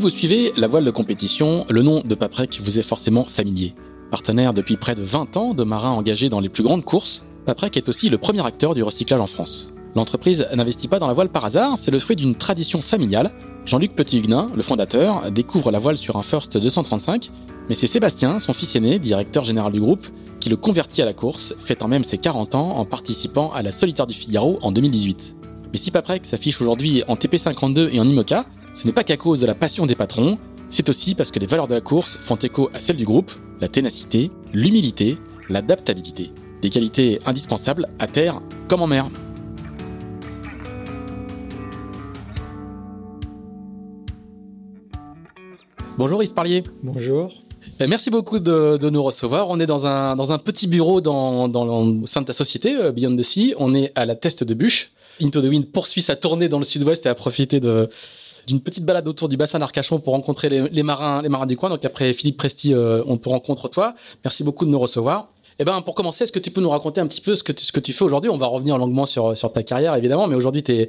[0.00, 3.74] Vous suivez la voile de compétition, le nom de Paprec vous est forcément familier.
[4.10, 7.76] Partenaire depuis près de 20 ans de marins engagés dans les plus grandes courses, Paprec
[7.76, 9.74] est aussi le premier acteur du recyclage en France.
[9.94, 13.30] L'entreprise n'investit pas dans la voile par hasard, c'est le fruit d'une tradition familiale.
[13.66, 17.30] Jean-Luc Petit-Huguenin, le fondateur, découvre la voile sur un First 235,
[17.68, 20.06] mais c'est Sébastien, son fils aîné, directeur général du groupe,
[20.40, 23.70] qui le convertit à la course, fêtant même ses 40 ans en participant à la
[23.70, 25.36] Solitaire du Figaro en 2018.
[25.72, 29.40] Mais si Paprec s'affiche aujourd'hui en TP52 et en IMOCA, ce n'est pas qu'à cause
[29.40, 32.36] de la passion des patrons, c'est aussi parce que les valeurs de la course font
[32.36, 35.18] écho à celles du groupe, la ténacité, l'humilité,
[35.48, 36.30] l'adaptabilité.
[36.62, 39.10] Des qualités indispensables à terre comme en mer.
[45.98, 46.62] Bonjour Yves Parlier.
[46.82, 47.42] Bonjour.
[47.80, 49.50] Ben, merci beaucoup de, nous recevoir.
[49.50, 52.76] On est dans un, dans un petit bureau dans, dans, au sein de ta société,
[52.76, 53.54] euh, Beyond the Sea.
[53.58, 54.92] On est à la teste de bûche.
[55.20, 57.90] Into the Wind poursuit sa tournée dans le sud-ouest et a profité de,
[58.46, 61.68] d'une petite balade autour du bassin d'Arcachon pour rencontrer les, marins, les marins du coin.
[61.68, 63.94] Donc après Philippe Presti, euh, on te rencontre toi.
[64.24, 65.28] Merci beaucoup de nous recevoir.
[65.58, 67.52] Eh ben, pour commencer, est-ce que tu peux nous raconter un petit peu ce que
[67.52, 68.30] tu, ce que tu fais aujourd'hui?
[68.30, 70.88] On va revenir longuement sur, sur ta carrière, évidemment, mais aujourd'hui, tu es,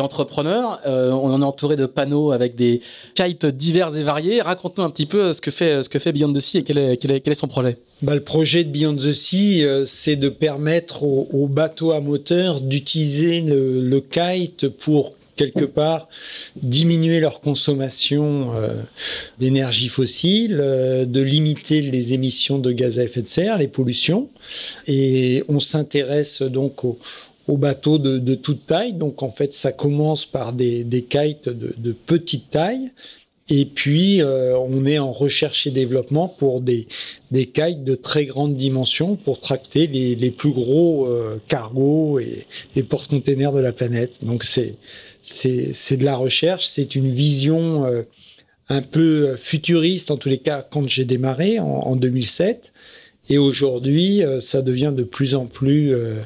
[0.00, 0.80] entrepreneur.
[0.86, 2.82] Euh, on en est entouré de panneaux avec des
[3.14, 4.42] kites divers et variés.
[4.42, 6.76] Raconte-nous un petit peu ce que fait, ce que fait Beyond the Sea et quel
[6.76, 7.78] est, quel est, quel est son projet.
[8.02, 12.60] Bah, le projet de Beyond the Sea, euh, c'est de permettre aux, bateaux à moteur
[12.60, 16.08] d'utiliser le kite pour quelque part
[16.56, 18.82] diminuer leur consommation euh,
[19.38, 24.28] d'énergie fossile, euh, de limiter les émissions de gaz à effet de serre, les pollutions.
[24.86, 26.98] Et on s'intéresse donc aux,
[27.48, 28.92] bateaux de, toute taille.
[28.92, 32.92] Donc en fait, ça commence par des, des kites de, petite taille.
[33.48, 36.86] Et puis, euh, on est en recherche et développement pour des,
[37.30, 41.08] des kites de très grande dimension pour tracter les, plus gros
[41.48, 44.24] cargos et les porte-containers de la planète.
[44.24, 44.76] Donc, c'est
[45.22, 48.02] c'est de la recherche, c'est une vision euh,
[48.68, 52.72] un peu futuriste, en tous les cas, quand j'ai démarré en, 2007.
[53.28, 56.16] Et aujourd'hui, euh, ça devient de plus en plus euh,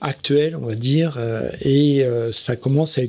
[0.00, 1.18] actuel, on va dire,
[1.60, 3.02] et ça commence à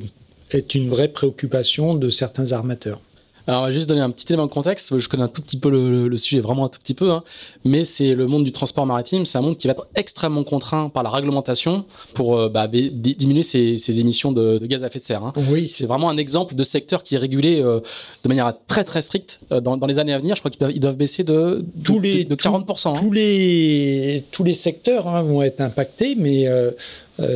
[0.50, 3.00] être une vraie préoccupation de certains armateurs.
[3.48, 4.98] Alors, on va juste donner un petit élément de contexte.
[4.98, 7.22] Je connais un tout petit peu le, sujet, vraiment un tout petit peu, hein.
[7.64, 9.24] mais c'est le monde du transport maritime.
[9.24, 11.84] C'est un monde qui va être extrêmement contraint par la réglementation
[12.14, 15.24] pour euh, bah, diminuer ses, émissions de, gaz à effet de serre.
[15.24, 15.32] Hein.
[15.48, 17.78] Oui, c'est vraiment un exemple de secteur qui est régulé euh,
[18.24, 20.34] de manière très très stricte euh, dans, les années à venir.
[20.34, 22.88] Je crois qu'ils doivent, baisser de, tous les, de 40%.
[22.88, 22.94] Hein.
[22.98, 26.46] Tous, les, tous les secteurs hein, vont être impactés, mais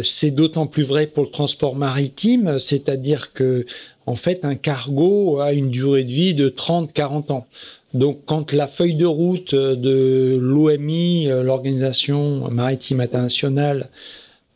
[0.02, 3.64] c'est d'autant plus vrai pour le transport maritime, c'est-à-dire que
[4.10, 7.46] en fait, un cargo a une durée de vie de 30-40 ans.
[7.94, 13.88] Donc, quand la feuille de route de l'OMI, euh, l'Organisation maritime internationale,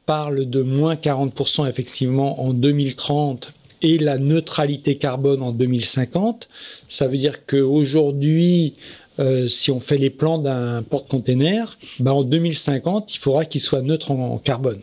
[0.06, 6.48] parle de moins 40% effectivement en 2030 et la neutralité carbone en 2050,
[6.88, 8.74] ça veut dire qu'aujourd'hui,
[9.18, 13.82] euh, si on fait les plans d'un porte-container, ben en 2050, il faudra qu'il soit
[13.82, 14.80] neutre en carbone.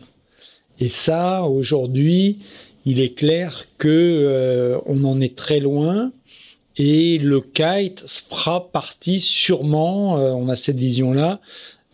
[0.80, 2.38] Et ça, aujourd'hui,
[2.84, 6.12] il est clair que euh, on en est très loin
[6.76, 11.40] et le kite fera partie sûrement, euh, on a cette vision-là,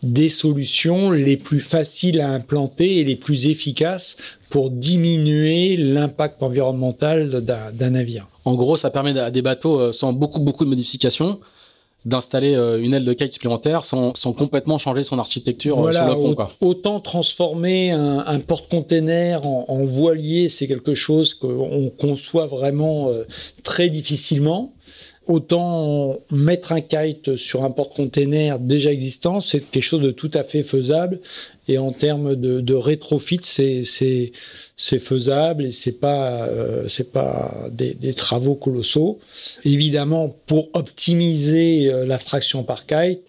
[0.03, 4.17] des solutions les plus faciles à implanter et les plus efficaces
[4.49, 8.29] pour diminuer l'impact environnemental d'un navire.
[8.45, 11.39] En gros, ça permet à des bateaux euh, sans beaucoup beaucoup de modifications
[12.05, 16.13] d'installer euh, une aile de kite supplémentaire sans, complètement changer son architecture euh, sur le
[16.13, 16.47] pont.
[16.61, 23.23] Autant transformer un, porte-container en, voilier, c'est quelque chose qu'on conçoit vraiment euh,
[23.63, 24.73] très difficilement.
[25.27, 30.43] Autant mettre un kite sur un porte-container déjà existant, c'est quelque chose de tout à
[30.43, 31.19] fait faisable.
[31.67, 34.31] Et en termes de, de rétrofit, c'est
[34.81, 39.19] c'est faisable et c'est pas euh, c'est pas des, des, travaux colossaux.
[39.65, 43.19] Évidemment, pour optimiser euh, la traction par kite,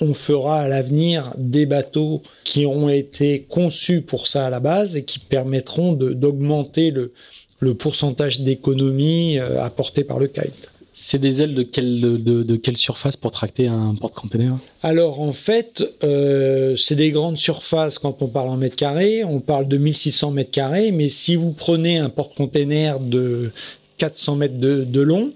[0.00, 4.96] on fera à l'avenir des bateaux qui ont été conçus pour ça à la base
[4.96, 7.12] et qui permettront d'augmenter le,
[7.58, 10.70] le pourcentage d'économie euh, apporté par le kite.
[10.98, 14.56] C'est des ailes de quelle, de, quelle surface pour tracter un porte-container?
[14.82, 19.22] Alors en fait, euh, c'est des grandes surfaces quand on parle en mètres carrés.
[19.22, 23.52] On parle de 1600 mètres carrés, mais si vous prenez un porte-container de
[23.98, 25.32] 400 mètres de, long,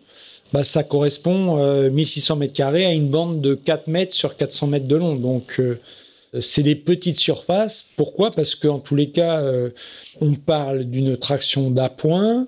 [0.55, 4.89] bah, ça correspond 1600 mètres carrés à une bande de 4 mètres sur 400 mètres
[4.89, 5.15] de long.
[5.15, 5.61] Donc,
[6.41, 7.85] c'est des petites surfaces.
[7.99, 8.31] Pourquoi?
[8.31, 9.45] Parce qu'en tous les cas,
[10.23, 12.47] on parle d'une traction d'appoint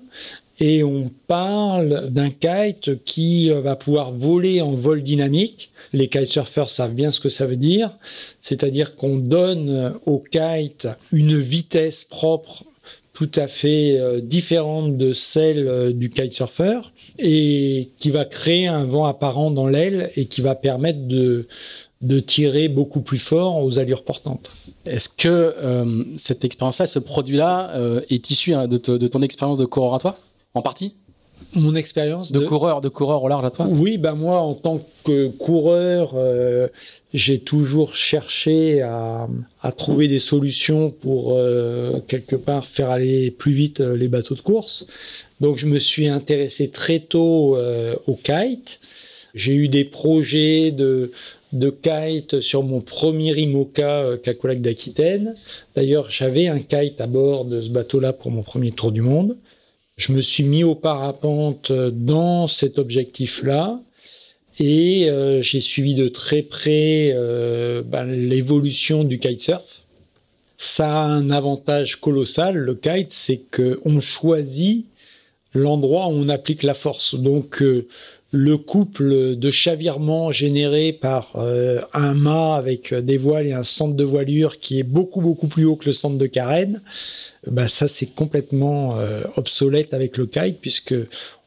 [0.59, 5.71] et on parle d'un kite qui euh, va pouvoir voler en vol dynamique.
[5.93, 7.97] Les kitesurfers savent bien ce que ça veut dire,
[8.41, 12.63] c'est-à-dire qu'on donne au kite une vitesse propre
[13.13, 16.79] tout à fait euh, différente de celle euh, du kitesurfer
[17.19, 21.47] et qui va créer un vent apparent dans l'aile et qui va permettre de,
[22.25, 24.51] tirer beaucoup plus fort aux allures portantes.
[24.85, 25.55] Est-ce que
[26.17, 30.17] cette expérience-là, ce produit-là, est issu hein, de, de, ton expérience de à toi
[30.53, 30.95] en partie
[31.55, 33.67] mon expérience de, coureur, de coureur au large à toi.
[33.69, 36.67] Oui, ben moi en tant que coureur, euh,
[37.13, 39.27] j'ai toujours cherché à,
[39.77, 44.41] trouver des solutions pour euh, quelque part faire aller plus vite euh, les bateaux de
[44.41, 44.87] course.
[45.41, 47.57] Donc je me suis intéressé très tôt
[48.07, 48.79] au kite.
[49.35, 51.11] J'ai eu des projets de
[51.51, 55.35] de kite sur mon premier IMOCA Cacolac d'Aquitaine.
[55.75, 59.35] D'ailleurs, j'avais un kite à bord de ce bateau-là pour mon premier tour du monde.
[59.95, 63.79] Je me suis mis au parapente dans cet objectif-là
[64.59, 69.85] et euh, j'ai suivi de très près euh, ben, l'évolution du kitesurf.
[70.57, 74.85] Ça a un avantage colossal, le kite, c'est qu'on choisit
[75.53, 77.15] l'endroit où on applique la force.
[77.15, 77.87] Donc euh,
[78.35, 81.35] le couple de chavirements généré par
[81.93, 85.65] un mât avec des voiles et un centre de voilure qui est beaucoup beaucoup plus
[85.65, 86.81] haut que le centre de carène,
[87.47, 90.95] bah ça c'est complètement euh, obsolète avec le kite puisque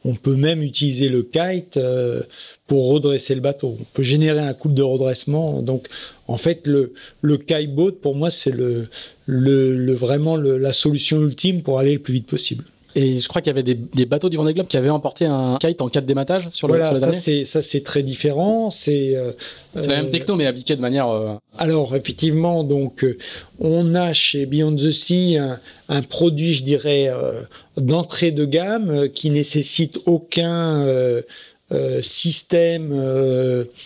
[0.05, 2.23] on peut même utiliser le kite euh,
[2.67, 3.77] pour redresser le bateau.
[3.81, 5.62] On peut générer un couple de redressement.
[5.62, 5.88] Donc
[6.29, 6.93] en fait le
[7.23, 8.88] le boat pour moi c'est le,
[9.27, 12.65] vraiment la solution ultime pour aller le plus vite possible.
[12.99, 15.59] Et je crois qu'il y avait des, bateaux du Vendée Globe qui avaient emporté un
[15.61, 18.71] kite en cas de dématage sur le, voilà, ça c'est ça c'est très différent.
[18.71, 19.33] C'est euh,
[19.77, 21.11] c'est la même techno mais appliquée de manière.
[21.11, 23.19] Euh, Alors effectivement donc euh,
[23.61, 25.37] on a chez Beyond the Sea
[25.91, 27.13] un, produit je dirais
[27.77, 30.87] d'entrée de gamme qui nécessite aucun
[32.01, 32.91] système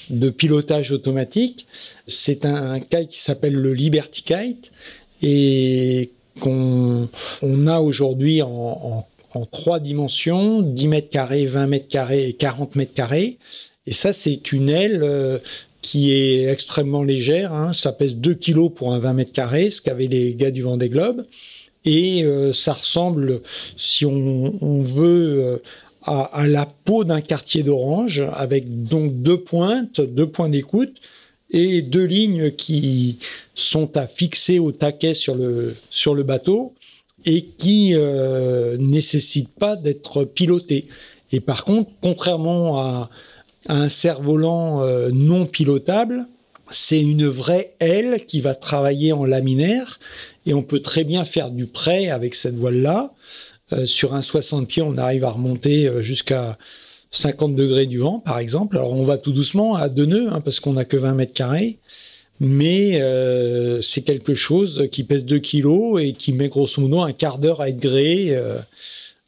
[0.08, 1.66] de pilotage automatique.
[2.06, 4.70] C'est un, kite qui s'appelle le Liberty Kite
[5.20, 7.08] et qu'on
[7.42, 9.06] on a aujourd'hui en,
[9.52, 13.38] trois dimensions, 10 mètres carrés, 20 mètres carrés et 40 mètres carrés.
[13.86, 15.38] Et ça, c'est une aile euh,
[15.82, 17.52] qui est extrêmement légère.
[17.52, 17.72] Hein.
[17.72, 20.88] Ça pèse 2 kilos pour un 20 mètres carrés, ce qu'avaient les gars du Vendée
[20.88, 21.24] Globe.
[21.84, 23.40] Et euh, ça ressemble,
[23.76, 25.62] si on, veut, euh,
[26.02, 30.94] à, à, la peau d'un quartier d'orange, avec donc deux pointes, deux points d'écoute,
[31.50, 33.18] et deux lignes qui
[33.54, 36.74] sont à fixer au taquet sur le, sur le bateau
[37.24, 40.86] et qui euh, nécessitent pas d'être pilotées.
[41.32, 43.10] Et par contre, contrairement à,
[43.66, 46.26] un cerf-volant euh, non pilotable,
[46.70, 49.98] c'est une vraie aile qui va travailler en laminaire
[50.46, 53.12] et on peut très bien faire du prêt avec cette voile-là.
[53.72, 56.58] Euh, sur un 60 pieds, on arrive à remonter euh, jusqu'à
[57.10, 58.76] 50 degrés du vent, par exemple.
[58.76, 61.32] Alors on va tout doucement à deux nœuds, hein, parce qu'on n'a que 20 mètres
[61.32, 61.78] carrés.
[62.38, 67.12] Mais euh, c'est quelque chose qui pèse 2 kilos et qui met grosso modo un
[67.12, 68.34] quart d'heure à être gréé.
[68.34, 68.58] Euh.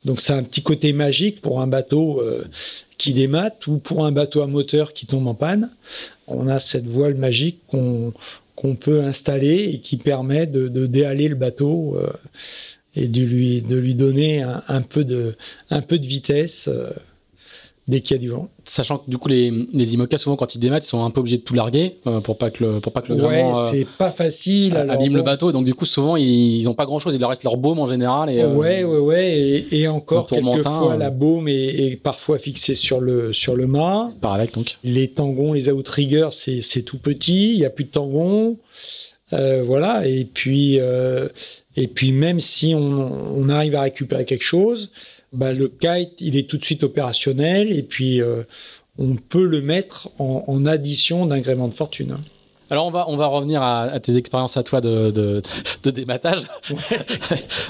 [0.06, 2.44] donc c'est un petit côté magique pour un bateau euh,
[2.96, 5.70] qui démate ou pour un bateau à moteur qui tombe en panne.
[6.26, 11.34] On a cette voile magique qu'on peut installer et qui permet de, de déhaler le
[11.34, 11.98] bateau
[12.94, 15.34] et de lui, de lui donner un, peu, de,
[15.68, 16.70] un peu de vitesse
[17.88, 18.48] dès qu'il y a du vent.
[18.64, 21.20] Sachant que du coup les, les IMOCA souvent quand ils démattent ils sont un peu
[21.20, 23.70] obligés de tout larguer euh, pour pas que le pour pas que le ouais euh,
[23.70, 25.50] c'est pas facile abîme le bateau.
[25.50, 27.86] Donc du coup souvent ils, ont pas grand chose il leur reste leur baume en
[27.86, 32.74] général et euh, ouais ouais ouais et, et encore quelquefois la baume est, parfois fixée
[32.74, 34.12] sur le sur le mât.
[34.20, 34.78] Par avec donc.
[34.84, 37.52] Les tangons les outriggers c'est tout petit.
[37.54, 38.58] Il y a plus de tangons.
[39.32, 40.06] Voilà.
[40.06, 40.78] Et puis
[41.74, 44.90] et puis même si on, on arrive à récupérer quelque chose
[45.32, 48.42] bah, le kite, il est tout de suite opérationnel et puis euh,
[48.98, 52.16] on peut le mettre en, en addition d'ingréments de fortune.
[52.70, 55.42] Alors on va on va revenir à, à tes expériences à toi de de,
[55.82, 56.46] de dématage,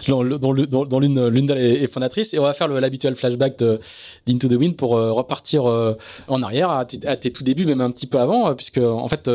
[0.07, 3.81] dont, dont, dont l'une l'une est fondatrice et on va faire l'habituel flashback de
[4.28, 5.95] d'Into the Wind pour euh, repartir euh,
[6.28, 9.28] en arrière à, à, tes tout débuts même un petit peu avant puisque en fait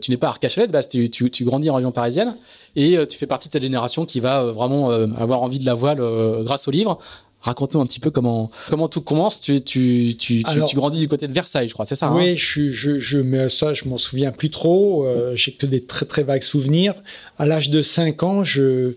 [0.00, 2.36] tu n'es pas à Arcachel de base tu, tu, tu grandis en région parisienne
[2.76, 6.00] et tu fais partie de cette génération qui va vraiment avoir envie de la voile
[6.44, 7.00] grâce au livre
[7.40, 9.40] Raconte-nous un petit peu comment, comment tout commence.
[9.40, 12.34] Tu, tu, tu, tu, grandis du côté de Versailles, je crois, c'est ça Oui, hein
[12.36, 15.06] je, je, je, mais ça, je m'en souviens plus trop.
[15.06, 16.94] Euh, j'ai que des très très vagues souvenirs.
[17.38, 18.94] À l'âge de 5 ans, je,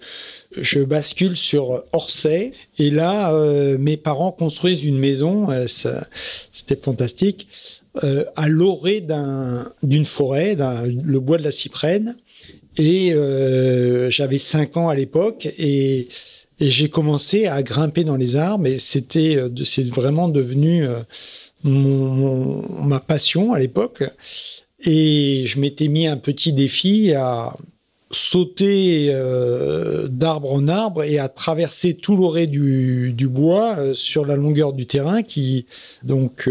[0.58, 2.54] je bascule sur Orsay.
[2.80, 5.52] Et là, euh, mes parents construisent une maison.
[5.52, 5.68] Euh,
[6.52, 7.48] C'était fantastique.
[8.36, 9.06] À l'orée
[9.84, 12.16] d'une forêt, le bois de la cyprène.
[12.78, 13.14] Et
[14.10, 15.48] j'avais 5 ans à l'époque.
[15.60, 16.08] Et
[16.62, 21.02] et j'ai commencé à grimper dans les arbres et c'était, euh, c'est vraiment devenu euh,
[21.64, 24.04] ma passion à l'époque.
[24.84, 27.56] Et je m'étais mis un petit défi à
[28.12, 34.36] sauter euh, d'arbre en arbre et à traverser tout l'orée du, du bois sur la
[34.36, 35.66] longueur du terrain qui
[36.04, 36.50] donc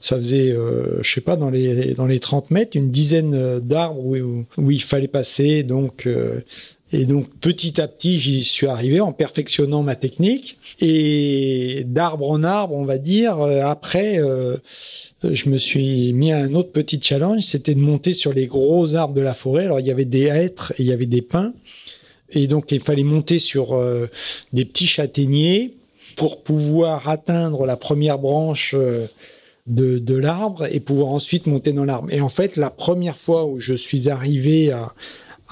[0.00, 0.56] ça faisait
[1.02, 4.82] je sais pas dans les dans les 30 mètres une dizaine d'arbres où, où, il
[4.82, 6.08] fallait passer donc
[6.94, 10.58] et donc petit à petit, j'y suis arrivé en perfectionnant ma technique.
[10.80, 14.56] Et d'arbre en arbre, on va dire, euh, après, euh,
[15.24, 18.94] je me suis mis à un autre petit challenge, c'était de monter sur les gros
[18.94, 19.64] arbres de la forêt.
[19.64, 21.52] Alors il y avait des hêtres et il y avait des pins.
[22.30, 24.08] Et donc il fallait monter sur euh,
[24.52, 25.74] des petits châtaigniers
[26.14, 28.72] pour pouvoir atteindre la première branche
[29.66, 32.12] de, de l'arbre et pouvoir ensuite monter dans l'arbre.
[32.12, 34.94] Et en fait, la première fois où je suis arrivé à,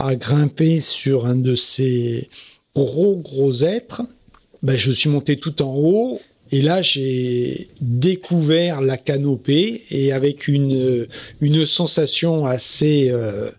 [0.03, 2.29] à grimper sur un de ces
[2.75, 4.03] gros gros êtres,
[4.63, 6.21] ben, je suis monté tout en haut
[6.53, 11.09] et là, j'ai découvert la canopée et avec une,
[11.41, 13.51] une sensation assez euh,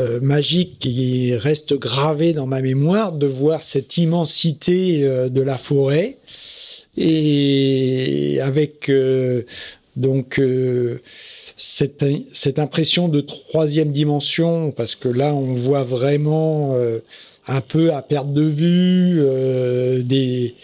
[0.00, 5.56] euh, magique qui reste gravée dans ma mémoire de voir cette immensité euh, de la
[5.56, 6.18] forêt.
[6.96, 8.92] Et avec
[9.96, 10.38] donc
[11.62, 16.98] cette, cette impression de troisième dimension, parce que là, on voit vraiment euh,
[17.46, 20.56] un peu à perte de vue euh, des,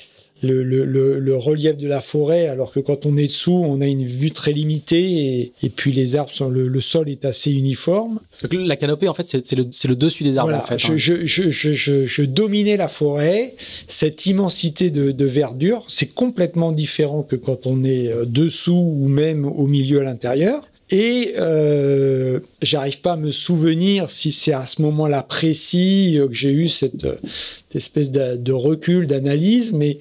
[0.43, 3.87] le, le, le, relief de la forêt, alors que quand on est dessous, on a
[3.87, 8.19] une vue très limitée et, puis les arbres, sont, le, sol est assez uniforme.
[8.51, 10.51] la canopée, en fait, c'est le, le, dessus des arbres.
[10.51, 11.21] Voilà, en fait, je, hein.
[11.25, 13.55] je, je, je, dominais la forêt,
[13.87, 19.07] cette immensité de, de verdure, c'est complètement différent que quand on est euh, dessous ou
[19.07, 20.67] même au milieu à l'intérieur.
[20.91, 26.51] Et euh, j'arrive pas à me souvenir si c'est à ce moment-là précis que j'ai
[26.51, 29.99] eu cette, cette espèce de, recul, d'analyse, mais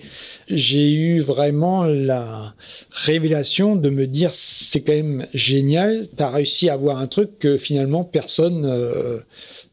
[0.50, 2.54] j'ai eu vraiment la
[2.92, 7.38] révélation de me dire c'est quand même génial, tu as réussi à avoir un truc
[7.38, 9.20] que finalement personne euh,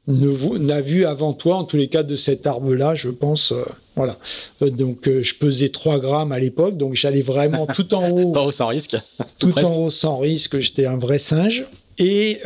[0.09, 3.52] n'a vu avant toi, en tous les cas de cet arbre-là, je pense.
[3.52, 3.62] Euh,
[3.97, 4.19] voilà.
[4.63, 8.17] Euh, donc euh, je pesais 3 grammes à l'époque, donc j'allais vraiment tout en haut.
[8.33, 8.97] tout en haut sans risque.
[9.39, 11.65] tout en haut sans risque, j'étais un vrai singe.
[11.97, 12.41] Et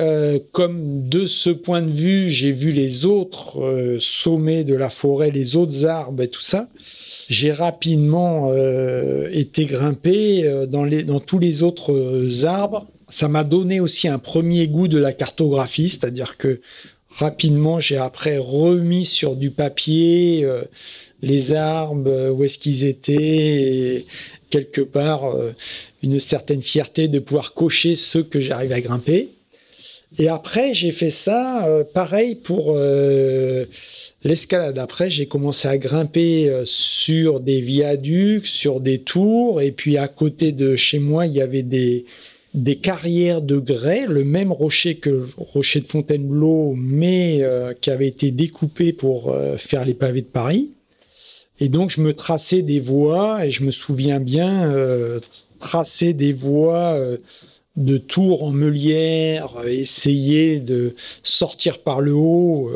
[0.52, 5.56] comme de ce point de vue, j'ai vu les autres sommets de la forêt, les
[5.56, 6.68] autres arbres et tout ça,
[7.30, 8.52] j'ai rapidement
[9.32, 12.88] été grimpé dans, les, dans tous les autres arbres.
[13.08, 16.60] Ça m'a donné aussi un premier goût de la cartographie, c'est-à-dire que
[17.18, 20.62] rapidement, j'ai après remis sur du papier euh,
[21.22, 24.06] les arbres, euh, où est-ce qu'ils étaient, et
[24.50, 25.52] quelque part euh,
[26.02, 29.30] une certaine fierté de pouvoir cocher ceux que j'arrive à grimper.
[30.18, 32.74] Et après, j'ai fait ça, pareil pour
[34.24, 34.78] l'escalade.
[34.78, 40.52] Après, j'ai commencé à grimper sur des viaducs, sur des tours, et puis à côté
[40.52, 45.26] de chez moi, il y avait des carrières de grès, le même rocher que le
[45.36, 50.26] rocher de Fontainebleau, mais euh, qui avait été découpé pour euh, faire les pavés de
[50.26, 50.70] Paris.
[51.60, 55.20] Et donc je me traçais des voies, et je me souviens bien euh,
[55.58, 56.98] tracer des voies
[57.76, 62.72] de tours en meulière, essayer de sortir par le haut.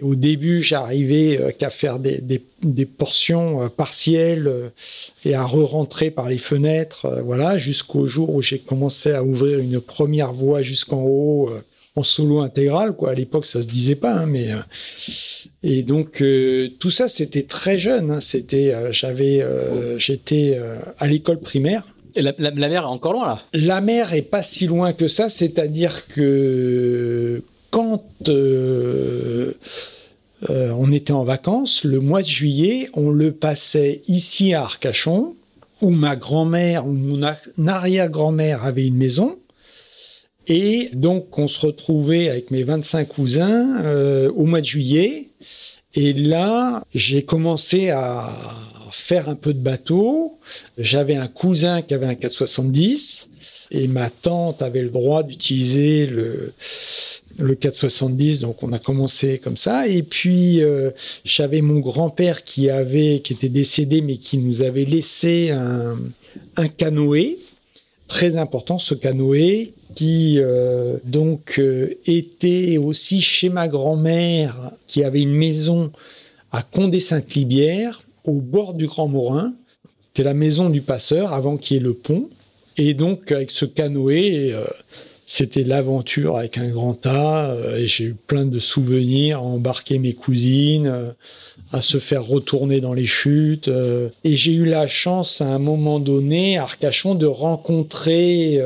[0.00, 2.22] Au début, j'arrivais qu'à faire des,
[2.62, 4.72] des, portions partielles
[5.26, 9.80] et à re-rentrer par les fenêtres, voilà, jusqu'au jour où j'ai commencé à ouvrir une
[9.80, 11.50] première voie jusqu'en haut
[11.96, 13.10] en solo intégral, quoi.
[13.10, 14.48] À l'époque, ça se disait pas, hein, mais
[15.62, 16.22] et donc
[16.78, 18.10] tout ça, c'était très jeune.
[18.10, 19.44] Hein, c'était, j'avais,
[19.98, 20.60] j'étais
[20.98, 21.84] à l'école primaire
[22.20, 23.40] la, mer est encore loin là?
[23.52, 29.52] La mer est pas si loin que ça, c'est-à-dire que quand euh,
[30.50, 35.34] euh, on était en vacances, le mois de juillet, on le passait ici à Arcachon,
[35.82, 37.20] où ma grand-mère ou mon
[37.66, 39.38] arrière-grand-mère avait une maison.
[40.48, 45.28] Et donc, on se retrouvait avec mes 25 cousins euh, au mois de juillet.
[45.94, 48.32] Et là, j'ai commencé à
[48.92, 50.38] faire un peu de bateau.
[50.78, 53.30] J'avais un cousin qui avait un 470.
[53.72, 56.52] Et ma tante avait le droit d'utiliser le,
[57.38, 59.88] le 470, donc on a commencé comme ça.
[59.88, 60.90] Et puis euh,
[61.24, 65.98] j'avais mon grand-père qui avait, qui était décédé, mais qui nous avait laissé un,
[66.56, 67.38] un canoë
[68.06, 75.22] très important, ce canoë qui euh, donc euh, était aussi chez ma grand-mère, qui avait
[75.22, 75.90] une maison
[76.52, 79.54] à Condé-Sainte-Libière, au bord du Grand Morin.
[80.06, 82.30] C'était la maison du passeur avant qu'il y ait le pont.
[82.76, 84.54] Et donc avec ce canoë,
[85.26, 87.04] c'était l'aventure avec un grand.
[87.06, 91.10] Euh, et j'ai eu plein de souvenirs à embarquer mes cousines, euh,
[91.72, 93.66] à se faire retourner dans les chutes.
[93.66, 94.08] Euh.
[94.22, 98.60] et j'ai eu la chance à un moment donné, à Arcachon, de rencontrer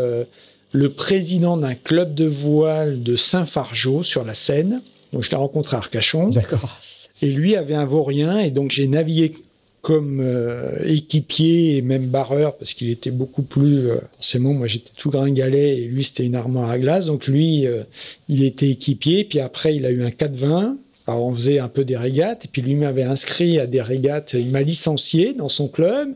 [0.72, 4.80] le président d'un club de voile de Saint-Fargeau sur la Seine.
[5.12, 6.28] Donc je l'ai rencontré à Arcachon.
[6.30, 6.78] D'accord.
[7.22, 9.34] Et lui avait un vaurien, et donc j'ai navigué
[9.82, 14.90] comme euh, équipier et même barreur parce qu'il était beaucoup plus euh, forcément moi j'étais
[14.94, 17.84] tout gringalet et lui c'était une armoire à glace donc lui euh,
[18.28, 21.84] il était équipier puis après il a eu un 420 alors on faisait un peu
[21.84, 25.68] des régates et puis lui m'avait inscrit à des régates il m'a licencié dans son
[25.68, 26.10] club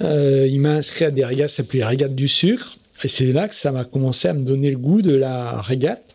[0.00, 3.54] il m'a inscrit à des régates ça s'appelait régates du sucre et c'est là que
[3.54, 6.14] ça m'a commencé à me donner le goût de la régate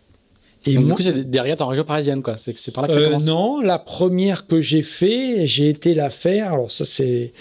[0.65, 2.36] et Donc, du coup, c'est des régates en région parisienne, quoi.
[2.38, 3.25] C'est par là que ça euh, commence.
[3.25, 6.53] Non, la première que j'ai fait, j'ai été la faire.
[6.53, 7.33] Alors ça, c'est.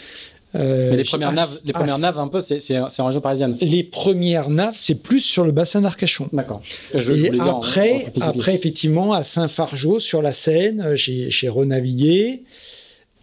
[0.55, 3.57] Euh, les premières naves, les premières naves, un peu, c'est en région parisienne.
[3.61, 6.29] Les premières naves, c'est plus sur le bassin d'Arcachon.
[6.33, 6.63] D'accord.
[6.95, 12.45] Et après, après, effectivement, à Saint-Fargeau, sur la Seine, j'ai renavigué.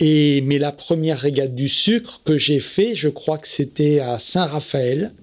[0.01, 4.19] Et mais la première régate du sucre que j'ai fait, je crois que c'était à
[4.19, 5.13] Saint-Raphaël,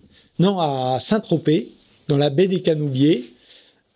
[0.43, 1.69] non, à Saint-Tropez,
[2.09, 3.33] dans la baie des Canoubiers.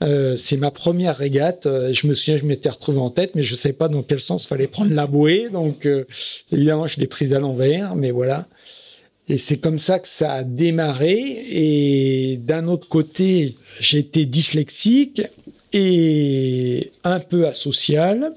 [0.03, 1.67] Euh, c'est ma première régate.
[1.67, 4.05] Euh, je me souviens, je m'étais retrouvé en tête, mais je ne savais pas dans
[4.05, 5.49] quel sens fallait prendre la bouée.
[5.51, 6.05] Donc, euh,
[6.53, 8.47] évidemment, je l'ai prise à l'envers, mais voilà.
[9.29, 11.17] Et c'est comme ça que ça a démarré.
[11.51, 15.23] Et d'un autre côté, j'étais dyslexique
[15.73, 18.35] et un peu asocial.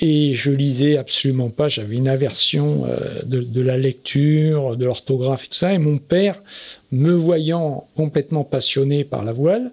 [0.00, 1.68] Et je lisais absolument pas.
[1.68, 2.86] J'avais une aversion
[3.24, 5.72] de, de, la lecture, de l'orthographe et tout ça.
[5.72, 6.42] Et mon père,
[6.92, 9.72] me voyant complètement passionné par la voile,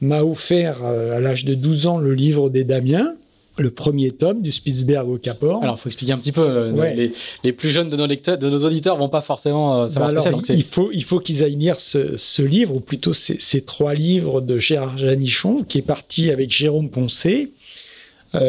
[0.00, 3.14] m'a offert euh, à l'âge de 12 ans le livre des Damiens,
[3.58, 5.62] le premier tome du Spitzberg au Capor.
[5.62, 6.40] Alors, il faut expliquer un petit peu.
[6.40, 7.10] Euh,
[7.44, 10.20] les, plus jeunes de nos lecteurs, de nos auditeurs, vont pas forcément euh, savoir bah
[10.20, 10.54] ce que c'est.
[10.54, 14.58] Il faut, il faut qu'ils aillent lire ce, livre, ou plutôt ces, trois livres de
[14.58, 17.52] Gérard Janichon, qui est parti avec Jérôme Poncé.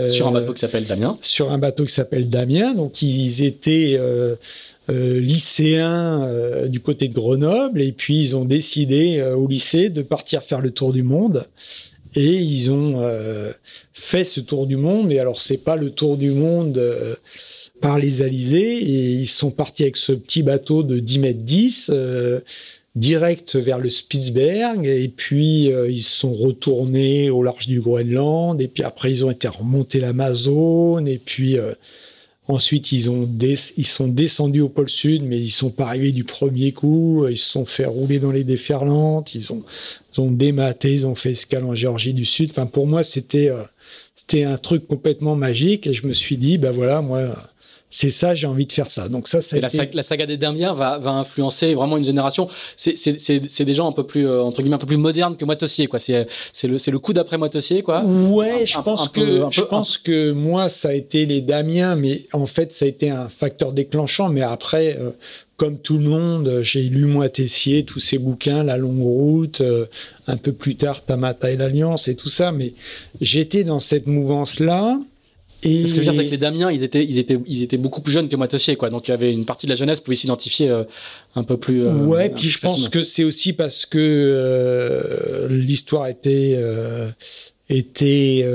[0.08, 1.17] sur un bateau qui s'appelle Damien.
[1.21, 2.73] Sur un bateau qui s'appelle Damien.
[2.73, 3.99] Donc, ils étaient
[4.91, 7.82] lycéens euh, du côté de Grenoble.
[7.82, 11.45] Et puis ils ont décidé euh, au lycée de partir faire le tour du monde.
[12.13, 13.01] Et ils ont
[13.93, 15.08] fait ce tour du monde.
[15.08, 16.77] Mais alors c'est pas le tour du monde
[17.80, 18.80] par les alizés.
[18.80, 21.89] Et ils sont partis avec ce petit bateau de 10 mètres 10
[22.95, 24.86] direct vers le Spitzberg.
[24.86, 28.62] Et puis ils sont retournés au large du Groenland.
[28.62, 31.08] Et puis après ils ont été remontés l'Amazone.
[31.08, 31.58] Et puis
[32.47, 33.30] Ensuite, ils, ont
[33.77, 37.27] ils sont descendus au pôle sud, mais ils sont pas arrivés du premier coup.
[37.27, 39.36] Ils se sont fait rouler dans les déferlantes.
[39.36, 39.63] Ils ont,
[40.13, 42.49] ils ont dématé, ils ont fait escale en Géorgie du Sud.
[42.49, 43.63] Enfin, pour moi, c'était euh,
[44.15, 45.88] c'était un truc complètement magique.
[45.88, 47.34] Et je me suis dit, ben voilà, moi,
[47.93, 49.10] c'est ça, j'ai envie de faire ça.
[49.10, 49.69] Donc ça, ça la,
[50.01, 52.47] saga, des Dermiens va, va influencer vraiment une génération.
[52.77, 55.88] C'est des gens un peu plus euh, entre guillemets un peu plus modernes que Moitossier,
[55.88, 55.99] quoi.
[55.99, 56.25] C'est
[56.63, 58.04] le c'est le coup d'après Moitossier, quoi.
[58.06, 62.45] Ouais, je pense que je pense que moi ça a été les Damiens, mais en
[62.45, 64.30] fait ça a été un facteur déclenchant.
[64.30, 65.12] Mais après, euh,
[65.58, 69.86] comme tout le monde, j'ai lu Moitessier, tous ses bouquins, La Longue Route, euh,
[70.27, 72.54] un peu plus tard Tamata et l'Alliance et tout ça.
[72.54, 72.73] Mais
[73.19, 74.97] j'étais dans cette mouvance là.
[75.63, 75.88] Et...
[75.88, 77.78] Ce que je veux dire, c'est que les Damiens, ils étaient, ils étaient, ils étaient
[77.78, 78.89] beaucoup plus jeunes que Moitossier, quoi.
[78.89, 80.84] Donc il y avait une partie de la jeunesse qui pouvait s'identifier euh,
[81.36, 81.86] un peu plus.
[81.86, 86.58] Euh, ouais, puis je pense que c'est aussi parce que euh, l'histoire était
[87.69, 88.45] était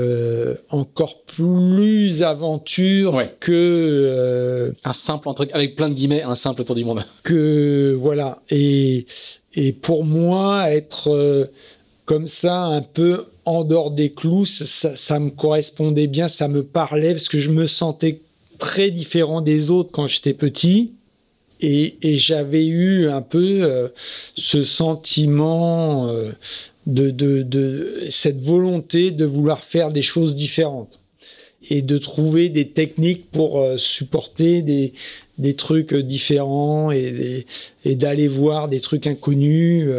[0.69, 6.85] encore plus aventure que un simple entre avec plein de guillemets, un simple tour du
[6.85, 7.03] monde.
[7.23, 9.05] Que voilà et
[9.53, 11.49] et pour moi être
[12.05, 17.13] comme ça un peu en dehors des clous, ça, me correspondait bien, ça me parlait
[17.13, 18.19] parce que je me sentais
[18.59, 20.91] très différent des autres quand j'étais petit.
[21.61, 23.87] Et, j'avais eu un peu euh,
[24.35, 26.33] ce sentiment euh,
[26.87, 30.99] de, cette volonté de vouloir faire des choses différentes
[31.69, 34.93] et de trouver des techniques pour euh, supporter des,
[35.55, 37.45] trucs différents et
[37.85, 39.89] d'aller voir des trucs inconnus.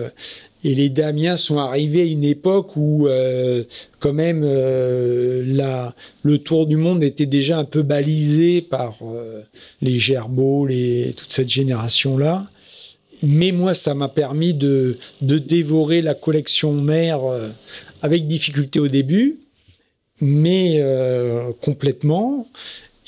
[0.65, 3.63] Et les Damiens sont arrivés à une époque où, euh,
[4.01, 5.91] quand même, euh,
[6.23, 9.43] le tour du monde était déjà un peu balisé par euh,
[9.83, 10.67] les Gerbeaux,
[11.17, 12.47] toute cette génération-là.
[13.23, 17.21] mais moi, ça m'a permis de, dévorer la collection mère
[18.03, 19.39] avec difficulté au début,
[20.21, 20.83] mais
[21.61, 22.49] complètement.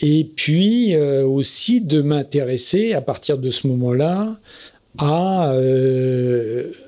[0.03, 4.39] Et puis aussi de m'intéresser à partir de ce moment-là
[4.99, 5.53] à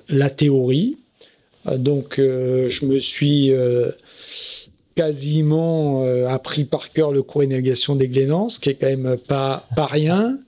[0.08, 0.98] la théorie.
[1.76, 3.52] Donc, je me suis
[4.94, 9.16] quasiment appris par cœur le cours de navigation des Glénans, ce qui est quand même
[9.16, 10.38] pas, pas rien.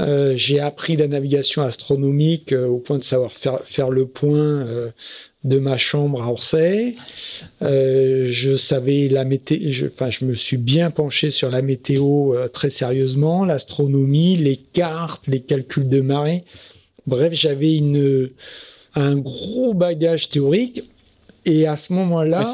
[0.00, 4.38] Euh, j'ai appris la navigation astronomique euh, au point de savoir faire, faire le point
[4.38, 4.90] euh,
[5.44, 6.94] de ma chambre à Orsay.
[7.60, 13.44] je savais la météo, enfin, je me suis bien penché sur la météo très sérieusement,
[13.44, 16.44] l'astronomie, les cartes, les calculs de marée.
[17.06, 18.30] Bref, j'avais une,
[18.94, 20.82] un gros bagage théorique.
[21.44, 22.44] Et à ce moment-là.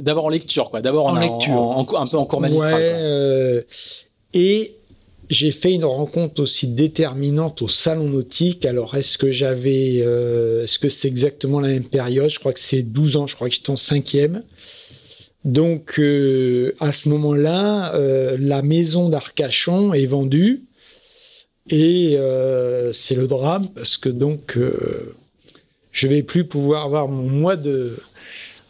[0.00, 0.80] D'abord en lecture, quoi.
[0.80, 1.86] D'abord en, lecture.
[1.98, 2.72] un peu en cours magistral.
[2.72, 3.66] Ouais,
[4.32, 4.74] et
[5.30, 8.66] j'ai fait une rencontre aussi déterminante au salon nautique.
[8.66, 12.30] Alors, est-ce que j'avais, euh, est-ce que c'est exactement la même période?
[12.30, 14.42] Je crois que c'est 12 ans, je crois que j'étais en cinquième.
[15.44, 20.64] Donc, euh, à ce moment-là, euh, la maison d'Arcachon est vendue.
[21.70, 22.18] Et
[22.92, 24.58] c'est le drame parce que donc,
[25.92, 27.96] je vais plus pouvoir avoir mon mois de,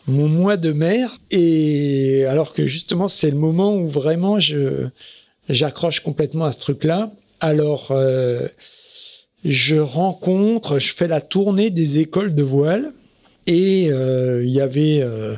[0.06, 1.18] mon mois de mer.
[1.30, 4.88] Et alors que justement, c'est le moment où vraiment je,
[5.48, 7.10] j'accroche complètement à ce truc-là.
[7.40, 8.48] Alors, euh,
[9.44, 12.92] je rencontre, je fais la tournée des écoles de voile.
[13.46, 15.34] Et euh, il y avait euh,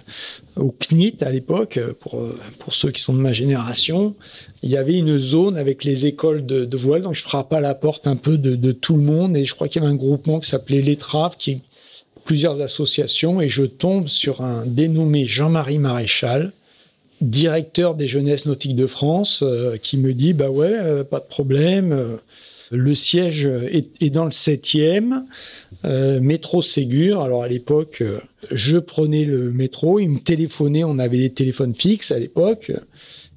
[0.54, 2.22] au CNIT à l'époque, pour,
[2.60, 4.14] pour ceux qui sont de ma génération,
[4.62, 7.02] il y avait une zone avec les écoles de, de voile.
[7.02, 9.36] Donc je frappe à la porte un peu de, de tout le monde.
[9.36, 11.62] Et je crois qu'il y avait un groupement qui s'appelait l'Étrave, qui
[12.26, 13.40] plusieurs associations.
[13.40, 16.52] Et je tombe sur un dénommé Jean-Marie Maréchal,
[17.22, 21.24] directeur des jeunesses nautiques de France, euh, qui me dit bah ouais, euh, pas de
[21.24, 21.92] problème.
[21.92, 22.16] Euh,
[22.70, 25.24] le siège est, dans le 7e,
[26.20, 27.20] métro Ségur.
[27.20, 28.02] Alors à l'époque,
[28.50, 32.72] je prenais le métro, il me téléphonait, on avait des téléphones fixes à l'époque.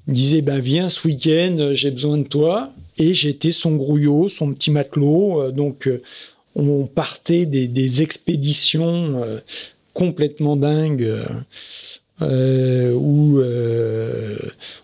[0.06, 2.72] Il me disait bah viens ce week-end, j'ai besoin de toi.
[2.98, 5.50] Et j'étais son grouillot, son petit matelot.
[5.52, 5.88] donc
[6.54, 9.22] on partait des expéditions
[9.94, 11.08] complètement dingues
[12.22, 14.36] euh, où euh,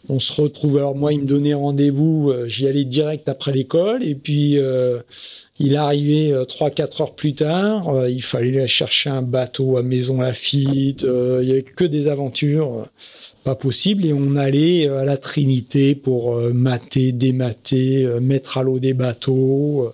[0.09, 0.79] on se retrouve.
[0.79, 5.01] Alors moi, il me donnait rendez-vous, euh, j'y allais direct après l'école, et puis euh,
[5.59, 8.09] il arrivait trois quatre heures plus tard.
[8.09, 11.03] il fallait aller chercher un bateau à Maison Lafitte.
[11.03, 12.87] il y avait que des aventures
[13.43, 18.93] pas possibles, et on allait à la Trinité pour mater, démater, mettre à l'eau des
[18.93, 19.93] bateaux.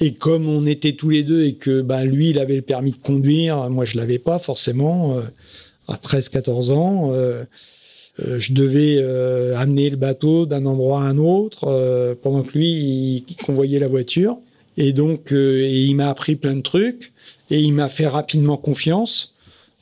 [0.00, 2.90] Et comme on était tous les deux et que bah, lui, il avait le permis
[2.90, 5.16] de conduire, moi je l'avais pas forcément
[5.92, 7.12] à 13-14 ans.
[7.12, 7.44] Euh,
[8.20, 13.24] euh, je devais euh, amener le bateau d'un endroit à un autre pendant que lui
[13.44, 14.38] convoyait la voiture.
[14.78, 17.12] Et donc, il m'a appris plein de trucs
[17.50, 19.34] et il m'a fait rapidement confiance,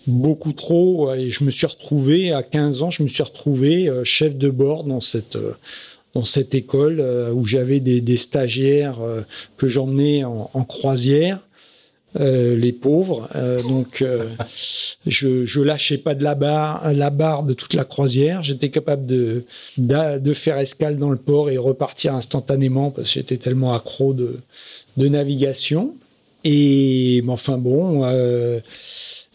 [0.08, 1.14] beaucoup trop.
[1.14, 4.82] Et je me suis retrouvé à 15 ans, je me suis retrouvé chef de bord
[4.84, 5.38] dans cette
[6.14, 7.00] dans cette école
[7.32, 8.98] où j'avais des, stagiaires
[9.56, 11.38] que j'emmenais en, croisière
[12.18, 13.28] euh, les pauvres.
[13.36, 14.30] Euh, donc, euh,
[15.06, 18.42] je, je lâchais pas de la barre, la barre de toute la croisière.
[18.42, 19.44] J'étais capable de,
[20.34, 24.40] faire escale dans le port et repartir instantanément parce que j'étais tellement accro de,
[24.96, 25.94] de navigation.
[26.42, 28.04] Et enfin bon,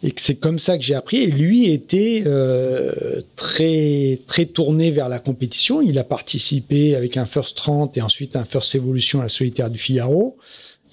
[0.03, 1.17] et que c'est comme ça que j'ai appris.
[1.17, 2.25] Et lui était
[3.37, 5.81] très très tourné vers la compétition.
[5.81, 9.69] Il a participé avec un First 30 et ensuite un First Evolution à la solitaire
[9.69, 10.35] du Figaro.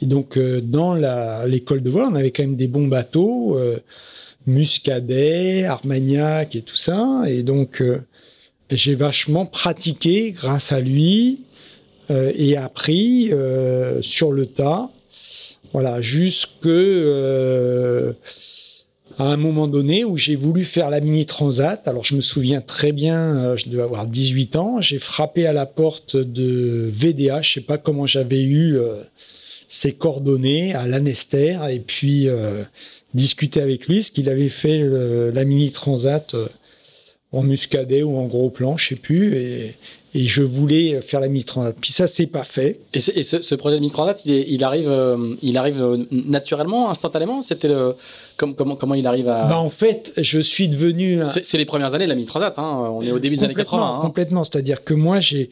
[0.03, 0.95] Et donc, euh, dans
[1.47, 3.79] l'école de voile, on avait quand même des bons bateaux, euh,
[4.47, 7.23] Muscadet, Armagnac et tout ça.
[7.29, 8.01] Et donc, euh,
[8.69, 11.39] j'ai vachement pratiqué grâce à lui
[12.11, 13.31] et appris
[14.03, 14.91] sur le tas.
[15.73, 18.13] Voilà, jusque à
[19.25, 21.87] un moment donné où j'ai voulu faire la mini transat.
[21.87, 25.65] Alors je me souviens très bien, je devais avoir 18 ans, j'ai frappé à la
[25.65, 28.79] porte de VDA, je sais pas comment j'avais eu
[29.73, 32.63] ses coordonnées à l'Anester et puis euh,
[33.15, 34.79] discuter avec lui, ce qu'il avait fait
[35.33, 36.47] la mini transat euh,
[37.33, 39.77] en muscadet ou en gros plan, je sais plus, et,
[40.15, 41.75] et je voulais faire la mini transat.
[41.81, 42.81] Puis ça, c'est pas fait.
[42.93, 47.41] Et, ce, ce, projet de mini transat, il, il arrive, euh, il arrive naturellement, instantanément.
[47.41, 47.95] C'était le
[48.37, 49.47] comment comment il arrive à.
[49.47, 51.21] Bah en fait, je suis devenu.
[51.29, 52.53] C'est les premières années de la mini transat.
[52.59, 52.91] Hein.
[52.93, 53.83] On est au début des années 80.
[53.83, 54.01] Hein.
[54.03, 54.45] Complètement.
[54.45, 55.49] C'est-à-dire que moi, j'ai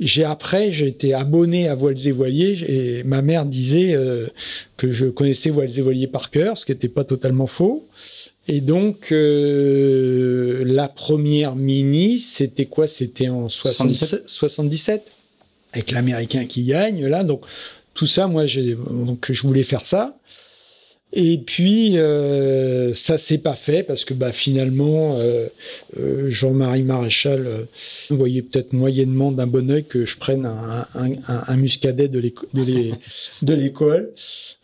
[0.00, 4.26] j'ai après, j'ai été abonné à Voiles et Voiliers et ma mère disait euh,
[4.76, 7.86] que je connaissais Voiles et Voiliers par cœur, ce qui n'était pas totalement faux.
[8.48, 12.86] Et donc, euh, la première mini, c'était quoi?
[12.86, 15.02] C'était en 77, 77
[15.72, 17.24] avec l'Américain qui gagne, là.
[17.24, 17.42] Donc,
[17.94, 18.44] tout ça, moi,
[18.90, 20.18] donc je voulais faire ça.
[21.12, 25.46] Et puis euh, ça s'est pas fait parce que bah, finalement euh,
[25.98, 27.66] euh, Jean-Marie Maréchal
[28.10, 34.10] voyait peut-être moyennement d'un bon oeil que je prenne un, muscadet de l'école.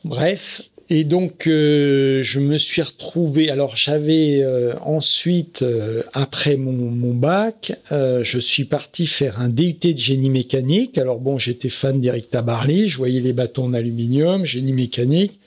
[0.04, 0.62] Bref.
[0.90, 3.48] Et donc je me suis retrouvé.
[3.48, 4.44] Alors j'avais
[4.82, 5.64] ensuite
[6.12, 10.98] après mon, mon bac, je suis parti faire un DUT de génie mécanique.
[10.98, 15.38] Alors bon, j'étais fan d'Éric Tabarly, je voyais les bâtons en aluminium, génie mécanique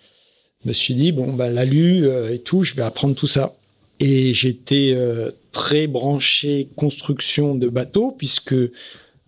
[0.65, 3.55] me suis dit, bon, bah, l'alu euh, et tout, je vais apprendre tout ça.
[3.99, 8.55] Et j'étais euh, très branché construction de bateaux, puisque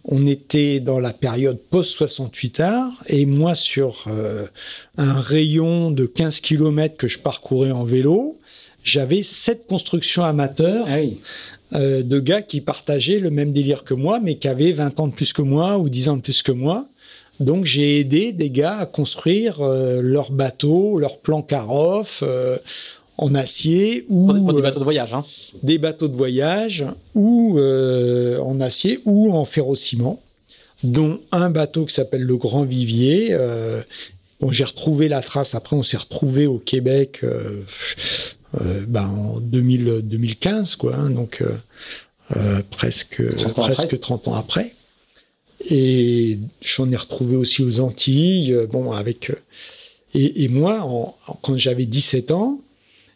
[0.04, 4.46] on était dans la période post-68 art, et moi, sur euh,
[4.98, 8.40] un rayon de 15 km que je parcourais en vélo,
[8.84, 10.86] j'avais sept constructions amateurs.
[10.90, 11.00] Ah
[11.74, 15.14] de gars qui partageaient le même délire que moi, mais qui avaient 20 ans de
[15.14, 16.88] plus que moi ou 10 ans de plus que moi.
[17.40, 22.58] Donc j'ai aidé des gars à construire euh, leurs bateaux, leurs plans caroff euh,
[23.18, 25.24] en acier ou des euh, bateaux de voyage, hein.
[25.64, 30.22] des bateaux de voyage ou en acier ou en ferrociment,
[30.84, 33.36] dont un bateau qui s'appelle le Grand Vivier.
[34.40, 35.56] bon, j'ai retrouvé la trace.
[35.56, 37.26] Après, on s'est retrouvé au Québec
[38.54, 40.96] ben, en 2000, 2015, quoi.
[40.96, 41.44] Hein, donc
[42.70, 43.24] presque
[43.56, 44.76] presque 30 ans après.
[45.70, 48.54] Et j'en ai retrouvé aussi aux Antilles.
[48.54, 49.32] Euh, bon, avec.
[49.32, 49.36] Euh,
[50.14, 52.62] et, moi, quand j'avais 17 ans,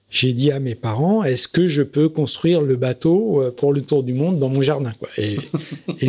[0.09, 3.81] j'ai dit à mes parents est-ce que je peux construire le bateau euh, pour le
[3.81, 5.09] tour du monde dans mon jardin quoi.
[5.17, 5.37] Et,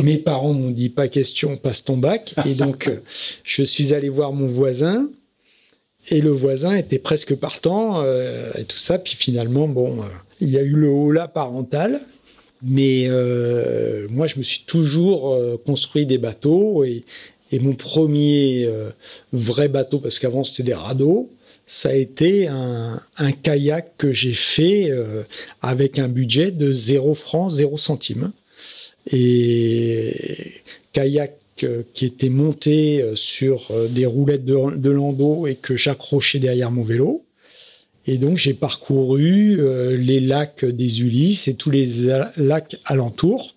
[0.03, 2.35] mes parents m'ont dit pas question, passe ton bac.
[2.47, 2.90] Et donc,
[3.45, 5.09] je suis allé voir mon voisin.
[6.11, 8.03] Et le voisin était presque partant
[8.59, 8.99] et tout ça.
[8.99, 10.01] Puis finalement, bon,
[10.40, 12.01] il y a eu le haut-là parental.
[12.62, 17.05] Mais euh, moi, je me suis toujours euh, construit des bateaux et,
[17.61, 18.88] mon premier euh,
[19.35, 21.29] vrai bateau, parce qu'avant c'était des radeaux,
[21.66, 23.03] ça a été un,
[23.42, 24.90] kayak que j'ai fait
[25.61, 28.33] avec un budget de 0 francs, 0 centimes.
[29.11, 30.53] Et
[30.94, 31.37] kayak
[31.92, 37.22] qui était monté sur des roulettes de, de landau et que j'accrochais derrière mon vélo.
[38.07, 41.88] Et donc j'ai parcouru euh, les lacs des Ulysses et tous les
[42.37, 43.55] lacs alentours,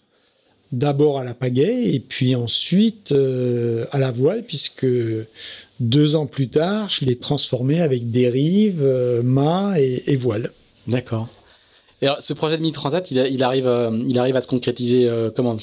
[0.71, 4.88] d'abord à la pagaie et puis ensuite euh, à la voile, puisque
[5.79, 10.51] deux ans plus tard, je l'ai transformé avec dérive, euh, mât et, voile.
[10.88, 11.27] D'accord.
[12.01, 13.71] Et alors, ce projet de mini transat, il, il arrive,
[14.08, 15.58] il arrive à se concrétiser comment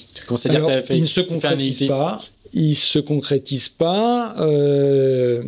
[0.47, 2.21] alors, fait, Il ne se concrétise pas
[2.53, 4.35] il se concrétise pas.
[4.41, 5.43] Euh,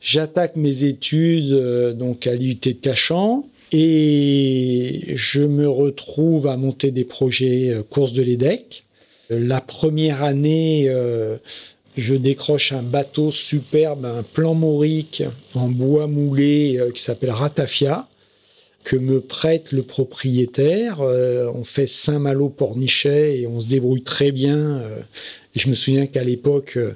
[0.00, 6.90] j'attaque mes études euh, donc à l'IUT de Cachan et je me retrouve à monter
[6.90, 8.84] des projets euh, course de l'EDEC.
[9.28, 10.92] La première année,
[11.96, 15.22] je décroche un bateau superbe, un plan maurique
[15.54, 18.08] en bois moulé qui s'appelle Ratafia
[18.84, 21.00] que me prête le propriétaire.
[21.00, 24.82] on fait Saint-Malo-Pornichet et on se débrouille très bien
[25.54, 26.92] et je me souviens qu'à l'époque, euh,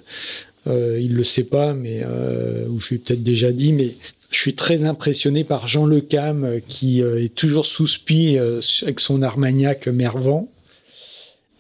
[0.67, 3.97] euh il le sait pas, mais euh, ou je lui ai peut-être déjà dit, mais
[4.31, 8.39] je suis très impressionné par Jean Le Cam euh, qui est toujours sous spi
[8.83, 10.49] avec son Armagnac Mervent.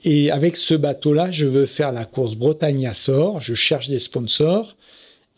[0.06, 3.40] Et avec ce bateau-là, je veux faire la course Bretagne à Sort.
[3.40, 4.76] Je cherche des sponsors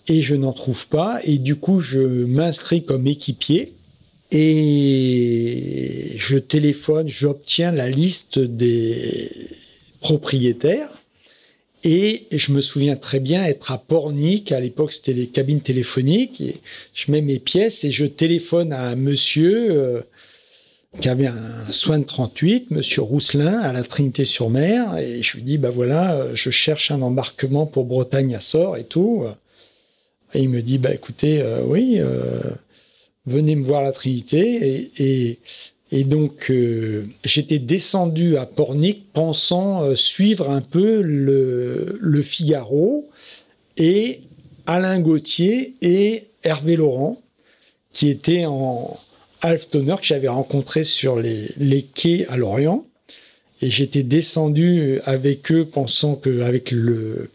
[0.09, 1.21] et je n'en trouve pas.
[1.23, 3.75] Et du coup, je m'inscris comme équipier
[4.31, 9.31] et je téléphone, j'obtiens la liste des
[10.01, 10.91] propriétaires.
[11.85, 16.43] Et je me souviens très bien être à Pornic, à l'époque c'était les cabines téléphoniques,
[16.95, 20.01] je mets mes pièces et je téléphone à un monsieur euh,
[21.01, 25.59] qui avait un soin de 38, monsieur Rousselin, à la Trinité-sur-Mer, et je lui dis,
[25.59, 29.25] bah voilà, euh, je cherche un embarquement pour Bretagne à Sort et tout.
[30.35, 32.01] Et il me dit, bah écoutez, euh, oui,
[33.27, 35.39] venez me voir la Trinité, et,
[35.93, 43.09] et donc, euh, j'étais descendu à Pornic pensant euh, suivre un peu le, Figaro
[43.77, 44.23] et
[44.67, 47.21] Alain Gauthier et Hervé Laurent,
[47.93, 48.99] qui étaient en
[49.43, 52.85] halftoner, que j'avais rencontré sur les, les quais à Lorient.
[53.63, 57.31] Et j'étais descendu avec eux pensant qu'avec le,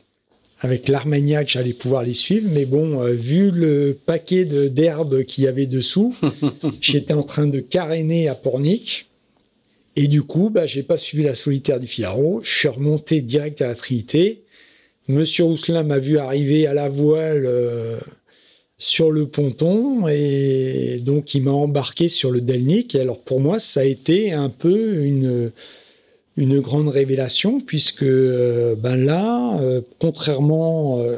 [0.61, 2.47] avec l'Armagnac, j'allais pouvoir les suivre.
[2.51, 6.15] Mais bon, euh, vu le paquet d'herbes qu'il y avait dessous,
[6.81, 9.07] j'étais en train de caréner à Pornic.
[9.95, 12.41] Et du coup, bah, j'ai pas suivi la solitaire du Figaro.
[12.43, 14.43] Je suis remonté direct à la Trinité.
[15.07, 17.99] Monsieur Rousselin m'a vu arriver à la voile euh,
[18.77, 22.93] sur le ponton et donc il m'a embarqué sur le Delnic.
[22.93, 25.51] Et alors pour moi, ça a été un peu une
[26.37, 31.17] une grande révélation puisque euh, ben là, euh, contrairement euh,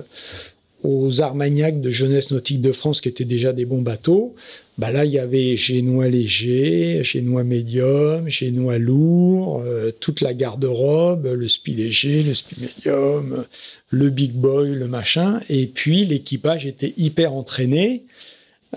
[0.84, 4.36] aux Armagnacs de Jeunesse Nautique de France, qui étaient déjà des bons bateaux.
[4.78, 9.64] Bah là, il y avait génois léger, génois médium, génois lourd,
[10.02, 13.46] toute la garde-robe, le spi léger, le spi médium,
[13.92, 15.40] le big boy, le machin.
[15.48, 18.04] Et puis, l'équipage était hyper entraîné.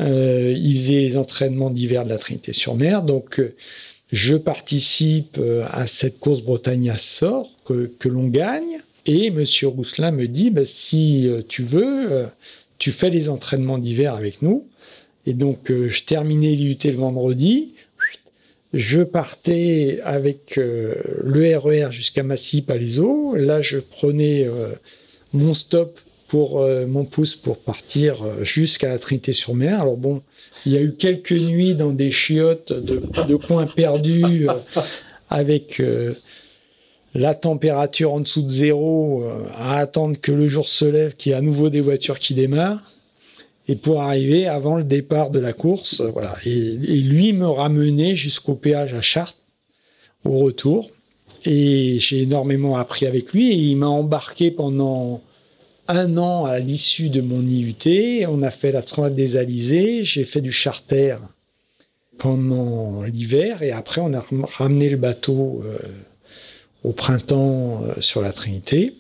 [0.01, 3.03] Euh, il faisait les entraînements d'hiver de la Trinité-sur-Mer.
[3.03, 3.41] Donc,
[4.13, 8.81] je participe euh, à cette course Bretagne à sort que, que l'on gagne.
[9.07, 12.27] Et Monsieur Rousselin me dit, bah, si tu veux,
[12.79, 14.67] tu fais les entraînements d'hiver avec nous.
[15.27, 17.75] Et donc, je terminais l'IUT le vendredi.
[18.75, 23.37] Je partais avec le RER e jusqu'à Massy-Palaiseau.
[23.37, 24.49] Là, je prenais
[25.33, 29.81] mon stop pour euh, mon pouce pour partir euh, jusqu'à Trinité-sur-Mer.
[29.81, 30.23] Alors bon,
[30.65, 34.55] il y a eu quelques nuits dans des chiottes de, coins perdus euh,
[35.29, 35.83] avec
[37.15, 41.35] la température en dessous de zéro à attendre que le jour se lève, qu'il y
[41.35, 42.93] ait à nouveau des voitures qui démarrent.
[43.69, 46.37] Et pour arriver avant le départ de la course, voilà.
[46.45, 49.41] Et, et lui me ramenait jusqu'au péage à Chartres
[50.25, 50.91] au retour.
[51.45, 53.53] Et j'ai énormément appris avec lui.
[53.53, 55.23] Et il m'a embarqué pendant
[55.89, 58.27] un an à l'issue de mon IUT.
[58.29, 60.05] On a fait la Transat des Alizés.
[60.05, 61.17] J'ai fait du charter
[62.19, 64.25] pendant l'hiver et après on a
[64.57, 65.79] ramené le bateau euh,
[66.85, 68.95] au printemps euh, sur la Trinité.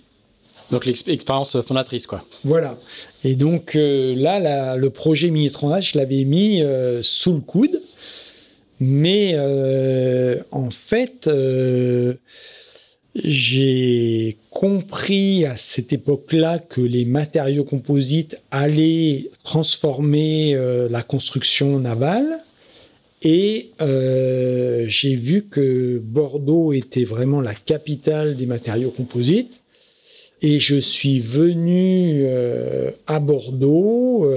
[0.70, 2.25] Donc l'expérience fondatrice, quoi.
[2.44, 2.77] Voilà.
[3.22, 5.49] Et donc euh, là, le projet Mini
[5.81, 6.62] je l'avais mis
[7.03, 7.81] sous le coude.
[8.79, 9.38] Mais
[10.51, 11.31] en fait,
[13.24, 22.40] j'ai compris à cette époque-là que les matériaux composites allaient transformer euh, la construction navale.
[23.22, 29.61] Et euh, j'ai vu que Bordeaux était vraiment la capitale des matériaux composites.
[30.42, 34.31] Et je suis venu euh, à Bordeaux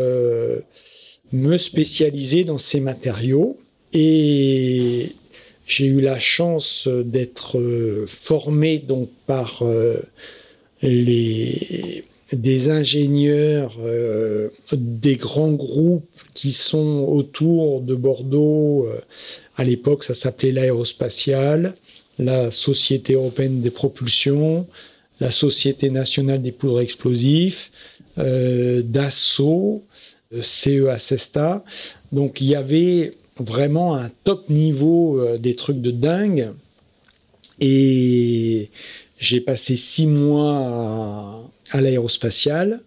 [1.31, 3.57] me spécialiser dans ces matériaux.
[3.91, 5.13] Et
[5.69, 10.01] j'ai eu la chance d'être euh, formé donc par euh,
[10.82, 12.03] des
[12.69, 18.89] ingénieurs euh, des grands groupes qui sont autour de Bordeaux.
[19.58, 21.75] À l'époque, ça s'appelait l'aérospatiale,
[22.17, 24.67] la Société européenne des propulsions,
[25.19, 27.71] la Société nationale des poudres explosifs,
[28.17, 29.84] euh, Dassault,
[30.41, 31.63] CEA Cesta.
[32.12, 36.52] Donc il y avait vraiment un top niveau euh, des trucs de dingue.
[37.60, 38.69] Et
[39.17, 42.82] j'ai passé six mois à, l'aérospatiale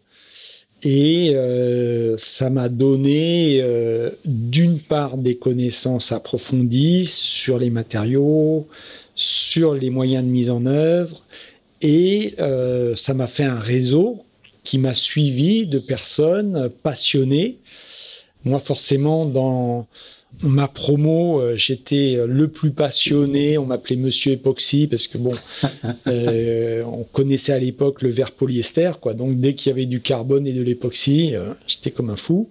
[0.82, 8.66] et euh, ça m'a donné euh, d'une part des connaissances approfondies sur les matériaux,
[9.14, 11.22] sur les moyens de mise en œuvre
[11.82, 12.36] et
[12.96, 14.24] ça m'a fait un réseau
[14.62, 17.58] qui m'a suivi de personnes passionnées.
[18.44, 19.88] Moi forcément dans
[20.42, 23.58] ma promo, euh, j'étais le plus passionné.
[23.58, 25.34] On m'appelait Monsieur Époxy parce que bon,
[26.06, 29.14] euh, on connaissait à l'époque le verre polyester, quoi.
[29.14, 32.48] Donc dès qu'il y avait du carbone et de l'époxy, euh, j'étais comme un fou.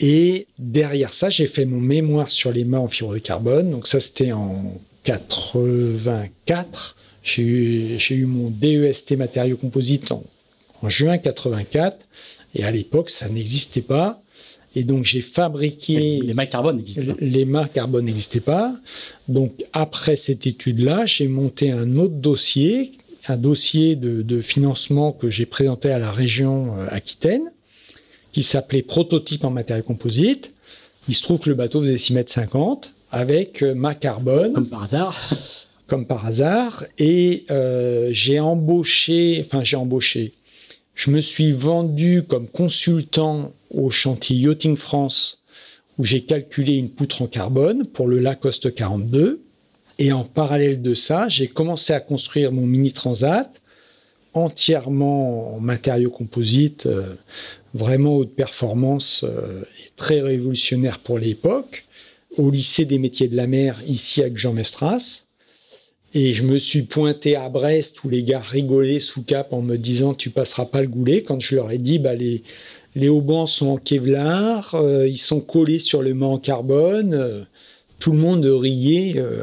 [0.00, 3.70] Et derrière ça, j'ai fait mon mémoire sur les mâts en fibre de carbone.
[3.70, 4.72] Donc ça, c'était en
[5.04, 6.96] 84.
[7.24, 10.22] J'ai eu, eu, mon DEST matériaux composites en,
[10.82, 11.98] en juin 84.
[12.54, 14.22] Et à l'époque, ça n'existait pas.
[14.76, 16.20] Et donc j'ai fabriqué.
[16.22, 17.14] Les marques carbone n'existaient pas.
[17.20, 18.76] Les marques carbone n'existaient pas.
[19.28, 22.92] Donc après cette étude-là, j'ai monté un autre dossier,
[23.26, 27.50] un dossier de, financement que j'ai présenté à la région euh, Aquitaine,
[28.32, 30.52] qui s'appelait Prototype en matériaux composites.
[31.08, 34.52] Il se trouve que le bateau faisait 6 mètres 50 avec euh, ma carbone.
[34.52, 35.30] Comme par hasard.
[35.86, 36.84] Comme par hasard.
[36.98, 40.34] Et euh, j'ai embauché, enfin j'ai embauché,
[40.94, 45.42] je me suis vendu comme consultant au chantier Yachting France
[45.98, 49.42] où j'ai calculé une poutre en carbone pour le Lacoste 42.
[49.98, 53.60] Et en parallèle de ça, j'ai commencé à construire mon mini transat
[54.34, 57.14] entièrement en matériaux composites, euh,
[57.74, 61.86] vraiment haute performance euh, et très révolutionnaire pour l'époque,
[62.36, 65.24] au lycée des métiers de la mer, ici avec Jean Mestras.
[66.14, 69.76] Et je me suis pointé à Brest où les gars rigolaient sous cap en me
[69.76, 71.22] disant tu passeras pas le goulet.
[71.22, 72.42] Quand je leur ai dit bah, les,
[72.94, 77.40] les haubans sont en Kevlar, euh, ils sont collés sur le mât en carbone, euh,
[77.98, 79.42] tout le monde riait euh,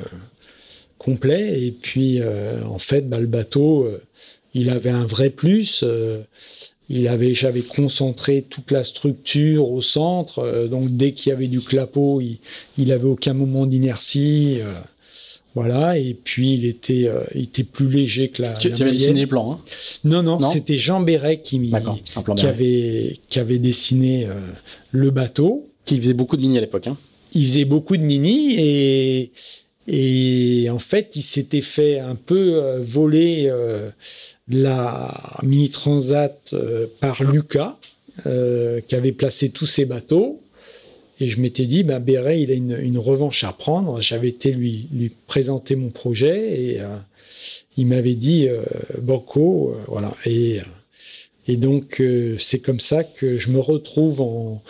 [0.97, 1.61] complet.
[1.63, 2.21] Et puis
[2.67, 3.87] en fait bah, le bateau
[4.53, 5.83] il avait un vrai plus.
[6.89, 11.59] il avait, j'avais concentré toute la structure au centre, donc dès qu'il y avait du
[11.59, 12.39] clapot, il,
[12.77, 14.59] il avait aucun moment d'inertie
[15.55, 18.53] Voilà, et puis il était, euh, il était plus léger que la.
[18.55, 19.61] Tu, la tu avais dessiné les plans, hein?
[20.03, 20.51] Non, non, Non?
[20.51, 21.71] c'était Jean Béret qui,
[22.43, 24.33] avait, qui avait dessiné euh,
[24.91, 25.69] le bateau.
[25.85, 26.87] Qui faisait beaucoup de mini à l'époque.
[26.87, 26.97] Hein?
[27.33, 29.31] Il faisait beaucoup de mini et,
[29.87, 33.49] et en fait, il s'était fait un peu euh, voler
[34.49, 36.53] la Mini Transat
[36.99, 37.77] par Lucas,
[38.25, 40.41] qui avait placé tous ses bateaux.
[41.19, 44.01] Et je m'étais dit, bah, Béret, il a une, revanche à prendre.
[44.01, 46.97] J'avais été lui, présenter mon projet et euh,
[47.77, 48.63] il m'avait dit, euh,
[49.01, 50.13] Banco, euh, voilà.
[50.25, 50.59] Et,
[51.47, 54.61] et donc, euh, c'est comme ça que je me retrouve en,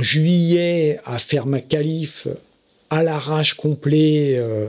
[0.00, 2.28] juillet à faire ma qualif
[2.90, 4.36] à l'arrache complet.
[4.38, 4.68] euh,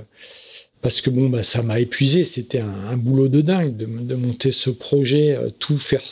[0.81, 2.23] parce que bon, bah, ça m'a épuisé.
[2.23, 6.03] C'était un, boulot de dingue de, de monter ce projet, euh, tout faire.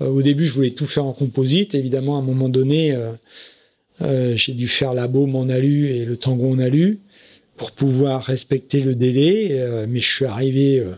[0.00, 1.74] euh, au début, je voulais tout faire en composite.
[1.74, 2.96] Évidemment, à un moment donné,
[4.02, 7.00] euh, j'ai dû faire la baume en alu et le tango en alu
[7.56, 9.48] pour pouvoir respecter le délai.
[9.52, 10.92] euh, mais je suis arrivé euh,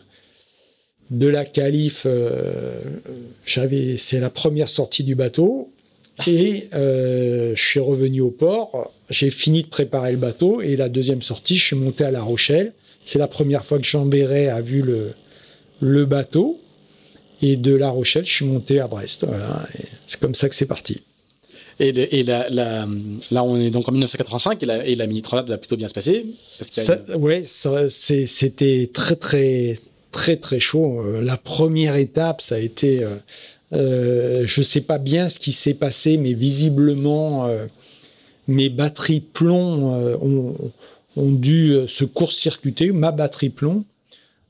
[1.10, 2.02] de la qualif.
[2.06, 2.80] euh,
[3.44, 5.70] j'avais, c'est la première sortie du bateau.
[6.26, 10.90] Et euh, je suis revenu au port, j'ai fini de préparer le bateau et la
[10.90, 12.72] deuxième sortie, je suis monté à La Rochelle.
[13.06, 15.12] C'est la première fois que Jean Béret a vu le,
[15.80, 16.60] le bateau.
[17.40, 19.24] Et de La Rochelle, je suis monté à Brest.
[19.26, 19.66] Voilà.
[20.06, 21.00] C'est comme ça que c'est parti.
[21.80, 22.86] Et, le- et la, la-
[23.30, 25.94] là, on est donc en 1985 et la, et la mini va plutôt bien se
[25.94, 26.26] passer.
[26.82, 26.86] Une-
[27.88, 29.78] c'est- c'était très très
[30.12, 31.00] très très chaud.
[31.00, 33.16] Euh, La première étape, ça a été, euh,
[33.72, 37.66] euh, je sais pas bien ce qui s'est passé, mais visiblement euh,
[38.48, 40.56] mes batteries plomb euh, ont,
[41.16, 42.90] ont dû se court-circuiter.
[42.92, 43.84] Ma batterie plomb,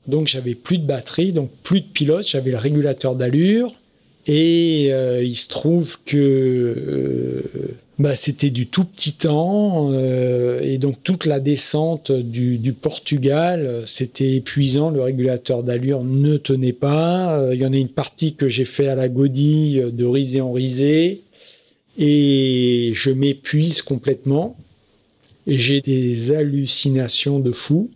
[0.07, 2.25] donc j'avais plus de batterie, donc plus de pilote.
[2.27, 3.73] J'avais le régulateur d'allure.
[4.27, 7.43] Et euh, il se trouve que euh,
[7.97, 14.35] bah, c'était du tout petit temps euh, et donc toute la descente du, Portugal, c'était
[14.35, 14.91] épuisant.
[14.91, 17.49] Le régulateur d'allure ne tenait pas.
[17.51, 20.51] Il y en a une partie que j'ai fait à la godille de risée en
[20.51, 21.21] risée
[21.97, 24.55] et je m'épuise complètement.
[25.47, 27.89] Et j'ai des hallucinations de fou.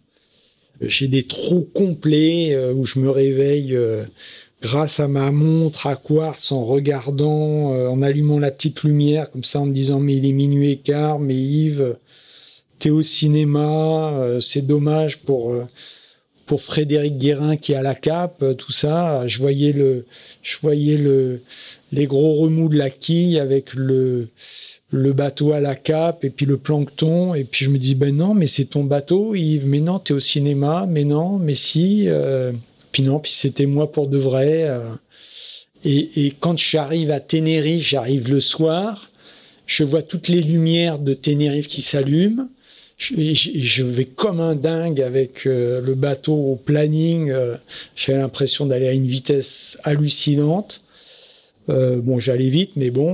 [0.81, 3.77] J'ai des trous complets où je me réveille
[4.61, 9.43] grâce à ma montre à quartz en regardant, euh, en allumant la petite lumière, comme
[9.43, 11.97] ça en me disant mais il est minuit et mais Yves,
[12.79, 15.65] t'es au cinéma, euh, c'est dommage pour euh,
[16.45, 19.27] pour Frédéric Guérin qui est à la cape, euh, tout ça.
[19.27, 20.05] Je voyais le,
[20.43, 21.41] je voyais le,
[21.91, 24.29] les gros remous de la quille avec le
[24.91, 27.33] le bateau à la cape et puis le plancton.
[27.33, 29.67] Et puis je me dis ben non mais c'est ton bateau Yves.
[29.67, 30.85] Mais non t'es au cinéma.
[30.87, 32.51] Mais non mais si euh,
[32.95, 34.79] puis non puis c'était moi pour de vrai euh.
[35.83, 39.11] et, quand j'arrive à Tenerife j'arrive le soir
[39.67, 42.47] je vois toutes les lumières de Tenerife qui s'allument
[42.97, 47.57] je, je- vais comme un dingue avec euh, le bateau au planning euh,
[47.97, 50.81] j'avais l'impression d'aller à une vitesse hallucinante
[51.67, 53.11] Euh, bon j'allais vite mais bon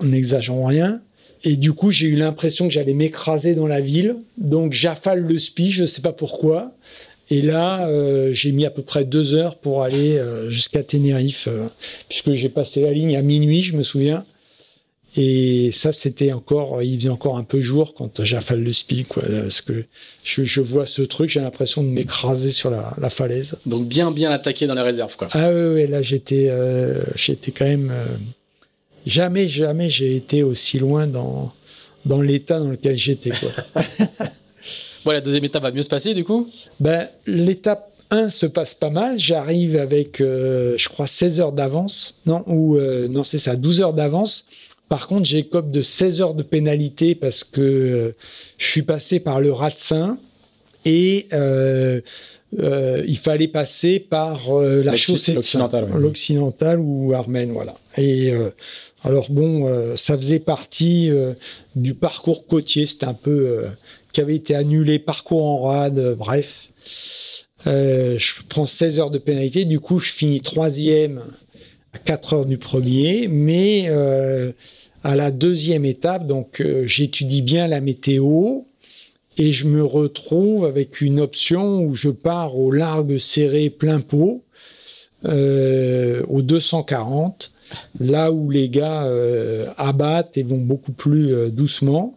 [0.00, 1.00] en n'exagérant rien.
[1.42, 4.16] Et du coup, j'ai eu l'impression que j'allais m'écraser dans la ville.
[4.36, 6.72] Donc, j'affale le spi, je ne sais pas pourquoi.
[7.30, 11.46] Et là, euh, j'ai mis à peu près deux heures pour aller euh, jusqu'à Tenerife,
[11.48, 11.68] euh,
[12.08, 14.24] puisque j'ai passé la ligne à minuit, je me souviens.
[15.16, 19.22] Et ça, c'était encore, il faisait encore un peu jour quand j'affale le spi, quoi.
[19.22, 19.84] Parce que
[20.24, 23.58] je, je vois ce truc, j'ai l'impression de m'écraser sur la, la falaise.
[23.66, 25.28] Donc bien bien attaqué dans les réserves, quoi.
[25.32, 26.48] Ah ouais, ouais, là j'étais,
[27.16, 27.92] j'étais quand même.
[29.04, 31.52] jamais, jamais j'ai été aussi loin dans
[32.06, 33.30] dans l'état dans lequel j'étais.
[33.30, 33.84] Quoi.
[35.04, 36.48] Bon, la deuxième étape va mieux se passer, du coup
[36.78, 39.16] ben, l'étape 1 se passe pas mal.
[39.16, 42.18] J'arrive avec, euh, je crois, 16 heures d'avance.
[42.26, 44.46] Non, ou euh, non, c'est ça, 12 heures d'avance.
[44.88, 48.16] Par contre, j'écope de 16 heures de pénalité parce que euh,
[48.58, 50.18] je suis passé par le Ratsin
[50.84, 51.28] et
[52.52, 56.00] il fallait passer par la chaussée l'occidentale, ouais.
[56.00, 57.76] l'occidentale ou armène, voilà.
[57.96, 58.32] Et
[59.04, 61.10] alors bon, ça faisait partie
[61.76, 63.66] du parcours côtier, c'était un peu
[64.12, 66.68] qui avait été annulé, parcours en rade, euh, bref.
[67.66, 71.22] Euh, je prends 16 heures de pénalité, du coup je finis troisième
[71.92, 74.52] à 4 heures du premier, mais euh,
[75.04, 78.60] à la deuxième étape, donc euh, j'étudie bien la météo
[79.36, 84.42] et je me retrouve avec une option où je pars au largue serré plein pot,
[85.26, 87.52] euh, au 240,
[88.00, 89.08] là où les gars
[89.76, 92.14] abattent et vont beaucoup plus doucement.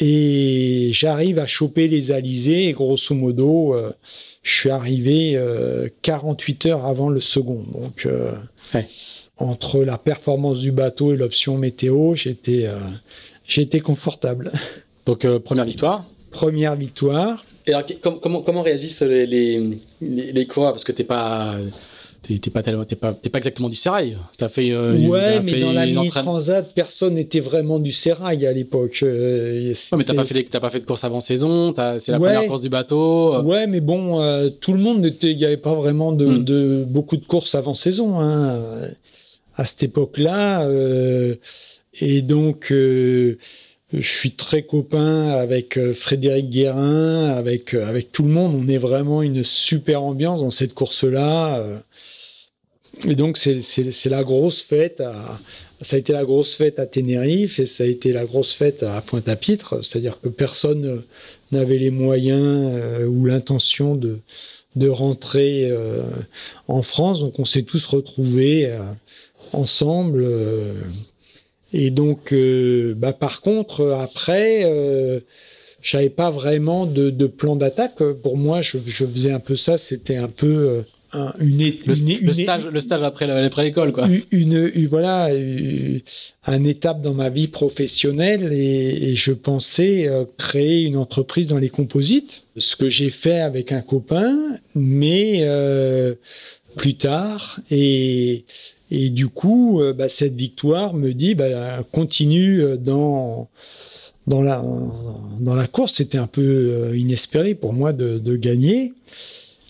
[0.00, 3.92] Et j'arrive à choper les alizés et grosso modo, euh,
[4.42, 7.62] je suis arrivé euh, 48 heures avant le second.
[7.72, 8.32] Donc, euh,
[8.74, 8.88] Ouais.
[9.36, 12.78] entre la performance du bateau et l'option météo, j'étais euh,
[13.46, 14.50] j'étais confortable.
[15.04, 16.06] Donc, euh, première victoire.
[16.30, 17.44] première victoire.
[17.66, 17.86] Et alors,
[18.20, 21.56] comment, comment réagissent les, les, les, coureurs Parce que t'es pas.
[22.22, 24.16] T'es pas tellement, pas, pas exactement du sérail.
[24.38, 24.70] T'as fait.
[24.70, 29.00] Euh, ouais, mais dans la mini transat, personne n'était vraiment du sérail à l'époque.
[29.02, 31.74] Euh, mais t'as pas fait, pas fait de course avant saison.
[31.98, 33.42] C'est la première course du bateau.
[33.42, 36.44] Ouais, mais bon, euh, tout le monde était, il y avait pas vraiment de, hmm.
[36.44, 38.56] de, beaucoup de courses avant saison hein,
[39.56, 40.64] à cette époque-là.
[40.66, 41.34] Euh,
[42.00, 43.36] et donc, euh,
[43.92, 48.54] je suis très copain avec euh, Frédéric Guérin, avec, euh, avec tout le monde.
[48.54, 51.82] On est vraiment une super ambiance dans cette course-là.
[53.06, 55.00] Et donc, c'est la grosse fête.
[55.00, 55.38] À,
[55.80, 58.82] ça a été la grosse fête à Tenerife et ça a été la grosse fête
[58.82, 59.84] à Pointe-à-Pitre.
[59.84, 61.02] C'est-à-dire que personne
[61.50, 65.72] n'avait les moyens ou l'intention de, rentrer
[66.68, 67.20] en France.
[67.20, 68.70] Donc, on s'est tous retrouvés
[69.52, 70.24] ensemble.
[71.72, 75.20] Et donc, euh, bah, par contre, après, euh,
[75.80, 78.02] j'avais pas vraiment de, plan d'attaque.
[78.22, 79.78] Pour moi, je, je, faisais un peu ça.
[79.78, 80.82] C'était un peu euh,
[81.12, 84.08] un, une, le, le, stage, le stage après, après l'école, quoi.
[84.30, 86.00] Une, voilà, une,
[86.66, 91.70] étape dans ma vie professionnelle et, et je pensais euh, créer une entreprise dans les
[91.70, 92.42] composites.
[92.56, 94.36] Ce que j'ai fait avec un copain,
[94.74, 96.14] mais euh,
[96.76, 98.44] plus tard et
[98.94, 103.48] et du coup, euh, bah, cette victoire me dit, bah, continue euh, dans,
[104.26, 104.62] dans, la,
[105.40, 105.94] dans la course.
[105.94, 108.92] C'était un peu euh, inespéré pour moi de, de, gagner.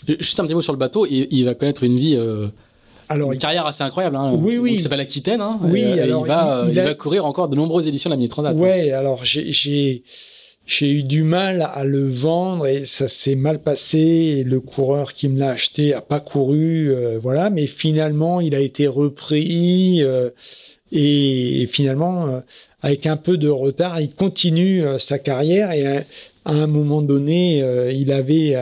[0.06, 1.06] Juste un petit mot sur le bateau.
[1.06, 2.18] Il, il va connaître une vie.
[3.08, 4.16] Alors, une carrière assez incroyable.
[4.16, 4.38] Hein.
[4.40, 4.74] Oui, oui.
[4.74, 5.40] Il s'appelle Aquitaine.
[5.40, 8.28] Hein, oui, alors, il, va, il, va courir encore de nombreuses éditions de la Mini
[8.28, 8.56] Transat.
[8.56, 10.02] Ouais, alors j'ai
[10.64, 13.98] j'ai eu du mal à le vendre et ça s'est mal passé.
[13.98, 17.50] Et le coureur qui me l'a acheté a pas couru, euh, voilà.
[17.50, 20.30] Mais finalement, il a été repris euh,
[20.92, 22.40] et, finalement, euh,
[22.80, 26.02] avec un peu de retard, il continue sa carrière et à,
[26.44, 27.62] un moment donné,
[27.94, 28.56] il avait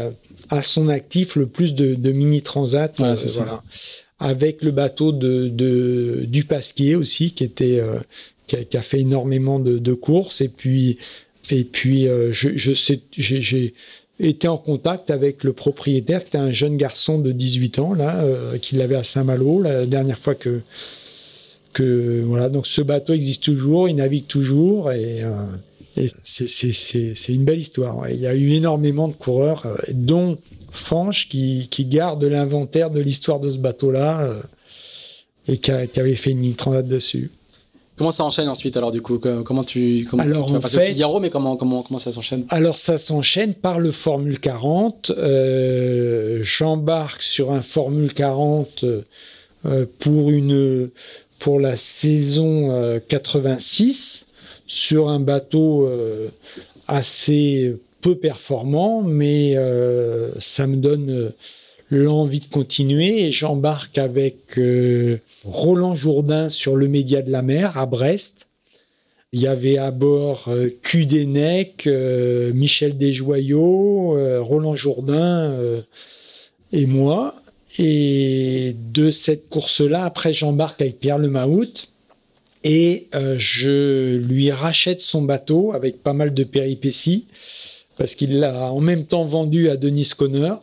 [0.50, 3.62] à son actif le plus de, mini transat, voilà,
[4.18, 7.82] avec le bateau de, de, du Pasquier aussi, qui était
[8.46, 10.40] qui a, fait énormément de, de courses.
[10.40, 10.98] Et puis
[11.50, 13.74] et puis, euh, je, sais, j'ai
[14.18, 18.22] été en contact avec le propriétaire, qui était un jeune garçon de 18 ans, là,
[18.22, 20.60] euh, qui l'avait à Saint-Malo, la dernière fois que,
[21.72, 22.22] que.
[22.24, 25.28] Voilà, donc ce bateau existe toujours, il navigue toujours, et, euh,
[26.24, 28.08] c'est une belle histoire.
[28.08, 30.38] Il y a eu énormément de coureurs, dont
[30.70, 34.34] Fanche, qui, qui garde l'inventaire de l'histoire de ce bateau-là,
[35.48, 37.30] et qui, qui, avait fait une transat dessus.
[38.00, 39.18] Comment ça enchaîne ensuite alors du coup?
[39.18, 42.46] Comment tu comment alors, tu vas passer au Figaro mais comment comment comment ça s'enchaîne?
[42.48, 45.10] Alors ça s'enchaîne par le Formule 40.
[45.10, 48.84] Euh, J'embarque sur un Formule 40
[49.66, 50.88] euh, pour une
[51.40, 52.70] pour la saison
[53.06, 54.29] 86 euh,
[54.70, 56.28] sur un bateau euh,
[56.86, 61.32] assez peu performant, mais euh, ça me donne
[61.90, 64.60] l'envie de continuer et j'embarque avec
[65.44, 68.46] Roland Jourdain sur le Média de la Mer à Brest.
[69.32, 70.70] Il y avait à bord euh,
[71.86, 75.82] euh Michel Desjoyaux, euh, Roland Jourdain euh,
[76.72, 77.36] et moi.
[77.78, 81.89] Et de cette course-là, après, j'embarque avec Pierre Lemahout
[82.64, 83.08] et
[83.38, 87.26] je lui rachète son bateau avec pas mal de péripéties
[88.00, 90.54] parce qu'il l'a en même temps vendu à Denis Conner.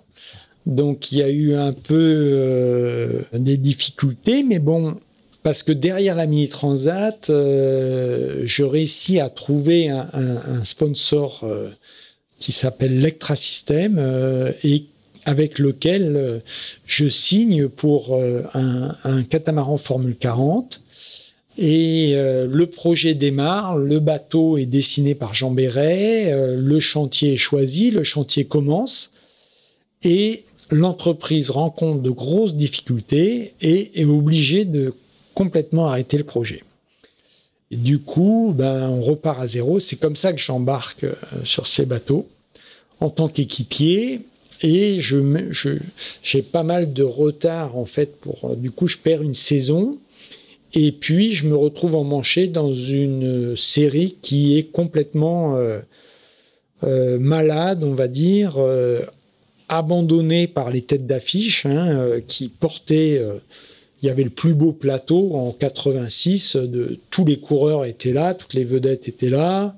[0.66, 4.96] Donc il y a eu un peu euh, des difficultés, mais bon,
[5.44, 11.70] parce que derrière la Mini Transat, euh, je réussis à trouver un, sponsor euh,
[12.40, 14.02] qui s'appelle Lectra System
[14.64, 14.86] et
[15.26, 16.42] avec lequel
[16.88, 18.20] je signe pour
[18.54, 20.82] un, catamaran Formule 40.
[21.58, 27.90] Et le projet démarre, le bateau est dessiné par Jean Béret, le chantier est choisi,
[27.90, 29.12] le chantier commence.
[30.04, 34.94] Et l'entreprise rencontre de grosses difficultés et est obligée de
[35.34, 36.64] complètement arrêter le projet.
[37.72, 39.80] Et du coup, ben, on repart à zéro.
[39.80, 42.28] C'est comme ça que j'embarque euh, sur ces bateaux
[43.00, 44.22] en tant qu'équipier.
[44.62, 45.18] Et je,
[46.24, 48.52] j'ai pas mal de retard en fait pour.
[48.52, 49.98] Euh, du coup, je perds une saison.
[50.74, 55.58] Et puis, je me retrouve emmanché dans une série qui est complètement
[56.84, 58.58] euh, malade, on va dire,
[59.70, 63.18] abandonné par les têtes d'affiche hein, euh, qui portaient.
[63.18, 63.40] Euh,
[64.02, 66.56] il y avait le plus beau plateau en 86.
[66.56, 69.76] De, tous les coureurs étaient là, toutes les vedettes étaient là.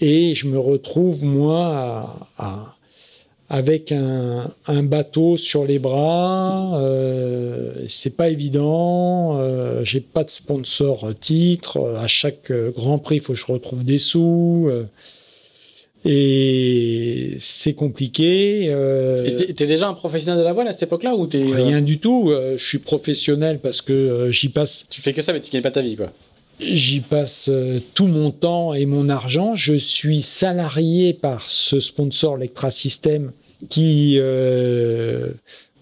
[0.00, 2.76] Et je me retrouve, moi, à,
[3.50, 6.78] avec un, un, bateau sur les bras.
[6.82, 9.38] Euh, c'est pas évident.
[9.40, 11.94] Euh, J'ai pas de sponsor titre.
[11.96, 14.70] À chaque Grand Prix, il faut que je retrouve des sous.
[16.04, 18.66] Et c'est compliqué.
[18.68, 19.36] Euh...
[19.36, 22.30] T'es déjà un professionnel de la voile à cette époque-là ou t'es Rien du tout.
[22.56, 24.86] je suis professionnel parce que j'y passe.
[24.90, 26.12] Tu fais que ça, mais tu gagnes pas ta vie, quoi.
[26.60, 27.50] J'y passe
[27.94, 29.54] tout mon temps et mon argent.
[29.54, 33.32] Je suis salarié par ce sponsor Lectra System
[33.68, 35.30] qui euh,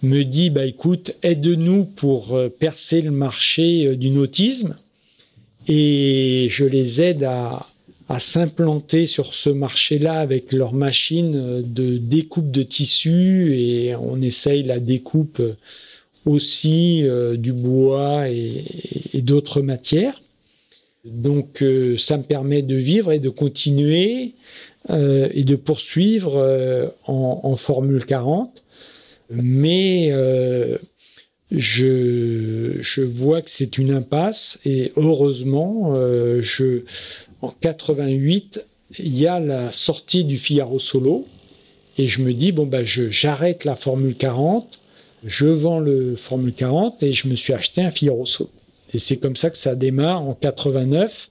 [0.02, 4.76] me dit bah écoute, aide-nous pour euh, percer le marché euh, du nautisme.
[5.68, 7.66] Et je les aide à,
[8.20, 14.78] s'implanter sur ce marché-là avec leurs machines de découpe de tissu et on essaye la
[14.78, 15.42] découpe
[16.24, 17.02] aussi
[17.36, 18.62] du bois et
[19.22, 20.22] d'autres matières.
[21.04, 21.64] Donc
[21.98, 24.34] ça me permet de vivre et de continuer
[24.90, 28.62] euh, et de poursuivre euh, en, Formule 40.
[29.30, 30.78] Mais euh,
[31.50, 35.94] je, vois que c'est une impasse et heureusement,
[37.42, 38.64] en 88,
[39.00, 41.26] il y a la sortie du Figaro Solo
[41.98, 44.78] et je me dis, bon, bah, j'arrête la Formule 40,
[45.24, 48.50] je vends le Formule 40 et je me suis acheté un Figaro Solo.
[48.94, 51.30] Et c'est comme ça que ça démarre en 89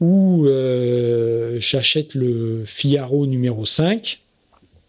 [0.00, 4.20] où euh, j'achète le Figaro numéro 5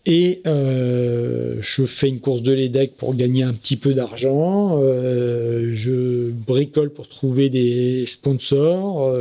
[0.05, 4.80] et euh, je fais une course de l'EDEC pour gagner un petit peu d'argent.
[4.82, 9.16] Euh, je bricole pour trouver des sponsors.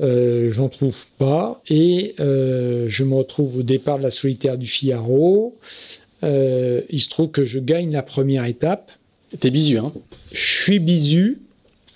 [0.00, 5.56] J'en trouve pas et je me retrouve au départ de la solitaire du Figaro.
[6.22, 8.90] il se trouve que je gagne la première étape.
[9.38, 9.92] T'es bisu, hein?
[10.32, 11.40] Je suis bisu.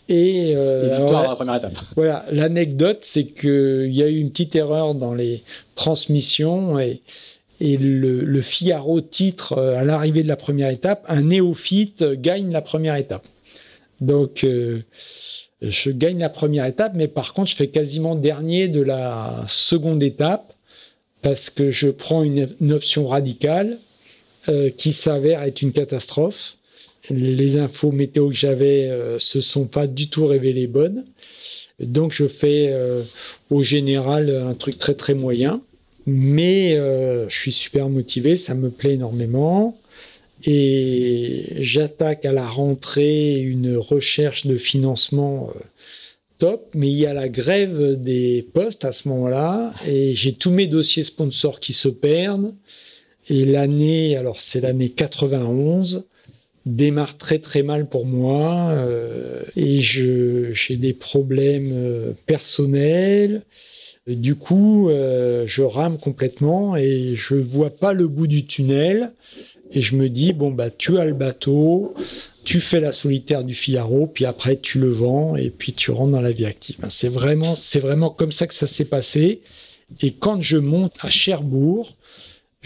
[0.08, 1.78] Et, euh, victoire la première étape.
[1.96, 5.42] Voilà, l'anecdote, c'est qu'il y a eu une petite erreur dans les
[5.74, 7.02] transmissions et,
[7.60, 12.52] et le, le Figaro titre euh, à l'arrivée de la première étape, un néophyte gagne
[12.52, 13.26] la première étape.
[14.00, 14.82] Donc, euh,
[15.62, 20.02] je gagne la première étape, mais par contre, je fais quasiment dernier de la seconde
[20.02, 20.52] étape
[21.22, 23.78] parce que je prends une, une option radicale
[24.48, 26.56] euh, qui s'avère être une catastrophe
[27.10, 31.04] les infos météo que j'avais euh, se sont pas du tout révélées bonnes.
[31.80, 33.02] Donc je fais euh,
[33.50, 35.60] au général un truc très très moyen,
[36.06, 39.78] mais euh, je suis super motivé, ça me plaît énormément.
[40.44, 45.50] Et j'attaque à la rentrée une recherche de financement
[46.38, 50.50] top, mais il y a la grève des postes à ce moment-là, et j'ai tous
[50.50, 52.54] mes dossiers sponsors qui se perdent.
[53.28, 56.06] Et l'année, alors c'est l'année 91,
[56.66, 63.42] démarre très très mal pour moi euh, et je j'ai des problèmes euh, personnels.
[64.06, 69.12] Du coup, euh, je rame complètement et je vois pas le bout du tunnel.
[69.72, 71.94] Et je me dis bon bah tu as le bateau,
[72.44, 76.12] tu fais la solitaire du Figaro, puis après tu le vends et puis tu rentres
[76.12, 76.76] dans la vie active.
[76.88, 79.40] C'est vraiment c'est vraiment comme ça que ça s'est passé.
[80.02, 81.95] Et quand je monte à Cherbourg,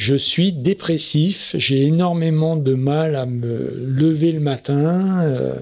[0.01, 5.57] je suis dépressif, j'ai énormément de mal à me lever le matin euh,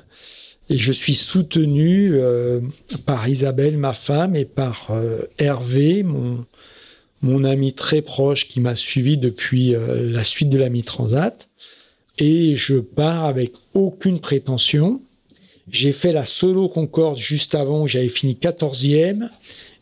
[0.71, 2.61] et je suis soutenu euh,
[3.05, 9.17] par Isabelle, ma femme, et par euh, Hervé, mon, ami très proche qui m'a suivi
[9.17, 11.49] depuis la suite de la mi-transat.
[12.19, 15.03] Et je pars avec aucune prétention.
[15.69, 19.31] J'ai fait la solo Concorde juste avant où j'avais fini 14e.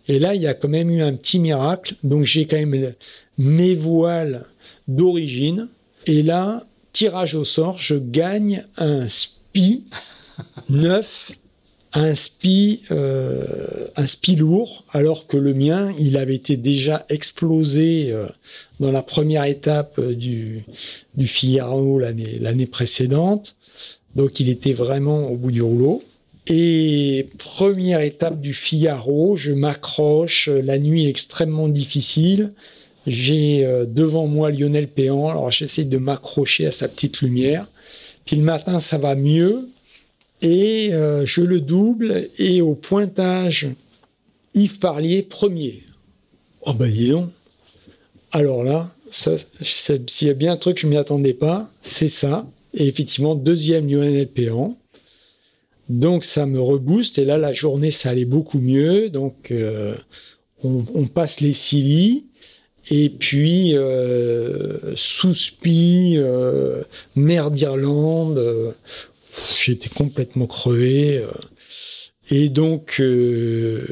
[0.08, 1.94] Et là, il y a quand même eu un petit miracle.
[2.02, 2.94] Donc j'ai quand même
[3.38, 4.46] mes voiles
[4.88, 5.68] d'origine.
[6.06, 9.84] Et là, tirage au sort, je gagne un SPI
[10.68, 11.32] neuf,
[11.92, 18.12] un SPI, euh, un SPI lourd, alors que le mien, il avait été déjà explosé
[18.12, 18.26] euh,
[18.80, 20.64] dans la première étape euh, du,
[21.14, 23.56] du Figaro l'année, l'année précédente.
[24.14, 26.02] Donc il était vraiment au bout du rouleau.
[26.48, 32.52] Et première étape du Figaro, je m'accroche, la nuit est extrêmement difficile.
[33.06, 37.68] J'ai euh, devant moi Lionel Péan, alors j'essaie de m'accrocher à sa petite lumière.
[38.24, 39.68] Puis le matin, ça va mieux.
[40.42, 42.28] Et euh, je le double.
[42.38, 43.68] Et au pointage,
[44.54, 45.82] Yves Parlier, premier.
[46.62, 47.30] Oh ben dis donc.
[48.32, 52.08] Alors là, s'il y a bien un truc que je ne m'y attendais pas, c'est
[52.08, 52.46] ça.
[52.74, 54.76] Et effectivement, deuxième Lionel Péan.
[55.88, 57.18] Donc ça me rebooste.
[57.18, 59.10] Et là, la journée, ça allait beaucoup mieux.
[59.10, 59.94] Donc euh,
[60.62, 62.26] on, on, passe les Silly.
[62.90, 66.82] Et puis, euh, Souspi, euh,
[67.16, 68.72] mer d'Irlande, euh,
[69.58, 71.18] j'étais complètement crevé.
[71.18, 71.30] Euh.
[72.30, 73.84] et donc, euh,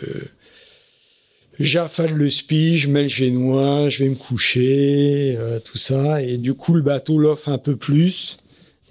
[1.59, 6.23] j'affale le spi, je mets le génois, je vais me coucher, tout ça.
[6.23, 8.39] Et du coup, le bateau l'offre un peu plus.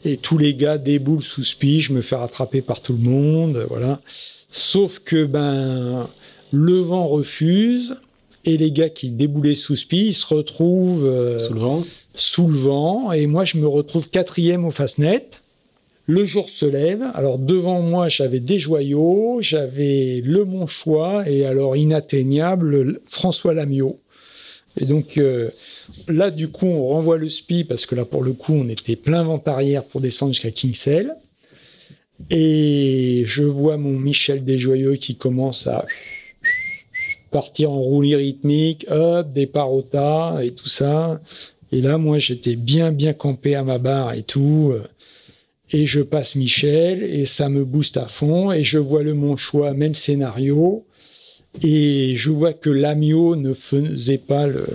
[0.06, 3.66] Et tous les gars déboulent sous spi, je me fais rattraper par tout le monde,
[3.70, 4.02] voilà.
[4.52, 6.08] Sauf que, ben,
[6.52, 7.96] le vent refuse
[8.46, 11.84] Et les gars qui déboulaient sous spi, ils se retrouvent euh, Sous le vent.
[12.14, 13.12] sous le vent.
[13.14, 15.30] Et moi, je me retrouve quatrième au Fastnet.
[16.06, 17.02] Le jour se lève.
[17.14, 24.02] Alors, devant moi, j'avais des joyaux, j'avais le Monchois et alors inatteignable, le- François Lamiot.
[24.78, 25.50] Et donc, euh,
[26.08, 28.96] là, du coup, on renvoie le spi parce que là, pour le coup, on était
[28.96, 31.16] plein vent arrière pour descendre jusqu'à Kingsell.
[32.30, 35.86] Et je vois mon Michel Desjoyeux qui commence à
[37.32, 41.20] partir en roulis rythmique, hop, départ au tas et tout ça.
[41.72, 44.74] Et là, moi, j'étais bien, bien campé à ma barre et tout.
[45.72, 48.52] Et je passe Michel et ça me booste à fond.
[48.52, 50.86] Et je vois le mon choix, même scénario.
[51.64, 54.66] Et je vois que l'Amio ne faisait pas le,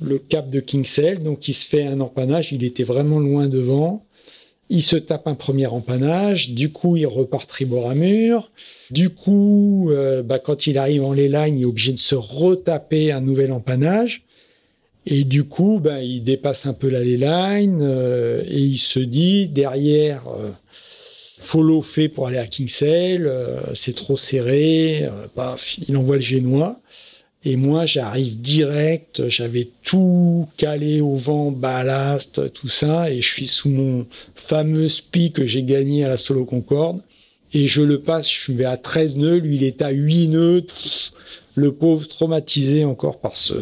[0.00, 1.22] le cap de Kingsell.
[1.22, 2.52] Donc, il se fait un empannage.
[2.52, 4.04] Il était vraiment loin devant.
[4.68, 6.50] Il se tape un premier empannage.
[6.50, 8.50] Du coup, il repart tribord à mur.
[8.90, 13.12] Du coup, euh, bah, quand il arrive en line, il est obligé de se retaper
[13.12, 14.24] un nouvel empannage.
[15.06, 19.48] Et du coup, bah, il dépasse un peu la line euh, et il se dit
[19.48, 20.50] derrière, euh,
[21.38, 25.08] follow fait pour aller à Kingsale, euh, c'est trop serré.
[25.88, 26.80] il envoie le génois.
[27.44, 33.46] Et moi, j'arrive direct, j'avais tout calé au vent, ballast, tout ça, et je suis
[33.46, 37.00] sous mon fameux spi que j'ai gagné à la Solo Concorde.
[37.54, 40.66] Et je le passe, je vais à 13 nœuds, lui il est à 8 nœuds.
[41.54, 43.54] Le pauvre traumatisé encore par ce.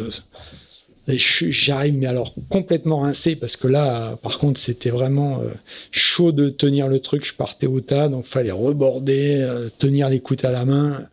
[1.07, 5.47] J'arrive, mais alors complètement rincé, parce que là, par contre, c'était vraiment euh,
[5.89, 7.25] chaud de tenir le truc.
[7.25, 11.07] Je partais au tas, donc fallait reborder, euh, tenir les coudes à la main.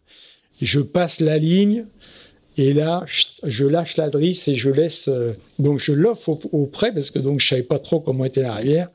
[0.60, 1.86] Je passe la ligne,
[2.56, 3.04] et là,
[3.42, 5.08] je lâche la drisse et je laisse.
[5.08, 8.24] euh, donc je l'offre au, au près, parce que donc je savais pas trop comment
[8.24, 8.88] était la rivière.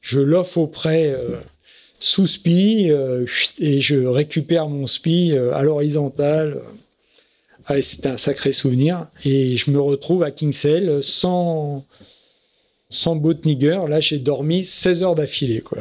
[0.00, 1.36] Je l'offre au près euh,
[2.00, 3.24] sous spi, euh,
[3.60, 6.60] et je récupère mon spi à l'horizontale.
[7.66, 9.06] Ah, c'était un sacré souvenir.
[9.24, 11.86] Et je me retrouve à Kingsale sans,
[12.90, 13.80] sans Botniger.
[13.88, 15.62] Là, j'ai dormi 16 heures d'affilée.
[15.62, 15.78] quoi.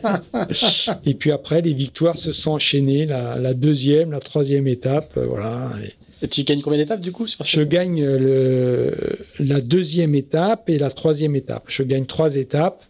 [1.06, 3.06] et puis après, les victoires se sont enchaînées.
[3.06, 5.16] La, la deuxième, la troisième étape.
[5.16, 5.70] voilà.
[5.84, 5.92] Et
[6.22, 8.94] Et tu gagnes combien d'étapes du coup sur je gagne le,
[9.38, 11.64] la deuxième étape et la troisième étape.
[11.68, 12.82] Je gagne trois étapes.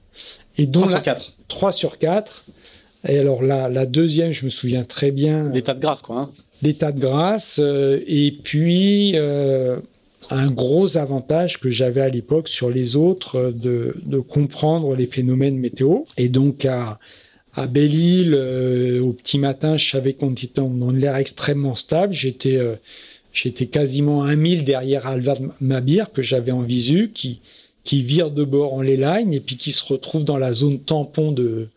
[0.59, 1.33] Et dont 3 la, sur 4.
[1.49, 2.45] 3 sur 4.
[3.09, 6.16] Et alors la, la deuxième, je me souviens très bien L'état de grâce quoi.
[6.18, 6.31] Hein.
[6.62, 9.79] l'état de grâce euh, et puis euh,
[10.31, 15.07] un gros avantage que j'avais à l'époque sur les autres euh, de, de comprendre les
[15.07, 16.99] phénomènes météo et donc à
[17.55, 22.12] à Belle-Île euh, au petit matin je savais qu'on était dans, dans l'air extrêmement stable
[22.12, 22.74] j'étais euh,
[23.43, 27.41] j'étais quasiment à un mille derrière Alvar Mabir que j'avais en visu qui
[27.84, 30.78] qui vire de bord en lay line et puis qui se retrouve dans la zone
[30.80, 31.68] tampon de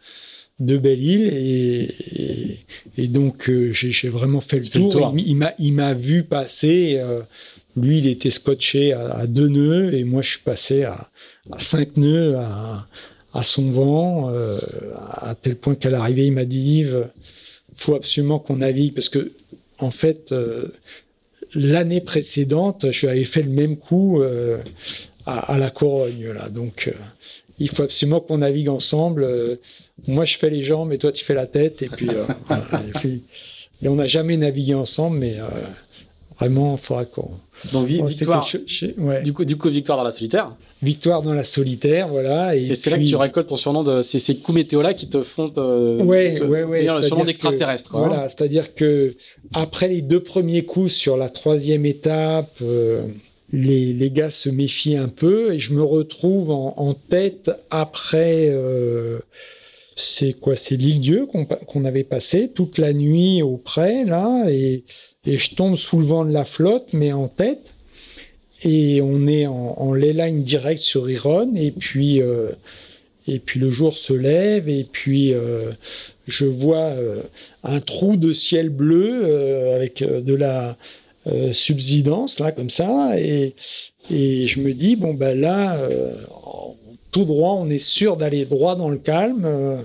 [0.60, 2.60] de Belle-Île et, et,
[2.98, 4.90] et donc euh, j'ai vraiment fait le tour.
[4.92, 5.14] tour.
[5.18, 6.98] Il, il m'a il m'a vu passer.
[6.98, 7.22] euh,
[7.78, 11.10] lui, il était scotché à, à deux nœuds et moi, je suis passé à,
[11.52, 12.88] à cinq nœuds à,
[13.34, 14.58] à son vent, euh,
[15.30, 17.08] à tel point qu'à l'arrivée, il m'a dit Yves,
[17.76, 19.32] faut absolument qu'on navigue parce que
[19.78, 20.34] en fait,
[21.54, 24.58] l'année précédente, je avais fait le même coup euh,
[25.26, 26.88] à, à la Corogne là, donc.
[26.88, 26.98] euh,
[27.62, 29.24] il faut absolument qu'on navigue ensemble.
[29.24, 29.58] Euh,
[30.08, 31.82] moi, je fais les jambes et toi, tu fais la tête.
[31.82, 32.08] Et puis,
[32.48, 33.24] voilà, et puis-
[33.84, 35.36] et on n'a jamais navigué ensemble, mais
[36.40, 37.32] vraiment, il faudra qu'on.
[37.74, 38.48] Donc c'est victoire.
[38.98, 39.22] ouais.
[39.24, 40.56] Du coup, du coup, victoire dans la solitaire.
[40.82, 42.56] Victoire dans la solitaire, voilà.
[42.56, 44.02] Et, Et, c'est là que tu récoltes ton surnom de.
[44.02, 45.50] C'est ces coups météo là qui te font.
[45.50, 46.78] te- Ouais, te- ouais, ouais.
[46.80, 47.96] devenir le surnom d'extraterrestre.
[47.96, 48.00] hein.
[48.08, 49.14] Voilà, c'est-à-dire que
[49.54, 53.02] après les deux premiers coups sur la troisième étape, euh,
[53.52, 58.48] les, les gars se méfient un peu et je me retrouve en, en tête après.
[58.50, 59.20] euh,
[60.00, 60.56] c'est quoi?
[60.56, 61.28] C'est l'île Dieu
[61.68, 64.84] qu'on avait passé toute la nuit au près là et,
[65.26, 67.74] je tombe sous le vent de la flotte mais en tête
[68.64, 72.50] et on est en, en ley line direct sur Iron et puis euh,
[73.28, 75.72] et puis le jour se lève et puis euh,
[76.28, 77.22] je vois euh,
[77.64, 79.26] un trou de ciel bleu
[79.76, 80.78] avec de la
[81.52, 83.54] subsidence là comme ça et
[84.10, 85.78] et je me dis bon ben là
[87.12, 89.82] tout droit on est sûr d'aller droit dans le calme euh,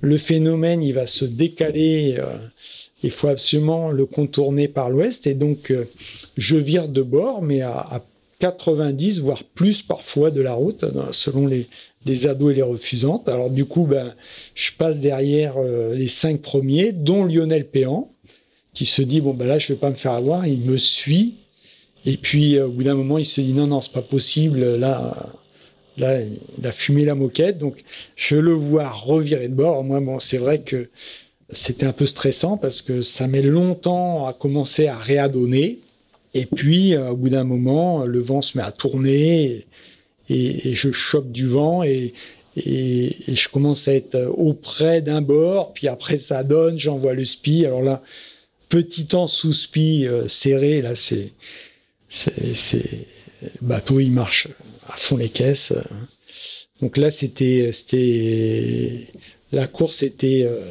[0.00, 2.36] le phénomène il va se décaler euh,
[3.02, 5.88] il faut absolument le contourner par l'ouest et donc euh,
[6.36, 8.02] je vire de bord mais à, à
[8.38, 11.68] 90 voire plus parfois de la route selon les
[12.04, 13.28] les ados et les refusantes.
[13.28, 14.16] Alors du coup, ben,
[14.56, 18.10] je passe derrière les cinq premiers, dont Lionel Péan,
[18.74, 20.44] qui se dit bon ben là, je vais pas me faire avoir.
[20.44, 21.34] Il me suit.
[22.04, 24.78] Et puis au bout d'un moment, il se dit non non, c'est pas possible.
[24.78, 25.14] Là,
[25.98, 27.58] là, il a fumé la moquette.
[27.58, 27.84] Donc
[28.16, 29.84] je le vois revirer de bord.
[29.84, 30.88] Moi, bon, c'est vrai que
[31.52, 35.80] c'était un peu stressant parce que ça met longtemps à commencer à réadonner.
[36.34, 39.66] Et puis, au bout d'un moment, le vent se met à tourner
[40.30, 42.14] et, je chope du vent et,
[42.56, 45.72] je commence à être auprès d'un bord.
[45.74, 47.66] Puis après, ça donne, j'envoie le spi.
[47.66, 48.02] Alors là,
[48.70, 51.32] petit temps sous spi serré, là, c'est,
[53.42, 54.48] le bateau, il marche
[54.92, 55.74] à fond les caisses.
[56.80, 59.06] Donc là, c'était, c'était,
[59.52, 60.64] la course était, euh,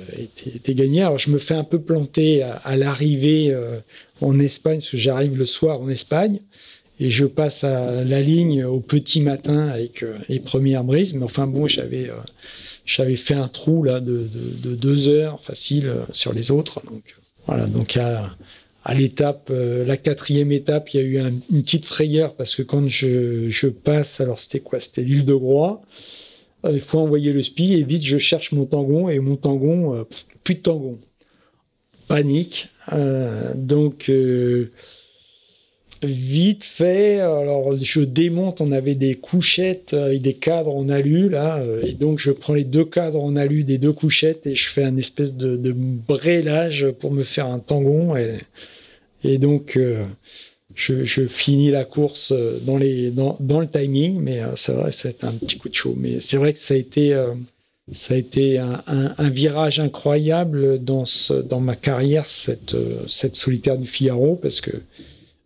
[0.45, 1.01] était, gagnée.
[1.01, 3.80] Alors je me fais un peu planter à, l'arrivée euh,
[4.19, 6.39] en Espagne, parce que j'arrive le soir en Espagne
[6.99, 11.13] et je passe à la ligne au petit matin avec euh, les premières brises.
[11.13, 12.09] Mais enfin bon, j'avais
[12.86, 16.82] j'avais fait un trou là de, de, deux heures facile sur les autres.
[16.86, 17.15] Donc
[17.45, 18.36] voilà, donc à,
[18.84, 21.19] à l'étape, la quatrième étape, il y a eu
[21.51, 24.79] une petite frayeur parce que quand je, je passe, alors c'était quoi?
[24.79, 25.82] C'était l'île de Groix.
[26.65, 29.95] Euh, il faut envoyer le spi et vite je cherche mon tangon et mon tangon,
[29.95, 30.03] euh,
[30.43, 30.99] plus de tangon.
[32.07, 32.69] Panique.
[32.91, 34.11] Euh, donc
[36.04, 41.64] vite fait, alors je démonte, on avait des couchettes avec des cadres en alu là,
[41.84, 44.84] et donc je prends les deux cadres en alu des deux couchettes et je fais
[44.84, 49.78] un espèce de, de brélage pour me faire un tangon et, donc
[50.76, 55.58] je, finis la course euh, dans, le timing, mais euh, c'est vrai, c'est un petit
[55.58, 55.95] coup de chaud.
[55.97, 57.34] Mais c'est vrai que ça a été, euh,
[58.88, 62.76] un, virage incroyable dans ma carrière, cette,
[63.08, 64.72] cette solitaire du Figaro, parce que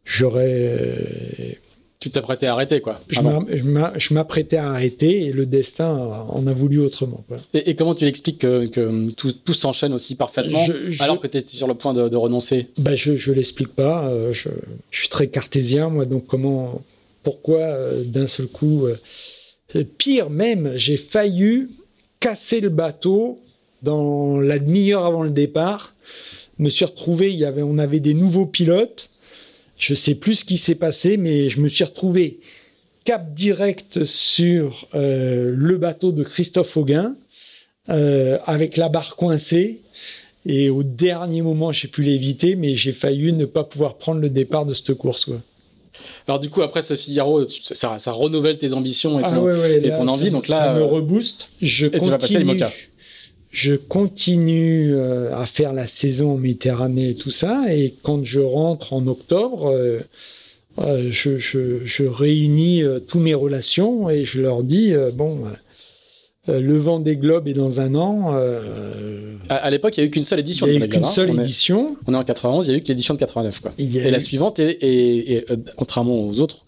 [0.06, 1.60] j'aurais
[2.06, 3.00] tu t'apprêtais à arrêter, quoi.
[3.10, 5.92] Je m'apprêtais à arrêter et le destin
[6.30, 7.26] en a voulu autrement.
[7.56, 10.64] Et, comment tu expliques que, tout, s'enchaîne aussi parfaitement
[11.00, 12.68] alors que tu étais sur le point de, renoncer?
[12.78, 14.08] Bah, Je ne l'explique pas.
[14.10, 14.50] Euh, je,
[14.92, 16.84] suis très cartésien, moi, donc comment,
[17.24, 18.86] pourquoi euh, d'un seul coup.
[18.86, 21.70] Euh, pire même, j'ai failli
[22.20, 23.40] casser le bateau
[23.82, 25.96] dans la demi-heure avant le départ.
[26.60, 29.10] Me suis retrouvé, il y avait, on avait des nouveaux pilotes
[29.78, 32.40] je sais plus ce qui s'est passé, mais je me suis retrouvé
[33.04, 37.16] cap direct sur euh, le bateau de Christophe Auguin,
[37.90, 39.82] euh, avec la barre coincée.
[40.48, 44.30] Et au dernier moment, j'ai pu l'éviter, mais j'ai failli ne pas pouvoir prendre le
[44.30, 45.30] départ de cette course.
[46.28, 50.26] Alors du coup, après ce Figaro, ça, ça renouvelle tes ambitions et ah ton, envie.
[50.26, 51.50] Ça, donc là, ça me rebooste.
[51.62, 52.72] Je et tu vas passer à
[53.56, 57.74] je continue euh, à faire la saison en Méditerranée et tout ça.
[57.74, 60.02] Et quand je rentre en octobre, euh,
[60.80, 65.44] euh, je, réunis tous mes relations et je leur dis bon,
[66.50, 68.38] le vent des globes est dans un an.
[69.48, 70.68] À, l'époque, il n'y a eu qu'une seule édition.
[70.68, 71.96] Il n'y a eu qu'une seule édition.
[72.08, 73.62] on est en 91, il n'y a eu que l'édition de 89.
[73.62, 73.72] Quoi.
[73.78, 75.46] Et la suivante est,
[75.78, 76.66] contrairement aux autres,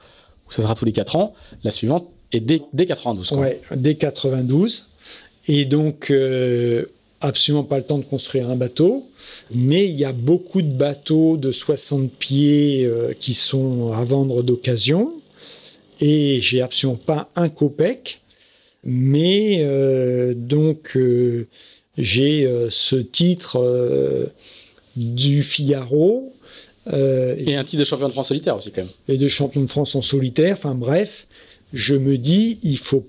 [0.47, 1.33] où ça sera tous les 4 ans,
[1.65, 3.33] la suivante est dès, dès 92.
[3.33, 4.86] Oui, dès 92.
[5.47, 6.85] Et donc, euh,
[7.21, 9.07] absolument pas le temps de construire un bateau.
[9.53, 14.43] Mais il y a beaucoup de bateaux de 60 pieds euh, qui sont à vendre
[14.43, 15.13] d'occasion.
[15.99, 18.21] Et j'ai absolument pas un copec.
[18.83, 20.97] Mais euh, donc,
[21.97, 24.29] j'ai ce titre
[24.95, 26.33] du Figaro.
[26.91, 28.91] et un titre de champion de France solitaire aussi, quand même.
[29.07, 30.53] Et de champion de France en solitaire.
[30.53, 31.27] Enfin, bref,
[31.73, 33.05] je me dis, il faut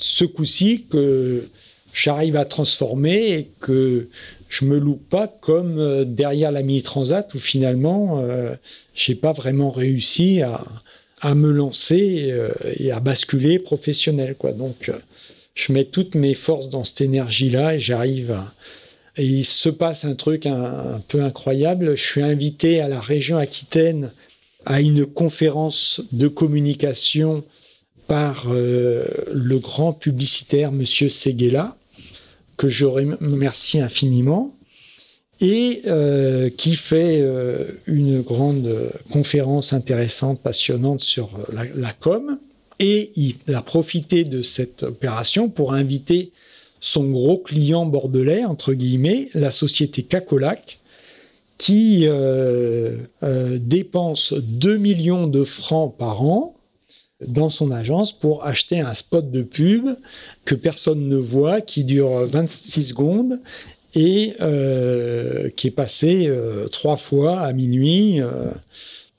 [0.00, 1.48] ce coup-ci que
[1.92, 4.08] j'arrive à transformer et que
[4.48, 8.54] je me loupe pas comme euh, derrière la Mini Transat où finalement euh,
[8.94, 10.64] j'ai pas vraiment réussi à,
[11.20, 14.52] à me lancer euh, et à basculer professionnel quoi.
[14.52, 14.94] Donc euh,
[15.54, 18.52] je mets toutes mes forces dans cette énergie là et j'arrive à
[19.16, 21.96] et il se passe un truc un, un, peu incroyable.
[21.96, 24.12] Je suis invité à la région Aquitaine
[24.64, 27.44] à une conférence de communication
[28.10, 31.76] par euh, le grand publicitaire Monsieur Seguela,
[32.56, 34.52] que je remercie infiniment,
[35.40, 42.40] et euh, qui fait euh, une grande conférence intéressante, passionnante sur la, com.
[42.80, 46.32] Et il a profité de cette opération pour inviter
[46.80, 50.80] son gros client bordelais, entre guillemets, la société Cacolac,
[51.58, 52.08] qui
[53.22, 56.56] dépense 2 millions de francs par an
[57.26, 59.88] dans son agence pour acheter un spot de pub
[60.44, 63.40] que personne ne voit, qui dure 26 secondes
[63.94, 68.50] et euh, qui est passé euh, trois fois à minuit euh,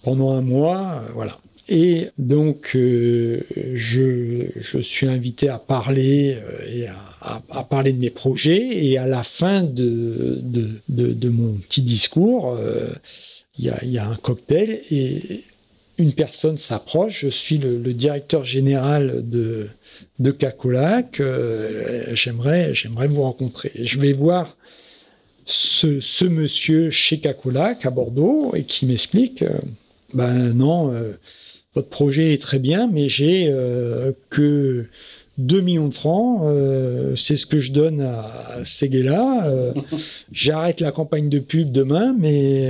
[0.04, 1.04] pendant un mois.
[1.14, 1.38] voilà.
[1.70, 4.48] Et donc, je,
[4.82, 6.38] suis invité à parler
[6.68, 6.88] et
[7.22, 8.86] à, parler de mes projets.
[8.86, 10.42] Et à la fin de,
[11.30, 12.60] mon petit discours,
[13.58, 15.46] il y a, y, a, un cocktail et
[16.02, 19.68] une personne s'approche, je suis le, directeur général de,
[20.20, 23.72] de Cacolac, euh, j'aimerais, j'aimerais vous rencontrer.
[23.76, 24.58] Je vais voir
[25.46, 29.60] ce, monsieur chez Cacolac à Bordeaux et qui m'explique, euh,
[30.14, 30.94] Ben non,
[31.76, 33.54] votre projet est très bien, mais j'ai
[34.30, 34.88] que
[35.38, 36.42] 2 millions de francs,
[37.16, 39.74] c'est ce que je donne à, ces gars-là.
[40.32, 42.70] J'arrête la campagne de pub demain, mais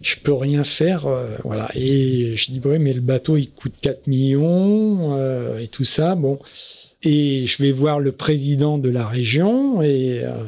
[0.00, 1.06] je peux rien faire,
[1.44, 1.68] voilà.
[1.74, 5.16] Et je dis oui, mais le bateau il coûte 4 millions
[5.58, 6.38] et tout ça, bon.
[7.02, 10.44] Et je vais voir le président de la région et euh,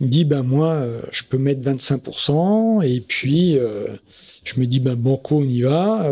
[0.00, 3.88] il me dit ben moi euh, je peux mettre 25% et puis euh,
[4.44, 6.08] je me dis ben banco on y va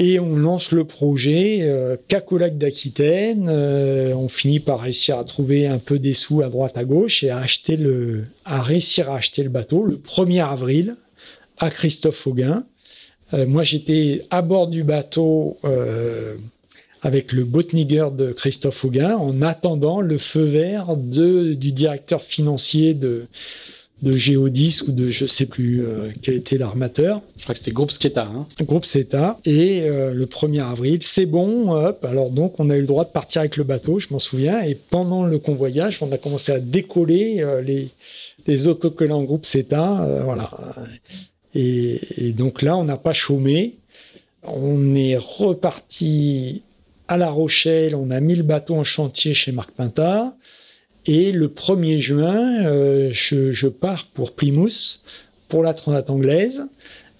[0.00, 3.50] et on lance le projet Cacolac d'Aquitaine.
[3.50, 7.30] on finit par réussir à trouver un peu des sous à droite à gauche et
[7.30, 10.96] à acheter le à réussir à acheter le bateau le 1er avril
[11.58, 12.64] à Christophe Auguin.
[13.32, 15.58] moi j'étais à bord du bateau
[17.02, 22.94] avec le Botniger de Christophe Auguin en attendant le feu vert de, du directeur financier
[22.94, 23.26] de,
[24.02, 27.20] de Géodis ou de je sais plus euh, quel était l'armateur.
[27.36, 28.26] Je crois que c'était Groupe Sketa.
[28.26, 28.46] Hein.
[28.62, 29.38] Groupe Sketa.
[29.44, 32.04] Et euh, le 1er avril, c'est bon, hop.
[32.04, 34.62] Alors donc, on a eu le droit de partir avec le bateau, je m'en souviens.
[34.62, 37.88] Et pendant le convoyage, on a commencé à décoller euh, les,
[38.46, 40.06] les autocollants Groupe Ceta.
[40.24, 40.50] voilà.
[41.54, 43.78] Et, et donc là, on n'a pas chômé.
[44.42, 46.62] On est reparti
[47.08, 50.32] à La Rochelle, on a mis le bateau en chantier chez Marc Pintard.
[51.06, 55.00] Et le 1er juin, euh, je, pars pour Plymouth,
[55.48, 56.68] pour la Transat anglaise.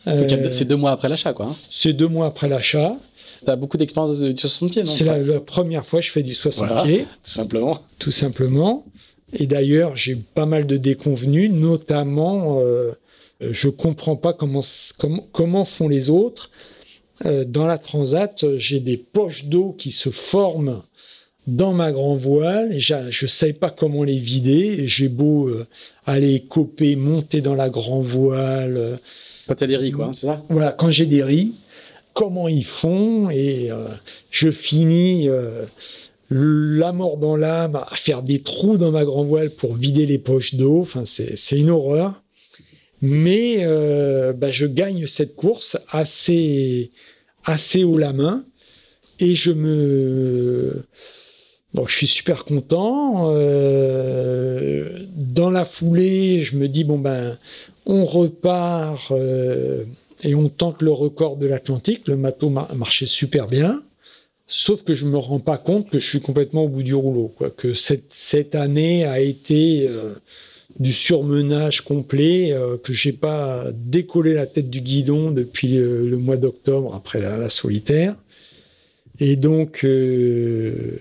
[0.07, 1.47] Euh, c'est deux mois après l'achat, quoi.
[1.47, 1.57] Hein.
[1.71, 2.97] C'est deux mois après l'achat.
[3.43, 6.23] Tu as beaucoup d'expérience du 60 pieds, non C'est la, première fois que je fais
[6.23, 7.07] du 60 pieds.
[7.23, 7.81] Tout simplement.
[7.99, 8.85] Tout simplement.
[9.33, 12.93] Et d'ailleurs, j'ai pas mal de déconvenus, notamment, euh,
[13.41, 14.63] je comprends pas comment,
[14.99, 16.51] comment, comment font les autres.
[17.27, 20.83] Euh, dans la transat, j'ai des poches d'eau qui se forment
[21.47, 24.87] dans ma grand voile et je ne savais pas comment les vider.
[24.87, 25.67] J'ai beau euh,
[26.07, 28.77] aller coper, monter dans la grand voile.
[28.77, 28.97] Euh,
[29.47, 30.45] quand tu as des riz, quoi, hein, c'est ça?
[30.49, 31.55] Voilà, quand j'ai des riz,
[32.13, 33.71] comment ils font et
[34.31, 35.29] je finis
[36.31, 40.19] la mort dans l'âme à faire des trous dans ma grand voile pour vider les
[40.19, 40.83] poches d'eau.
[40.83, 42.23] Enfin, c'est une horreur.
[43.01, 46.91] Mais euh, bah, je gagne cette course assez,
[47.45, 48.45] assez haut la main
[49.21, 50.85] et je me.
[51.75, 53.31] Donc je suis super content.
[53.35, 57.39] Euh, dans la foulée, je me dis bon ben
[57.87, 59.85] on repart euh,
[60.23, 62.09] et on tente le record de l'Atlantique.
[62.09, 63.83] Le bateau marchait super bien.
[64.51, 67.29] Sauf que je me rends pas compte que je suis complètement au bout du rouleau,
[67.37, 67.51] quoi.
[67.51, 69.91] Que cette, cette année a été
[70.79, 76.37] du surmenage complet, euh, que j'ai pas décollé la tête du guidon depuis le, mois
[76.37, 78.17] d'octobre après la, solitaire.
[79.19, 80.99] Et donc, euh,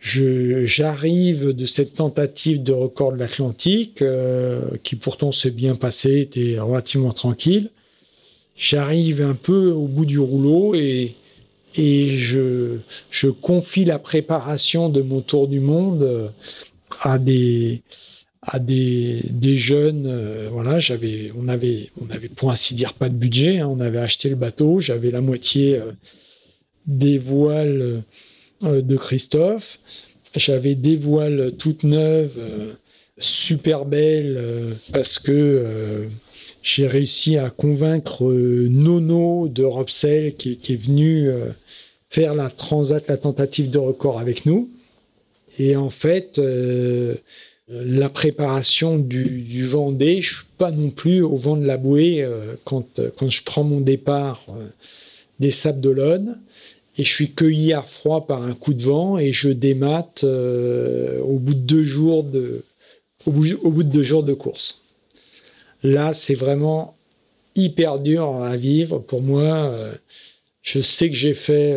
[0.00, 6.58] j'arrive de cette tentative de record de l'Atlantique, euh, qui pourtant s'est bien passé, était
[6.58, 7.70] relativement tranquille.
[8.56, 11.14] J'arrive un peu au bout du rouleau et,
[11.76, 12.78] et je,
[13.10, 16.32] je confie la préparation de mon tour du monde
[17.00, 17.82] à des,
[18.46, 20.06] à des, jeunes.
[20.06, 23.58] Euh, voilà, j'avais, on avait, on avait pour ainsi dire pas de budget.
[23.58, 24.80] Hein, on avait acheté le bateau.
[24.80, 25.92] J'avais la moitié euh,
[26.86, 28.02] des voiles
[28.64, 29.78] euh, de Christophe.
[30.36, 32.40] J'avais des voiles toutes neuves,
[33.18, 36.08] super belles, parce que
[36.60, 41.30] j'ai réussi à convaincre Nono de Ropsel qui, qui, est venu
[42.10, 44.70] faire la transat, la tentative de record avec nous.
[45.60, 46.40] Et en fait,
[47.68, 52.22] la préparation du, du, Vendée, je suis pas non plus au vent de la bouée
[52.22, 54.66] euh, quand, quand je prends mon départ euh,
[55.40, 56.38] des Sables d'Olonne
[56.98, 61.20] et je suis cueilli à froid par un coup de vent et je démate euh,
[61.22, 62.64] au bout de deux jours de
[63.26, 64.82] au bout, au bout de deux jours de course.
[65.82, 66.96] Là, c'est vraiment
[67.56, 69.74] hyper dur à vivre pour moi.
[70.62, 71.74] je sais que j'ai fait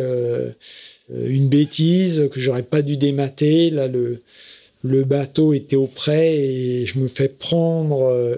[1.10, 3.70] une bêtise, que j'aurais pas dû démater.
[3.70, 4.22] Là, le
[4.88, 8.36] le bateau était au près et je me fais prendre euh,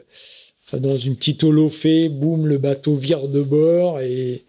[0.72, 4.44] dans une petite holofée, boum, le bateau vire de bord et,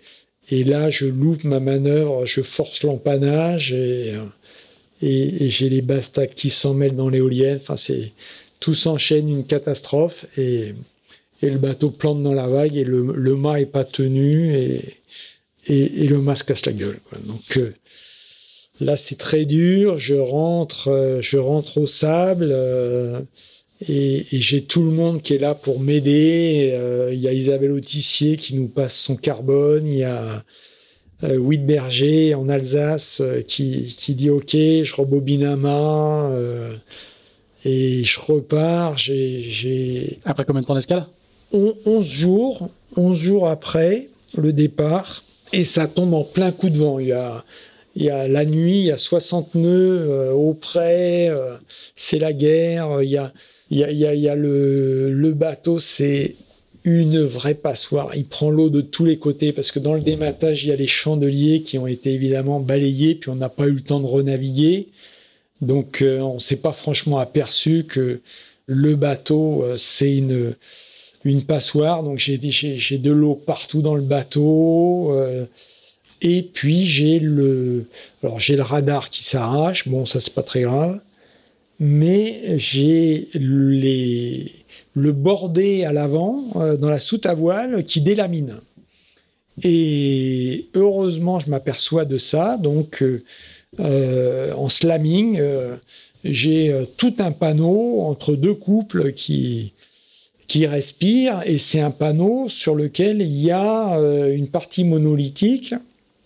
[0.51, 4.13] là je loupe ma manœuvre, je force l'empannage et,
[5.01, 7.59] et, j'ai les bastacs qui s'en mêlent dans l'éolienne.
[7.61, 7.75] Enfin,
[8.59, 10.73] tout s'enchaîne, une catastrophe et,
[11.41, 14.81] et le bateau plante dans la vague et le, mât est pas tenu et,
[15.67, 16.99] et, le mât se casse la gueule.
[17.25, 17.73] Donc euh,
[18.81, 19.99] Là, c'est très dur.
[19.99, 23.21] Je rentre, euh, je rentre au sable euh,
[23.87, 26.71] et, j'ai tout le monde qui est là pour m'aider.
[26.73, 29.85] Euh, il y a Isabelle Autissier qui nous passe son carbone.
[29.85, 30.43] Il y a
[31.21, 36.31] Berger en Alsace qui, qui, dit OK, je rebobine un mât
[37.63, 38.97] et je repars.
[38.97, 41.05] J'ai, Après combien de temps d'escale?
[41.53, 42.69] 11 jours.
[42.97, 45.23] 11 jours après le départ,
[45.53, 46.99] et ça tombe en plein coup de vent.
[46.99, 47.43] Il y a,
[47.95, 51.29] il y a la nuit, il y a 60 nœuds au près,
[51.95, 53.33] c'est la guerre, il y a,
[53.71, 56.35] il y a, il y a, le, bateau, c'est
[56.83, 58.13] une vraie passoire.
[58.15, 60.75] Il prend l'eau de tous les côtés parce que dans le dématage, il y a
[60.75, 64.07] les chandeliers qui ont été évidemment balayés, puis on n'a pas eu le temps de
[64.07, 64.89] renaviguer.
[65.61, 68.19] Donc euh, on ne s'est pas franchement aperçu que
[68.65, 70.53] le bateau, euh, c'est une,
[71.23, 72.03] une passoire.
[72.03, 75.13] Donc j'ai, de l'eau partout dans le bateau.
[76.21, 77.85] Et puis j'ai le,
[78.23, 79.87] alors j'ai le radar qui s'arrache.
[79.87, 80.99] Bon, ça c'est pas très grave.
[81.79, 84.51] Mais j'ai les,
[84.93, 88.57] le bordé à l'avant, euh, dans la soute à voile, qui délamine.
[89.63, 92.57] Et heureusement, je m'aperçois de ça.
[92.57, 93.23] Donc, euh,
[93.79, 95.41] euh, en slamming,
[96.23, 99.73] j'ai tout un panneau entre deux couples qui,
[100.47, 101.41] qui respirent.
[101.45, 103.97] Et c'est un panneau sur lequel il y a
[104.29, 105.73] une partie monolithique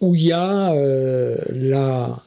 [0.06, 0.74] où il y a
[1.50, 2.24] la,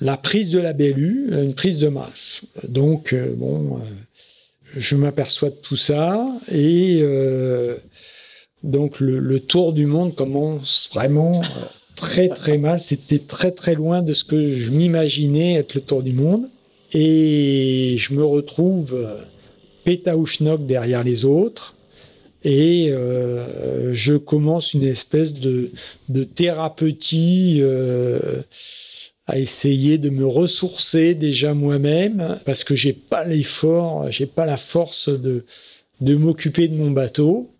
[0.00, 2.44] la prise de la BLU, une prise de masse.
[2.68, 3.80] Donc, bon
[4.76, 7.76] je m'aperçois de tout ça et euh,
[8.62, 11.64] donc le, tour du monde commence vraiment euh,
[11.96, 12.80] très très mal.
[12.80, 16.48] C'était très très loin de ce que je m'imaginais être le tour du monde
[16.92, 19.16] et je me retrouve euh,
[19.84, 21.71] pétaouchnok derrière les autres
[22.44, 22.92] et
[23.92, 25.70] je commence une espèce de,
[26.08, 27.62] de thérapeutie
[29.26, 34.56] à essayer de me ressourcer déjà moi-même parce que j'ai pas l'effort, j'ai pas la
[34.56, 35.44] force de,
[36.00, 37.50] de m'occuper de mon bateau.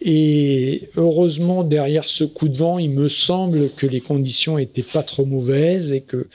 [0.00, 5.02] Et heureusement, derrière ce coup de vent, il me semble que les conditions étaient pas
[5.02, 6.28] trop mauvaises et que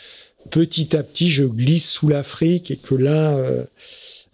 [0.50, 3.64] petit à petit, je glisse sous l'Afrique et que là, euh,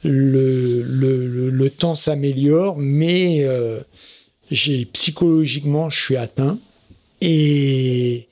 [0.04, 3.80] le, le, le, temps s'améliore, mais euh,
[4.52, 6.60] j'ai psychologiquement, je suis atteint.
[7.22, 8.28] Et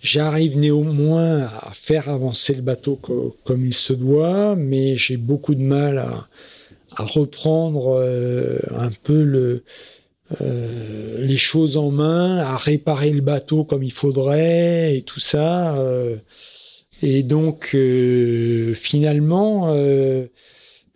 [0.00, 3.00] J'arrive néanmoins à faire avancer le bateau
[3.44, 6.28] comme il se doit, mais j'ai beaucoup de mal à,
[6.96, 9.60] reprendre euh, un peu
[10.40, 15.76] euh, les choses en main, à réparer le bateau comme il faudrait et tout ça.
[17.02, 17.76] Et donc,
[18.74, 19.74] finalement,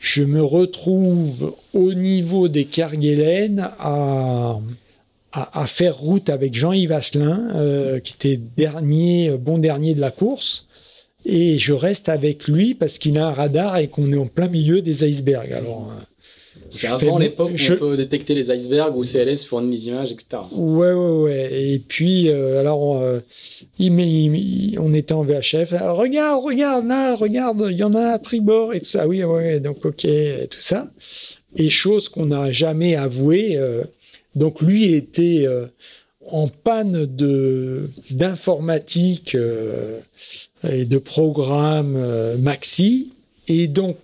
[0.02, 4.58] je me retrouve au niveau des Kerguelen à
[5.66, 10.66] faire route avec Jean-Yves Asselin, euh, qui était dernier, bon dernier de la course.
[11.24, 14.48] Et je reste avec lui parce qu'il a un radar et qu'on est en plein
[14.48, 15.52] milieu des icebergs.
[15.52, 16.02] Alors, euh,
[16.72, 20.42] c'est avant l'époque où on peut détecter les icebergs ou CLS fournit les images, etc.
[20.52, 21.48] Ouais, ouais, ouais.
[21.52, 23.02] Et puis, euh, alors,
[23.78, 25.72] il, on était en VHF.
[25.72, 29.06] regarde, regarde, là, regarde, il y en a un à tribord et tout ça.
[29.06, 30.06] Oui, ouais, donc, ok,
[30.50, 30.90] tout ça.
[31.56, 33.58] Et chose qu'on n'a jamais avoué,
[34.34, 35.66] donc lui était euh,
[36.30, 40.00] en panne de d'informatique euh,
[40.68, 43.12] et de programme euh, Maxi.
[43.54, 43.98] Et donc,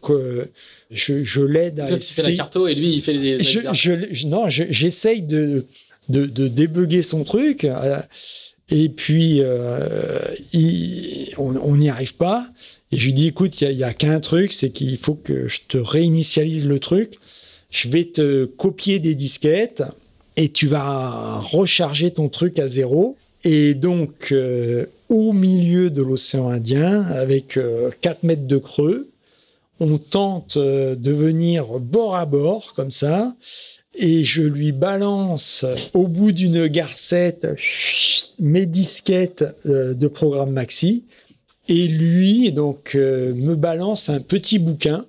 [0.91, 1.87] je, je l'aide à.
[1.87, 3.43] Toi, tu fais la carto et lui, il fait les.
[3.43, 5.65] Je, je, non, j'essaye de,
[6.09, 7.67] de, de débugger son truc.
[8.71, 9.41] Et puis,
[11.39, 12.51] on n'y arrive pas.
[12.91, 15.47] Et je lui dis, écoute, il n'y a, a qu'un truc, c'est qu'il faut que
[15.49, 17.15] je te réinitialise le truc.
[17.71, 19.83] Je vais te copier des disquettes
[20.37, 23.17] et tu vas recharger ton truc à zéro.
[23.45, 27.91] Et donc, euh, au milieu de l'océan Indien, avec 4 euh,
[28.23, 29.09] mètres de creux,
[29.81, 33.35] on tente euh, de venir bord à bord, comme ça,
[33.95, 35.65] et je lui balance
[35.95, 37.49] au bout d'une garcette
[38.39, 41.05] mes disquettes de programme Maxi,
[41.69, 45.05] et lui, donc, me balance un petit bouquin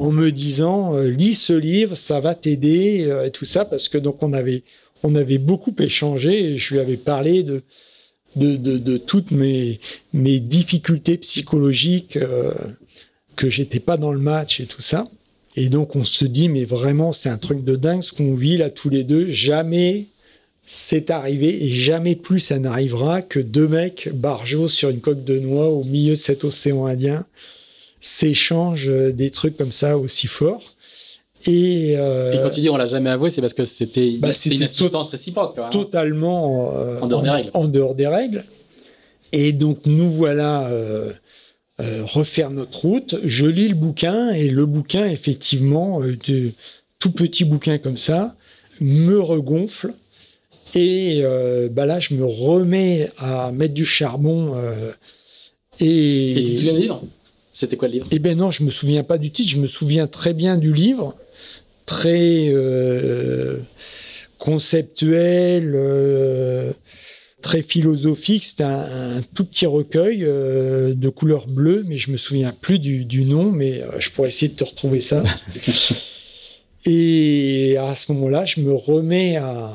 [0.00, 3.88] en me disant euh, lis ce livre, ça va t'aider euh, et tout ça parce
[3.88, 4.64] que donc on avait
[5.02, 7.62] on avait beaucoup échangé je lui avais parlé de
[8.36, 9.80] de, de, toutes mes
[10.14, 12.54] mes difficultés psychologiques euh,
[13.40, 15.08] que j'étais pas dans le match et tout ça.
[15.56, 18.58] Et donc on se dit mais vraiment c'est un truc de dingue ce qu'on vit
[18.58, 19.30] là tous les deux.
[19.30, 20.08] Jamais
[20.66, 25.38] c'est arrivé et jamais plus ça n'arrivera que deux mecs barjots sur une coque de
[25.38, 27.24] noix au milieu de cet océan Indien
[27.98, 30.76] s'échangent euh, des trucs comme ça aussi forts.
[31.46, 34.28] Et, euh, et, quand tu dis on l'a jamais avoué, c'est parce que c'était bah,
[34.44, 35.58] une assistance réciproque.
[35.70, 37.50] Totalement euh, en dehors des règles.
[37.54, 38.44] En dehors des règles.
[39.32, 41.12] Et donc nous voilà euh,
[41.80, 43.16] euh refaire notre route.
[43.24, 46.52] Je lis le bouquin et le bouquin, effectivement, de
[46.98, 48.36] tout petit bouquin comme ça,
[48.80, 49.92] me regonfle.
[50.74, 51.22] Et
[51.72, 54.54] bah là, je me remets à mettre du charbon.
[55.80, 57.02] et, et tu te souviens du livre?
[57.52, 58.06] C'était quoi le livre?
[58.10, 59.48] Eh bien non, je me souviens pas du titre.
[59.50, 61.16] Je me souviens très bien du livre,
[61.86, 63.56] très euh,
[64.38, 65.72] conceptuel,
[67.40, 68.44] très philosophique.
[68.44, 73.24] C'est un, tout petit recueil de couleur bleue, mais je me souviens plus du, du
[73.24, 75.22] nom, mais je pourrais essayer de te retrouver ça.
[76.86, 79.74] Et à ce moment-là, je me remets à,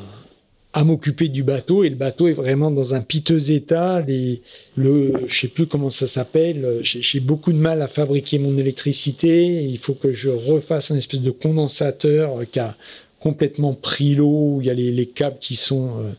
[0.75, 4.01] à m'occuper du bateau et le bateau est vraiment dans un piteux état.
[4.01, 4.41] Les,
[4.75, 6.79] le, je sais plus comment ça s'appelle.
[6.81, 9.63] J'ai beaucoup de mal à fabriquer mon électricité.
[9.63, 12.75] Il faut que je refasse un espèce de condensateur qui a
[13.21, 14.57] complètement pris l'eau.
[14.59, 16.11] Il y a les, les, câbles qui sont euh,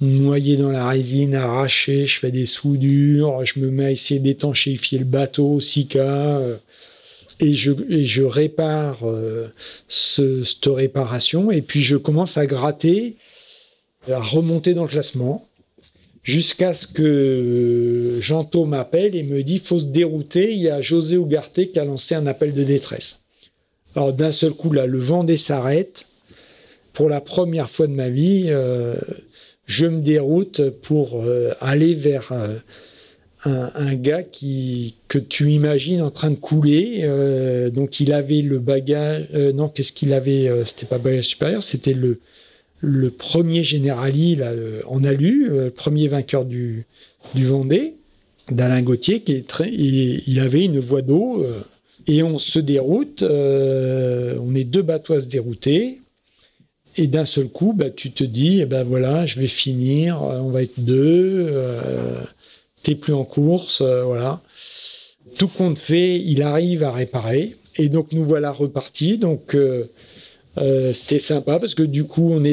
[0.00, 2.06] noyés dans la résine, arrachés.
[2.06, 3.44] Je fais des soudures.
[3.44, 6.38] Je me mets à essayer d'étanchéifier le bateau, Sika.
[6.38, 6.56] Euh,
[7.40, 9.48] et je, répare euh,
[9.88, 11.50] ce, cette réparation.
[11.50, 13.16] Et puis je commence à gratter
[14.10, 15.46] à remonter dans le classement
[16.22, 20.52] jusqu'à ce que Janto m'appelle et me dit faut se dérouter.
[20.52, 23.20] Il y a José Ougarté qui a lancé un appel de détresse.
[23.96, 26.06] Alors d'un seul coup là, le vent s'arrête.
[26.92, 28.96] Pour la première fois de ma vie, euh,
[29.70, 32.58] je me déroute pour euh, aller vers euh,
[33.44, 37.08] un, gars qui que tu imagines en train de couler.
[37.72, 39.28] donc il avait le bagage.
[39.54, 44.52] non, qu'est-ce qu'il avait C'était pas bagage supérieur, c'était le premier générali là,
[44.86, 46.86] en alu, euh, le premier vainqueur du,
[47.34, 47.94] Vendée,
[48.50, 51.60] d'Alain Gauthier, qui est très, il, avait une voie d'eau euh,
[52.06, 55.99] et on se déroute, euh, on est deux bateaux à se dérouter.
[56.96, 60.50] Et d'un seul coup, bah, tu te dis, eh ben voilà, je vais finir, on
[60.50, 61.54] va être deux,
[62.82, 64.40] t'es plus en course, voilà.
[65.38, 67.56] Tout compte fait, il arrive à réparer.
[67.78, 69.18] Et donc nous voilà repartis.
[69.18, 69.54] Donc
[70.58, 72.44] euh, c'était sympa parce que du coup, on,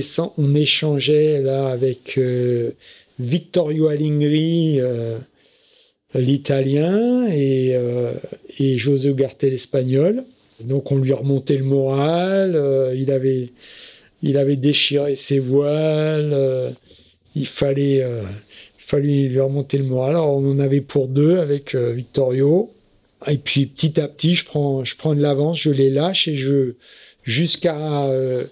[0.55, 2.71] échangeait là avec euh,
[3.19, 5.17] Vittorio Alingri, euh,
[6.13, 7.75] l'italien, et,
[8.59, 10.23] et José Ugarte, l'espagnol.
[10.61, 12.59] Donc, on lui remontait le moral.
[12.95, 13.51] il, avait,
[14.21, 16.35] il avait déchiré ses voiles.
[17.35, 20.11] il fallait, il fallait lui remonter le moral.
[20.11, 22.71] Alors, on en avait pour deux avec Vittorio.
[23.27, 26.35] Et puis, petit à petit, je prends, je prends de l'avance, je les lâche et
[26.35, 26.73] je
[27.27, 28.45] jusqu'à euh,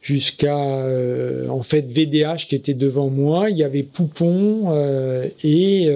[0.00, 3.50] jusqu'à euh, en fait VDH qui était devant moi.
[3.50, 5.88] Il y avait Poupon euh, et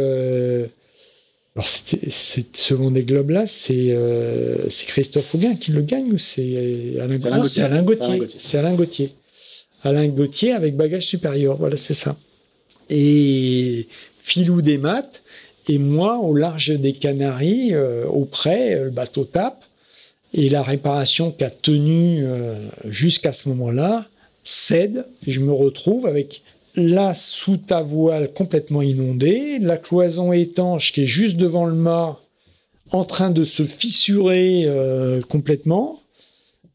[1.57, 3.97] alors ce Vendée Globe là, c'est
[4.69, 8.23] c'est Christophe Auguin qui le gagne ou c'est Alain, Gauthier Alain Gauthier.
[8.27, 9.11] C'est Alain Gauthier.
[9.85, 11.57] Alain Gauthier avec bagage supérieur.
[11.57, 12.17] Voilà, c'est ça.
[12.91, 13.87] Et
[14.19, 15.23] Filou des maths
[15.69, 17.73] et moi au large des Canaries,
[18.09, 19.65] auprès, le bateau tape.
[20.35, 22.55] Et la réparation qui a tenu euh,
[22.87, 24.05] jusqu'à ce moment-là
[24.43, 25.07] cède.
[25.27, 26.43] Et je me retrouve avec
[26.77, 32.21] la soute à voile complètement inondée, la cloison étanche qui est juste devant le mât
[32.91, 36.01] en train de se fissurer euh, complètement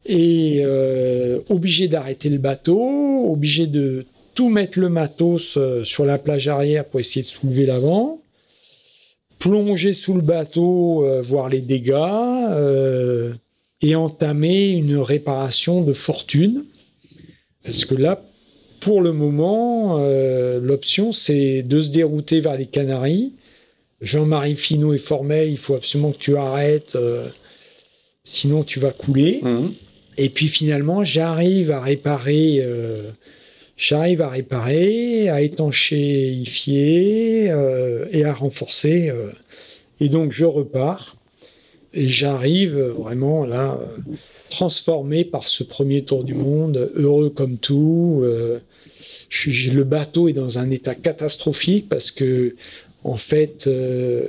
[0.06, 4.06] et euh, obligé d'arrêter le bateau, obligé de
[4.36, 8.22] tout mettre le matos sur la plage arrière pour essayer de soulever l'avant,
[9.38, 11.94] plonger sous le bateau, voir les dégâts,
[13.82, 16.66] et entamer une réparation de fortune.
[17.64, 18.22] Parce que là,
[18.80, 23.34] pour le moment, euh, l'option, c'est de se dérouter vers les Canaries.
[24.02, 27.28] Jean-Marie Finot est formel, il faut absolument que tu arrêtes, euh,
[28.24, 29.42] sinon tu vas couler.
[29.44, 29.68] Mmh.
[30.18, 33.12] Et puis finalement, j'arrive à réparer, euh,
[33.78, 37.52] j'arrive à réparer, à étanchéifier
[38.12, 39.12] et à renforcer.
[40.00, 41.16] et donc je repars.
[41.94, 43.80] Et j'arrive vraiment là,
[44.50, 48.22] transformé par ce premier tour du monde, heureux comme tout.
[48.24, 48.60] Euh,
[49.46, 52.56] le bateau est dans un état catastrophique parce que,
[53.04, 54.28] en fait, euh,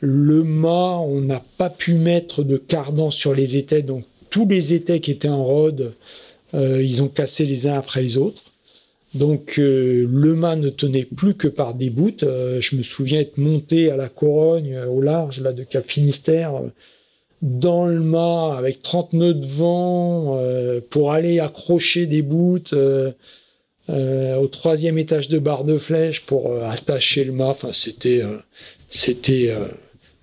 [0.00, 4.74] le mât, on n'a pas pu mettre de cardan sur les étais, donc tous les
[4.74, 5.94] étais qui étaient en rode,
[6.54, 8.42] euh, ils ont cassé les uns après les autres.
[9.14, 12.16] Donc le mât ne tenait plus que par des bouts.
[12.20, 16.62] je me souviens être monté à la Corogne, au large là de Cap Finistère,
[17.42, 22.72] dans le mât avec 30 nœuds de vent euh, pour aller accrocher des bouts
[23.88, 27.48] euh, euh, au troisième étage de barre de flèche pour attacher le mât.
[27.48, 28.22] Enfin, c'était
[28.88, 29.52] c'était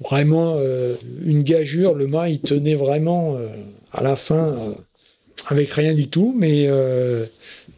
[0.02, 0.58] vraiment
[1.26, 1.94] une gageure.
[1.94, 3.38] Le mât, il tenait vraiment
[3.92, 4.58] à la fin
[5.48, 6.70] avec rien du tout, mais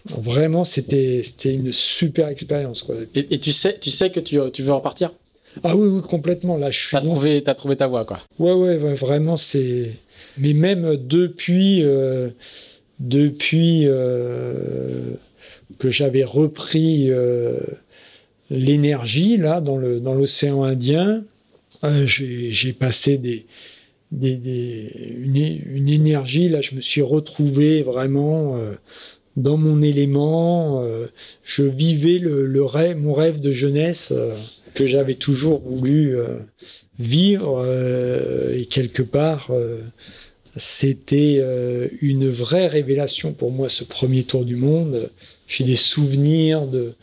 [0.05, 2.85] vraiment, c'était c'était une super expérience.
[3.15, 5.11] Et, tu sais, tu sais que tu, tu veux repartir?
[5.63, 6.57] Ah oui, oui, complètement.
[6.57, 6.91] Là, je suis.
[6.91, 8.19] T'as trouvé, as trouvé ta voie, quoi.
[8.39, 9.91] Ouais, ouais, vraiment, c'est.
[10.37, 12.29] Mais même depuis, euh,
[12.99, 15.13] depuis euh,
[15.79, 17.57] que j'avais repris euh,
[18.49, 21.23] l'énergie là dans le dans l'océan Indien,
[22.05, 23.45] j'ai passé des,
[24.11, 26.61] une, énergie là.
[26.61, 28.57] Je me suis retrouvé vraiment
[29.37, 30.85] dans mon élément.
[31.43, 32.45] je vivais le,
[32.95, 34.13] mon rêve de jeunesse
[34.73, 36.17] que j'avais toujours voulu
[36.99, 37.65] vivre
[38.53, 39.49] et quelque part
[40.55, 41.41] c'était
[42.01, 45.09] une vraie révélation pour moi ce premier tour du monde.
[45.51, 46.93] J'ai des souvenirs de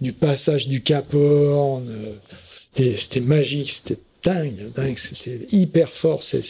[0.00, 1.88] du passage du Cap Horn.
[2.74, 6.42] C'était magique, c'était dingue, dingue, c'était hyper fort ces,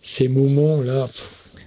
[0.00, 1.08] ces, moments-là.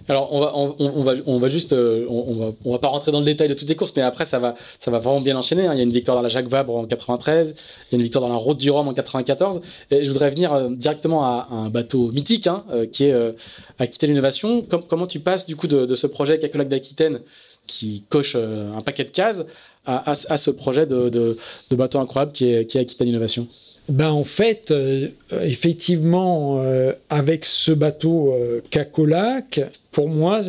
[0.08, 3.12] Alors on va, on, va, on va juste, euh, on, va, on va pas rentrer
[3.12, 5.38] dans le détail de toutes les courses, mais après ça va, ça va vraiment bien
[5.38, 5.66] enchaîner.
[5.66, 5.74] Hein.
[5.74, 8.04] Il y a une victoire dans la Jacques Vabre en 93, il y a une
[8.04, 9.62] victoire dans la Route du Rhum en 94.
[9.90, 13.36] Et je voudrais venir euh, directement à, un bateau mythique hein, euh, qui est
[13.80, 14.64] Aquitaine Innovation.
[14.64, 17.22] comment tu passes du coup de, ce projet Cacolac d'Aquitaine
[17.68, 19.44] qui coche un paquet de cases
[19.86, 21.38] à, ce projet de,
[21.72, 23.48] bateau incroyable qui est, qui est Aquitaine Innovation
[23.90, 25.10] ben en fait, euh,
[25.42, 29.60] effectivement, euh, avec ce bateau euh, Cacolac,
[29.92, 30.42] pour moi,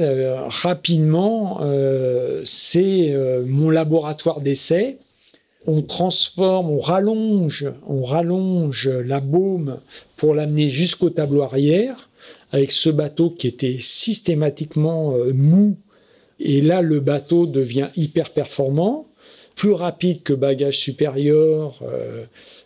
[0.62, 1.60] rapidement,
[2.44, 3.12] c'est
[3.44, 4.98] mon laboratoire d'essai.
[5.66, 9.80] On transforme, on rallonge, on rallonge la baume
[10.16, 12.08] pour l'amener jusqu'au tableau arrière
[12.52, 15.76] avec ce bateau qui était systématiquement mou.
[16.44, 19.06] Et là, le bateau devient hyper performant
[19.54, 22.24] plus rapide que bagage supérieur, euh,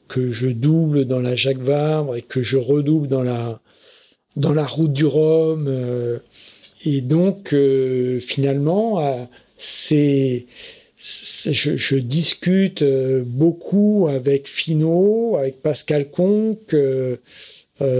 [0.08, 3.60] que je double dans la Jacques Vabre et que je redouble dans la,
[4.36, 5.66] dans la route du Rhum.
[5.68, 6.18] Euh,
[6.86, 9.28] et donc, euh, finalement,
[9.58, 10.46] c'est,
[10.96, 12.82] je, discute
[13.24, 16.76] beaucoup avec Finot, avec Pascal Conque,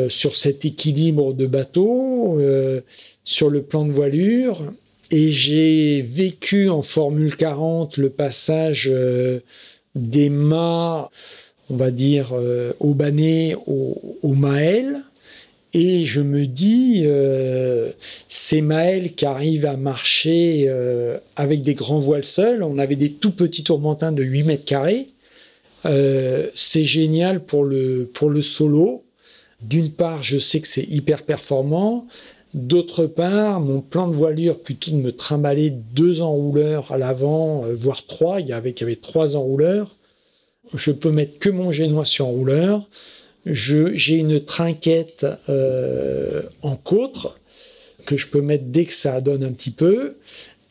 [0.08, 2.40] sur cet équilibre de bateau,
[3.24, 4.72] sur le plan de voilure.
[5.10, 9.38] Et j'ai vécu en Formule 40 le passage euh,
[9.94, 11.10] des mâts,
[11.70, 15.02] on va dire, euh, au Banet au, Maël.
[15.74, 17.92] Et je me dis, euh,
[18.26, 20.72] ces Maël qui arrivent à marcher
[21.36, 25.08] avec des grands voiles seuls, on avait des tout petits tourmentins de 8 mètres carrés.
[25.84, 29.04] c'est génial pour le, pour le solo.
[29.60, 32.06] D'une part, je sais que c'est hyper performant.
[32.56, 37.74] D'autre part, mon plan de voilure, plutôt de me trimballer deux enrouleurs à l'avant, euh,
[37.74, 39.94] voire trois, il y avait, trois enrouleurs,
[40.72, 42.88] je peux mettre que mon génois sur enrouleur.
[43.44, 47.38] J'ai une trinquette euh, en côtre
[48.06, 50.14] que je peux mettre dès que ça donne un petit peu.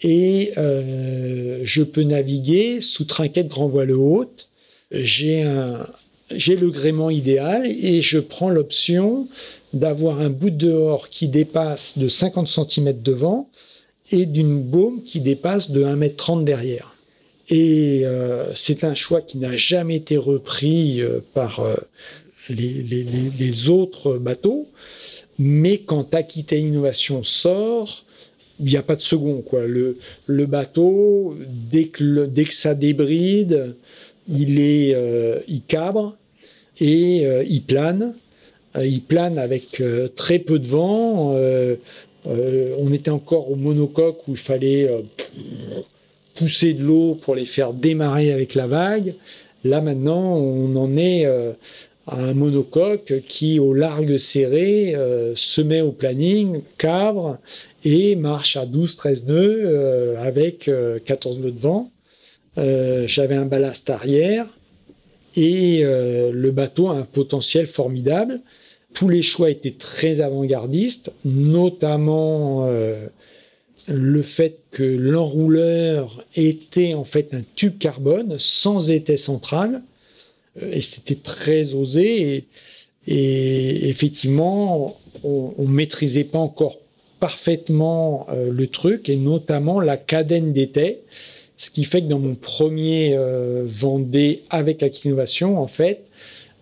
[0.01, 4.49] Et euh, je peux naviguer sous trinquette grand voile haute.
[4.91, 9.27] J'ai le gréement idéal et je prends l'option
[9.75, 13.49] d'avoir un bout de dehors qui dépasse de 50 cm devant
[14.11, 16.95] et d'une baume qui dépasse de 1m30 derrière.
[17.49, 21.75] Et euh, c'est un choix qui n'a jamais été repris euh, par euh,
[22.49, 24.67] les, autres bateaux,
[25.37, 28.05] mais quand Aquitaine Innovation sort,
[28.59, 29.41] il n'y a pas de second.
[29.41, 29.65] Quoi.
[29.65, 33.75] Le, le bateau, dès que, dès que ça débride,
[34.29, 34.95] il, est,
[35.47, 36.15] il cabre
[36.79, 38.15] et il plane
[38.83, 41.33] il plane avec euh, très peu de vent.
[41.35, 41.75] Euh,
[42.79, 44.89] on était encore au monocoque où il fallait
[46.33, 49.13] pousser de l'eau pour les faire démarrer avec la vague.
[49.63, 54.95] Là maintenant, on en est à un monocoque qui, au largue serré,
[55.35, 57.37] se met au planning, cabre
[57.83, 60.67] et marche à 12-13 nœuds avec
[61.05, 61.91] 14 nœuds de vent.
[62.57, 64.47] J'avais un ballast arrière
[65.35, 68.41] et le bateau a un potentiel formidable
[68.95, 73.07] tous les choix étaient très avant-gardistes, notamment euh,
[73.87, 79.83] le fait que l'enrouleur était en fait un tube carbone sans étai central,
[80.61, 82.45] euh, et c'était très osé,
[83.07, 86.79] et, effectivement, on, ne maîtrisait pas encore
[87.19, 91.01] parfaitement euh, le truc, et notamment la cadenne d'étai,
[91.57, 93.17] ce qui fait que dans mon premier
[93.63, 96.01] Vendée avec Innovation, en fait,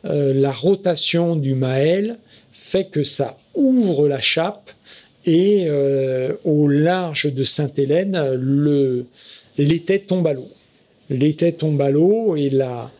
[0.03, 2.19] la rotation du Maël
[2.81, 4.71] que ça ouvre la chape
[5.25, 8.19] et euh, au large de Sainte-Hélène,
[9.57, 10.49] l'étai tombe à l'eau.
[11.09, 12.91] L'étai tombe à l'eau et la,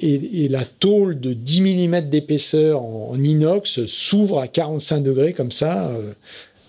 [0.00, 5.88] et, la tôle de 10 mm d'épaisseur en, inox s'ouvre à 45 degrés comme ça.
[5.88, 6.12] Euh,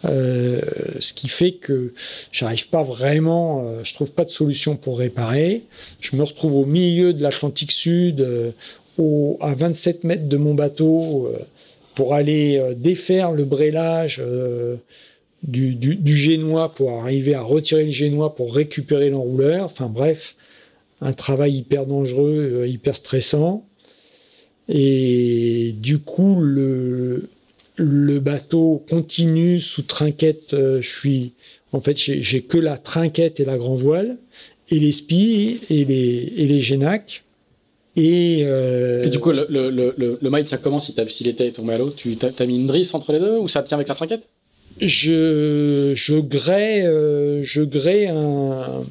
[0.06, 0.61] euh,
[0.99, 1.94] ce qui fait que
[2.31, 5.64] j'arrive pas vraiment, je trouve pas de solution pour réparer.
[6.02, 8.26] Je me retrouve au milieu de l'Atlantique Sud,
[8.98, 11.30] au, à 27 mètres de mon bateau,
[12.00, 14.78] pour aller euh, défaire le brélage euh,
[15.44, 19.66] du, génois pour arriver à retirer le génois pour récupérer l'enrouleur.
[19.66, 20.38] Enfin bref,
[21.02, 23.68] un travail hyper dangereux, euh, hyper stressant.
[24.70, 27.28] Et du coup, le,
[27.78, 30.52] bateau continue sous trinquette.
[30.52, 31.34] je suis,
[31.74, 34.16] en fait, j'ai que la trinquette et la grand voile,
[34.70, 37.26] et les spies et les, et les génacs.
[38.02, 38.40] Et,
[39.04, 42.18] et, du coup, le, le, le, le ça commence s'il était tombé à l'eau Tu
[42.22, 44.24] as, mis une drisse entre les deux ou ça tient avec la trinquette?
[44.80, 46.84] Je, je grée,
[47.44, 48.82] je grée un,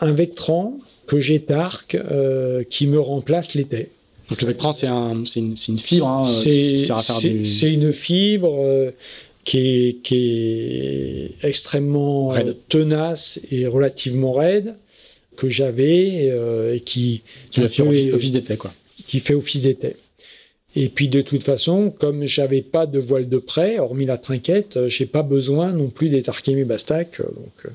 [0.00, 3.90] un Vectran que j'étarque euh, qui me remplace l'été.
[4.28, 8.90] Donc le Vectran, c'est un, une, une, fibre hein, C'est une fibre euh,
[9.44, 12.34] qui, est, qui, est, extrêmement
[12.68, 14.74] tenace et relativement raide
[15.36, 18.72] que j'avais euh, et qui, qui, fait office, d'été quoi.
[19.06, 19.96] Qui fait office d'été.
[20.74, 24.88] Et puis de toute façon, comme j'avais pas de voile de près, hormis la trinquette,
[24.88, 27.20] j'ai pas besoin non plus d'étarquer mes bastacs.
[27.20, 27.72] Donc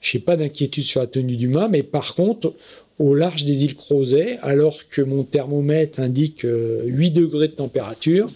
[0.00, 2.54] je n'ai pas d'inquiétude sur la tenue du mât, mais par contre,
[2.98, 8.30] au large des îles Crozet, alors que mon thermomètre indique 8 euh, degrés de température,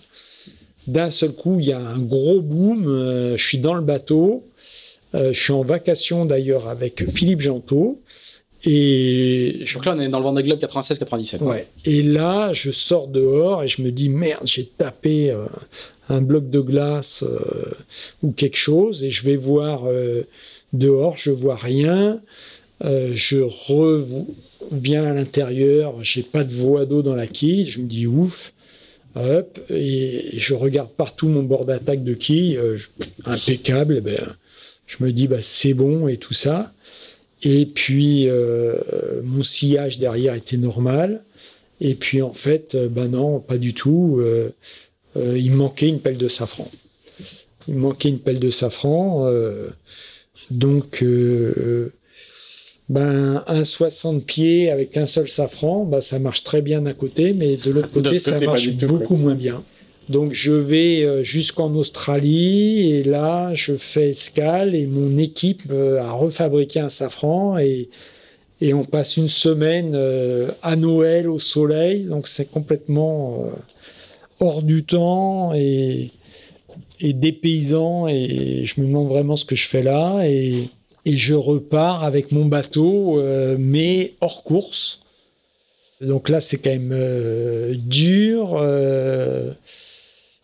[0.87, 2.87] d'un seul coup, il y a un gros boom.
[2.87, 4.45] Euh, je suis dans le bateau.
[5.15, 8.01] Euh, je suis en vacation d'ailleurs avec Philippe Gentot.
[8.65, 11.43] Et là, on est dans le Vendée Globe 96-97.
[11.43, 11.67] Ouais.
[11.85, 15.35] Et là, je sors dehors et je me dis merde, j'ai tapé
[16.09, 17.25] un bloc de glace
[18.23, 19.89] ou quelque chose et je vais voir
[20.73, 22.21] Dehors, je vois rien.
[22.85, 27.67] Euh, je reviens à l'intérieur, j'ai pas de voie d'eau dans la quille.
[27.67, 28.53] Je me dis ouf.
[29.17, 32.79] Hop, et je regarde partout mon bord d'attaque de quille, euh,
[33.25, 33.97] impeccable.
[33.99, 34.37] Eh ben,
[34.87, 36.73] je me dis bah c'est bon et tout ça.
[37.43, 38.77] Et puis euh,
[39.25, 41.23] mon sillage derrière était normal.
[41.81, 44.23] Et puis en fait, ben non, pas du tout.
[45.17, 46.71] il manquait une pelle de safran.
[47.69, 49.27] Il manquait une pelle de safran.
[50.51, 51.93] Donc, euh,
[52.89, 57.33] ben, un 60 pieds avec un seul safran, ben, ça marche très bien d'un côté,
[57.33, 59.63] mais de l'autre côté, ça marche beaucoup moins bien.
[60.11, 65.99] Donc, je vais euh, jusqu'en Australie et là, je fais escale et mon équipe euh,
[66.03, 67.89] a refabriqué un safran et,
[68.61, 69.99] et on passe une semaine
[70.63, 72.05] à Noël au soleil.
[72.05, 73.51] Donc, c'est complètement
[74.39, 76.11] hors du temps et
[77.01, 80.69] dépaysant et je me demande vraiment ce que je fais là et,
[81.07, 85.01] et je repars avec mon bateau euh, mais hors course.
[86.01, 88.57] Donc là c'est quand même euh, dur.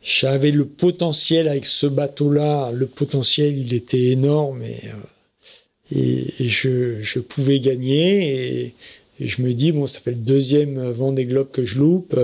[0.06, 7.18] Euh, j'avais le potentiel avec ce bateau-là, le potentiel il était énorme et, et, je,
[7.20, 8.64] pouvais gagner.
[8.64, 8.74] Et,
[9.20, 12.18] je me dis bon ça fait le deuxième vent des globes que je loupe.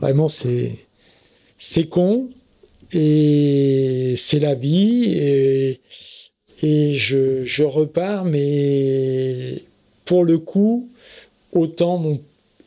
[0.00, 0.72] vraiment c'est
[1.58, 2.30] c'est con,
[2.92, 5.04] et c'est la vie.
[5.16, 5.80] Et,
[6.62, 8.24] et je, je, repars.
[8.24, 9.62] Mais
[10.04, 10.88] pour le coup
[11.52, 12.20] autant mon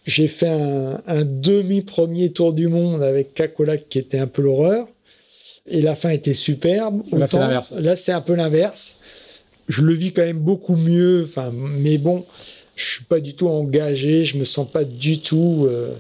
[0.10, 4.42] j'ai fait un, un demi premier tour du monde avec Cacolac qui était un peu
[4.42, 4.88] l'horreur.
[5.68, 7.04] Et la fin était superbe.
[7.12, 7.72] Là c'est l'inverse.
[7.72, 8.98] là c'est un peu l'inverse.
[9.68, 12.26] Je le vis quand même beaucoup mieux enfin mais bon
[12.76, 15.94] je suis pas du tout engagé je me sens pas du tout euh,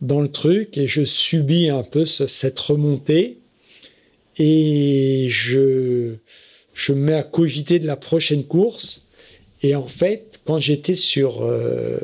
[0.00, 3.38] dans le truc et je subis un peu ce, cette remontée.
[4.38, 6.14] Et je,
[6.74, 9.06] je me mets à cogiter de la prochaine course.
[9.62, 11.98] Et en fait, quand j'étais sur euh,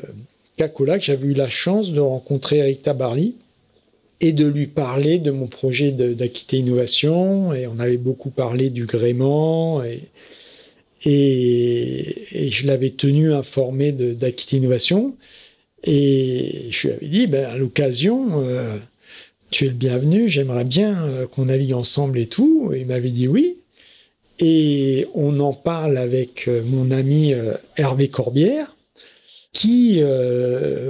[0.98, 3.34] J'avais eu la chance de rencontrer Eric Tabarly
[4.20, 7.52] et de lui parler de mon projet d'Aquité Innovation.
[7.52, 9.82] Et on avait beaucoup parlé du gréement.
[9.82, 10.08] Et,
[11.04, 15.16] et, je l'avais tenu informé d'Aquité Innovation.
[15.84, 18.78] Et je lui avais dit, ben, à l'occasion, euh,
[19.50, 22.72] tu es le bienvenu, j'aimerais bien euh, qu'on navigue ensemble et tout.
[22.76, 23.56] il m'avait dit oui.
[24.38, 27.34] Et on en parle avec euh, mon ami
[27.76, 28.76] Hervé Corbière,
[29.52, 30.02] qui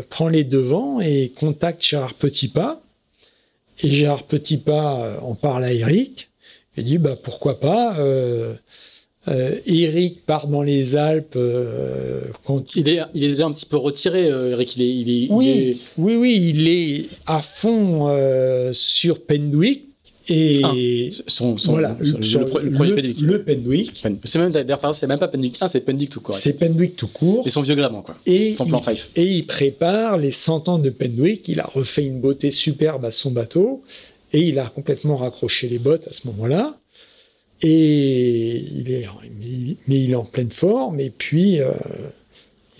[0.08, 2.80] prend les devants et contacte Gérard Petitpas.
[3.82, 6.28] Et Gérard Petitpas en parle à Eric.
[6.76, 7.96] Il dit bah pourquoi pas.
[9.28, 13.66] Euh, Eric part dans les Alpes euh, quand il est, il est déjà un petit
[13.66, 14.28] peu retiré.
[14.28, 18.10] Euh, Eric, il est, il est, oui, oui, oui, il est à fond
[18.72, 19.90] sur Pendwick
[20.28, 20.72] et ah,
[21.26, 23.20] son, son, voilà le, le, premier Pendwick.
[23.20, 24.04] Le Pendwick.
[24.24, 26.34] C'est même d'ailleurs, c'est même pas Pendwick 1, c'est Pendwick tout court.
[26.34, 27.46] C'est Pendwick tout court.
[27.46, 28.16] Et son vieux gréement quoi.
[28.26, 29.08] Et son plan 5.
[29.16, 31.48] Et il prépare les 100 ans de Pendwick.
[31.48, 33.82] Il a refait une beauté superbe à son bateau
[34.32, 36.78] et il a complètement raccroché les bottes à ce moment-là.
[37.62, 39.06] Et il est,
[39.86, 41.00] mais il est en pleine forme.
[41.00, 41.72] Et puis, euh,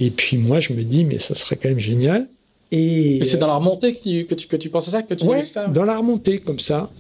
[0.01, 2.27] et puis moi, je me dis, mais ça serait quand même génial.
[2.73, 5.13] Et c'est dans la remontée que tu, que tu, que tu penses à ça que
[5.13, 6.91] tu ouais, ça dans la remontée comme ça.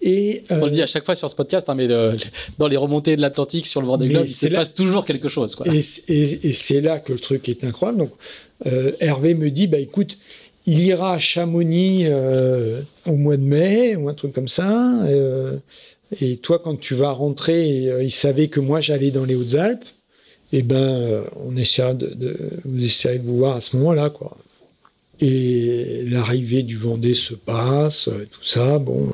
[0.00, 3.16] Et On le dit à chaque fois sur ce podcast, hein, mais dans les remontées
[3.16, 5.54] de l'Atlantique sur le bord des globes, il se passe toujours quelque chose.
[5.54, 5.66] Quoi.
[5.68, 7.98] Et, et, et c'est là que le truc est incroyable.
[7.98, 8.12] Donc,
[8.66, 10.18] euh, Hervé me dit, bah écoute,
[10.66, 12.06] il ira à Chamonix
[13.06, 14.98] au mois de mai ou un truc comme ça.
[16.20, 17.68] et toi, quand tu vas rentrer,
[18.02, 19.84] il savait que moi j'allais dans les Hautes-Alpes.
[20.52, 24.36] Et eh ben, on essaiera de, de, vous de vous voir à ce moment-là, quoi.
[25.20, 29.10] Et l'arrivée du Vendée se passe, tout ça, bon.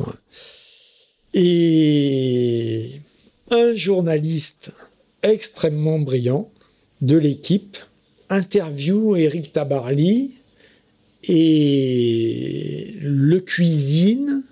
[1.35, 3.01] Et
[3.51, 4.73] un journaliste
[5.23, 6.51] extrêmement brillant
[7.01, 7.77] de l'équipe
[8.33, 10.33] interview Eric Tabarly
[11.25, 14.43] et le cuisine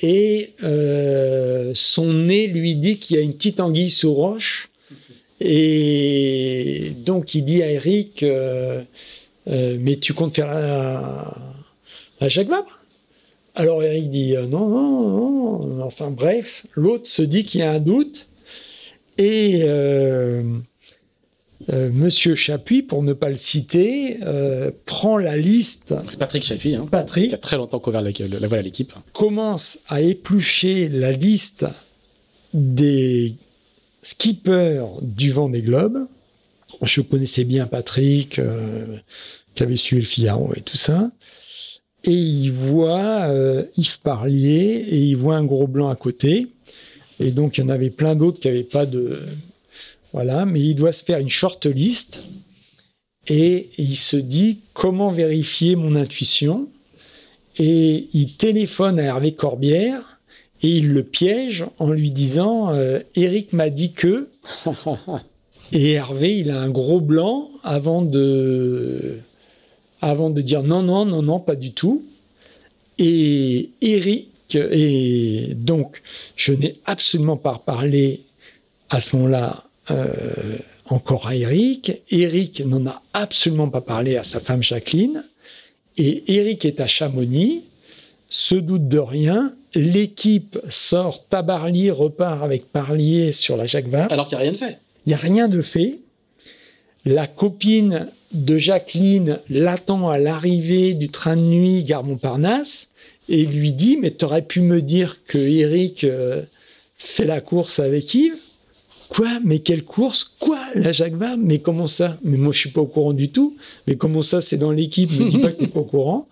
[0.00, 4.70] et euh, son nez lui dit qu'il y a une petite anguille sous roche
[5.40, 8.82] et donc il dit à Eric euh,
[9.48, 11.34] euh, mais tu comptes faire la,
[12.20, 12.80] la Jacques Vabre?
[13.54, 17.80] Alors Eric dit non, non, non, enfin bref, l'autre se dit qu'il y a un
[17.80, 18.28] doute
[19.18, 20.42] et euh,
[21.72, 25.94] euh, Monsieur Chapuis, pour ne pas le citer, euh, prend la liste.
[26.08, 28.92] C'est Patrick Chapuis, hein, Patrick, qui a très longtemps couvert la, la, voile à l'équipe.
[29.12, 31.66] Commence à éplucher la liste
[32.52, 33.34] des
[34.02, 36.06] skippers du vent des globes.
[36.82, 38.40] Je connaissais bien Patrick,
[39.54, 41.10] qui avait suivi le Figaro et tout ça.
[42.04, 43.28] Et il voit
[43.76, 46.48] Yves Parlier et il voit un gros blanc à côté.
[47.20, 49.20] Et donc, il y en avait plein d'autres qui n'avaient pas de.
[50.12, 52.22] Voilà, mais il doit se faire une short list.
[53.28, 56.68] Et il se dit comment vérifier mon intuition?
[57.58, 60.20] Et il téléphone à Hervé Corbière
[60.62, 64.28] et il le piège en lui disant euh, Eric m'a dit que.
[65.72, 69.18] et Hervé, il a un gros blanc avant de,
[70.00, 72.04] avant de dire non, non, non, non, pas du tout.
[72.98, 76.02] Et Eric, et donc,
[76.36, 78.22] je n'ai absolument pas parlé
[78.90, 80.06] à ce moment-là euh,
[80.86, 81.92] encore à Eric.
[82.10, 85.24] Eric n'en a absolument pas parlé à sa femme Jacqueline.
[85.98, 87.62] Et Eric est à Chamonix,
[88.28, 89.54] se doute de rien.
[89.74, 94.12] L'équipe sort, Tabarly repart avec Parlier sur la Jacques Vabre.
[94.12, 94.78] Alors qu'il n'y a rien fait.
[95.06, 96.00] Il n'y a rien de fait.
[97.04, 102.90] La copine de Jacqueline l'attend à l'arrivée du train de nuit gare Montparnasse
[103.28, 106.42] et lui dit mais t'aurais pu me dire que Eric euh,
[106.96, 108.36] fait la course avec Yves
[109.08, 109.38] Quoi?
[109.44, 110.34] Mais quelle course?
[110.38, 110.58] Quoi?
[110.74, 112.18] La Jacques Mais comment ça?
[112.24, 113.56] Mais moi je suis pas au courant du tout.
[113.86, 115.10] Mais comment ça c'est dans l'équipe?
[115.12, 116.28] Ne dis pas que t'es pas au courant.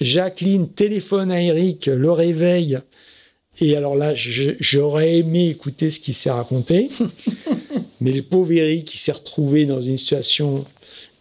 [0.00, 2.78] Jacqueline téléphone à Eric, le réveille.
[3.60, 6.88] Et alors là, j'aurais aimé écouter ce qui s'est raconté.
[8.06, 10.64] Mais le pauvre Eric, il s'est retrouvé dans une situation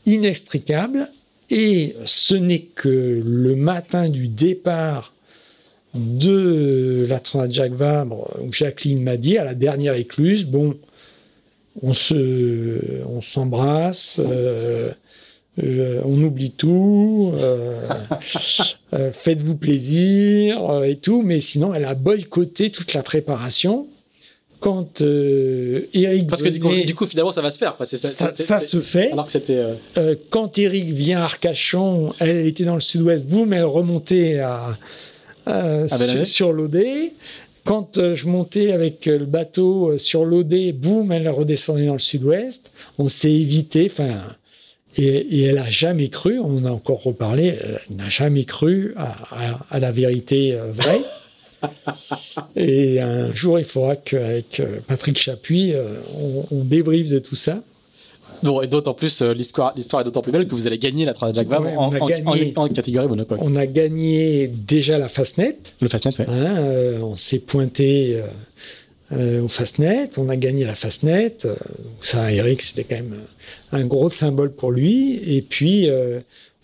[0.05, 1.09] inextricable.
[1.49, 5.11] Et ce n'est que le matin du départ
[5.95, 10.77] de la Transat Jacques Vabre, où Jacqueline m'a dit, à la dernière écluse, bon,
[11.81, 17.89] on se, on s'embrasse, euh, on oublie tout, euh,
[18.93, 23.87] euh, faites-vous plaisir et tout, mais sinon elle a boycotté toute la préparation
[24.65, 26.27] quand euh, Eric.
[26.27, 27.75] Parce que du coup, finalement, ça va se faire.
[27.83, 29.11] ça, se fait.
[29.11, 29.57] Alors que c'était.
[29.57, 34.39] Euh, euh, quand Eric vient à Arcachon, elle était dans le sud-ouest, boum, elle remontait
[34.39, 34.75] à,
[36.25, 37.13] sur, l'Odé.
[37.63, 42.71] Quand je montais avec le bateau sur l'Odé, boum, elle redescendait dans le sud-ouest.
[42.97, 43.87] On s'est évité.
[43.91, 44.15] Enfin.
[44.97, 49.91] Et, elle a jamais cru, on a encore reparlé, elle n'a jamais cru à la
[49.91, 51.01] vérité vraie.
[52.55, 57.35] Et un jour, il faudra qu'avec euh, Patrick Chapuis, euh, on, on débriefe de tout
[57.35, 57.61] ça.
[58.43, 61.05] Bon, et d'autant plus, euh, l'histoire, l'histoire est d'autant plus belle que vous allez gagner
[61.05, 63.39] la Transat Jacques Vabre en, en, catégorie monocoque.
[63.41, 65.57] On a gagné déjà la Fastnet.
[65.81, 66.25] Le Fastnet, oui.
[66.27, 66.55] Hein,
[67.01, 68.21] on s'est pointé
[69.11, 71.37] au Fastnet, on a gagné la Fastnet.
[72.01, 73.15] ça, Eric, c'était quand même
[73.71, 75.37] un gros symbole pour lui.
[75.37, 75.89] Et puis,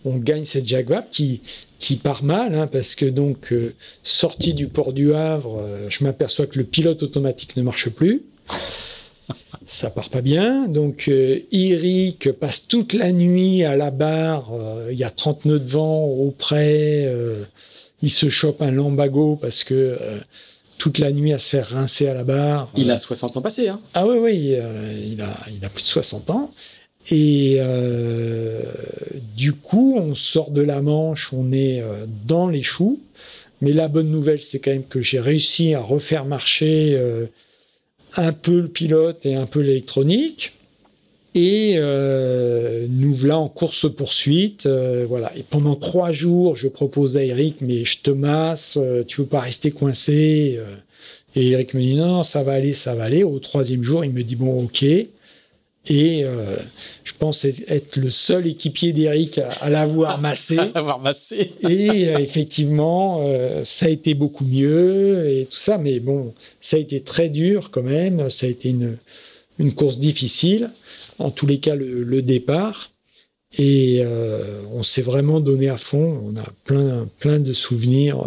[0.04, 1.42] on gagne cette Jacques Vabre qui,
[1.82, 6.04] qui part mal, hein, parce que donc, euh, sorti du port du Havre, euh, je
[6.04, 8.24] m'aperçois que le pilote automatique ne marche plus.
[9.66, 10.68] Ça part pas bien.
[10.68, 14.52] Donc, euh, Eric passe toute la nuit à la barre.
[14.92, 17.12] Il y a 30 nœuds de vent auprès.
[18.02, 19.98] il se chope un lambago parce que
[20.78, 22.72] toute la nuit à se faire rincer à la barre.
[22.76, 23.70] Il a 60 ans passés.
[23.70, 23.80] Hein.
[23.94, 24.58] Ah oui, oui,
[25.12, 26.52] il, a, il a plus de 60 ans.
[27.10, 28.62] Et euh,
[29.36, 33.00] du coup, on sort de la Manche, on est euh, dans les choux.
[33.62, 37.26] Mais la bonne nouvelle, c'est quand même que j'ai réussi à refaire marcher euh,
[38.16, 40.54] un peu le pilote et un peu l'électronique.
[41.34, 41.78] Et
[42.90, 45.32] nous voilà en course poursuite, voilà.
[45.38, 49.40] Et pendant trois jours, je propose à Eric, mais je te masse, tu veux pas
[49.40, 50.60] rester coincé.
[51.38, 53.24] et Eric me dit non, ça va aller, ça va aller.
[53.24, 54.84] Au troisième jour, il me dit bon, ok.
[55.88, 56.58] Et euh,
[57.04, 60.56] je pense être le seul équipier d'Eric à, l'avoir massé.
[60.76, 61.54] l'avoir massé.
[61.68, 63.24] et euh, effectivement,
[63.64, 65.78] ça a été beaucoup mieux et tout ça.
[65.78, 68.30] Mais bon, ça a été très dur quand même.
[68.30, 68.98] Ça a été une,
[69.58, 70.70] une course difficile.
[71.18, 72.92] En tous les cas, le, le départ.
[73.58, 74.02] Et
[74.72, 76.22] on s'est vraiment donné à fond.
[76.24, 78.24] On a plein, plein de souvenirs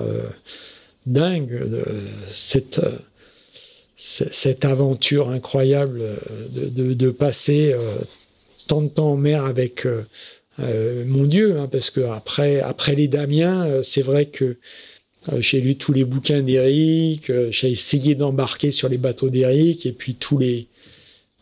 [1.07, 1.85] dingue de
[2.29, 2.81] cette,
[3.97, 6.03] cette aventure incroyable
[6.51, 7.97] de, de, passer euh,
[8.67, 10.03] tant de temps en mer avec euh,
[10.61, 14.57] euh, mon Dieu, hein, parce que après, les Damiens, c'est vrai que
[15.39, 20.15] j'ai lu tous les bouquins d'Éric, j'ai essayé d'embarquer sur les bateaux d'Éric, et puis
[20.15, 20.67] tous les,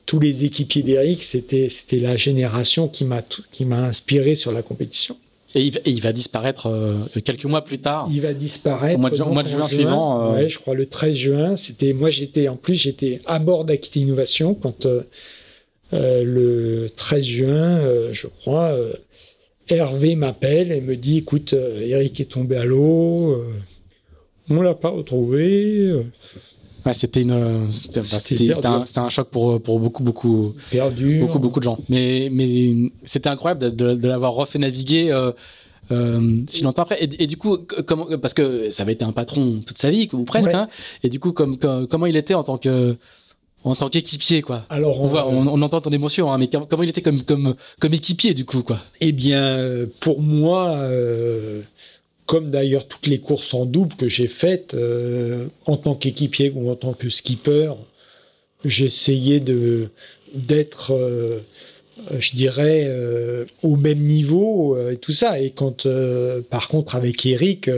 [0.06, 4.62] tous les équipiers d'Éric, c'était, c'était la génération qui m'a, qui m'a inspiré sur la
[4.62, 5.16] compétition.
[5.54, 8.08] Et il, va disparaître euh, quelques mois plus tard.
[8.10, 8.98] Il va disparaître au
[9.32, 10.30] mois de, juin, suivant.
[10.30, 10.32] Euh...
[10.32, 11.56] Ouais, je crois le 13 juin.
[11.56, 15.02] C'était moi, j'étais en plus, j'étais à bord d'Acti Innovation quand euh,
[15.92, 18.74] euh le 13 juin, euh, je crois,
[19.68, 23.44] Hervé m'appelle et me dit "Écoute, Eric est tombé à l'eau.
[24.48, 25.92] on l'a pas retrouvé."
[26.92, 31.78] C'était une, c'était un, un, choc pour pour beaucoup beaucoup perdu, beaucoup beaucoup de gens.
[31.88, 35.10] Mais mais c'était incroyable de, de, l'avoir refait naviguer.
[35.12, 35.32] Euh,
[35.90, 36.98] euh, si longtemps après.
[37.00, 40.24] Et, du coup comment parce que ça avait été un patron toute sa vie ou
[40.24, 40.68] presque hein,
[41.02, 42.96] et du coup comme, comment il était en tant que
[43.64, 44.64] en tant qu'équipier quoi.
[44.70, 47.94] Alors on, voit on, entend ton émotion hein, mais comment il était comme comme comme
[47.94, 48.78] équipier du coup quoi.
[49.00, 51.62] Eh bien pour moi euh,
[52.32, 56.70] comme d'ailleurs toutes les courses en double que j'ai faites euh, en tant qu'équipier ou
[56.70, 57.74] en tant que skipper,
[58.64, 59.90] j'essayais de
[60.32, 61.40] d'être, euh,
[62.18, 65.40] je dirais, euh, au même niveau et tout ça.
[65.40, 65.86] Et quand,
[66.48, 67.68] par contre, avec Eric,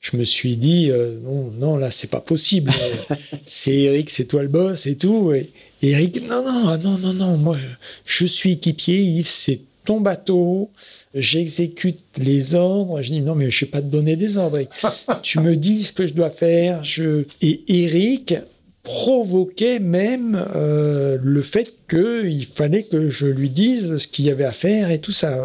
[0.00, 0.92] je me suis dit
[1.24, 2.70] non, non, là, c'est pas possible.
[3.44, 5.32] c'est Eric, c'est toi le boss et tout.
[5.32, 5.50] Et,
[5.82, 7.56] et Eric, non, non, non, non, non, moi,
[8.04, 9.00] je suis équipier.
[9.00, 10.70] Yves, c'est ton bateau
[11.14, 13.02] j'exécute les ordres.
[13.02, 14.60] Je dis non, mais je ne vais pas te donner des ordres.
[15.22, 16.84] tu me dis ce que je dois faire.
[16.84, 17.24] Je...
[17.42, 18.34] Et Eric
[18.82, 24.44] provoquait même euh, le fait qu'il fallait que je lui dise ce qu'il y avait
[24.44, 25.44] à faire et tout ça.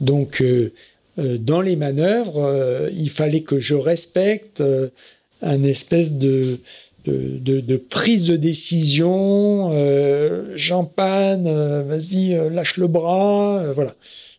[0.00, 0.72] Donc, euh,
[1.18, 4.62] euh, dans les manœuvres, il fallait que je respecte
[5.42, 6.58] un espèce de,
[7.06, 9.70] de, de, prise de décision.
[10.56, 11.44] J'en panne,
[11.86, 13.72] vas-y, lâche le bras.
[13.74, 13.94] voilà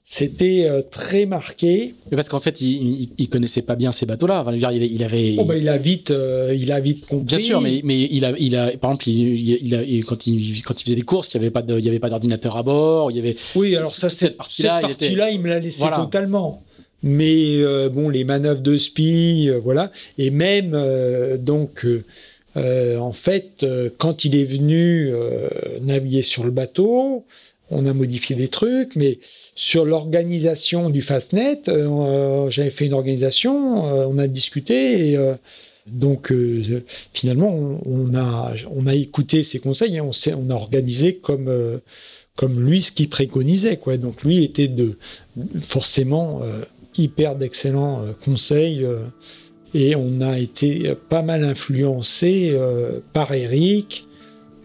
[0.08, 1.96] c'était euh, très marqué.
[2.12, 4.42] Mais parce qu'en fait, il, il, connaissait pas bien ces bateaux-là.
[4.42, 5.34] Enfin, il, il, avait.
[5.40, 7.26] Oh bah, il a vite, euh, il a vite compris.
[7.26, 10.80] Bien sûr, mais mais il a, il a, par exemple, il, a, quand il quand
[10.80, 12.62] il faisait des courses, il y avait pas de, il y avait pas d'ordinateur à
[12.62, 13.10] bord.
[13.10, 13.36] Il y avait.
[13.56, 16.64] Oui, alors ça, cette partie-là, cette partie-là, il, me l'a laissé totalement.
[17.02, 20.80] Mais euh, bon, les manœuvres de spi, voilà, et même
[21.40, 21.86] donc.
[22.56, 23.66] En fait,
[23.98, 25.12] quand il est venu
[25.82, 27.26] naviguer sur le bateau,
[27.70, 29.20] on a modifié des trucs, mais
[29.56, 35.36] sur l'organisation du Fastnet, euh, j'avais fait une organisation, euh, on a discuté et euh,
[35.88, 36.34] donc
[37.14, 41.80] finalement on, a on a écouté ses conseils et on s'est on a organisé comme
[42.36, 43.80] comme lui ce qu'il préconisait.
[44.00, 44.98] Donc lui était de
[45.62, 46.42] forcément
[46.98, 48.84] hyper d'excellents conseils
[49.76, 52.58] et on a été pas mal influencé
[53.14, 54.08] par Eric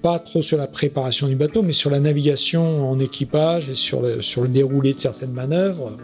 [0.02, 4.02] pas trop sur la préparation du bateau, mais sur la navigation en équipage et sur
[4.02, 5.96] le, déroulé de certaines manœuvres.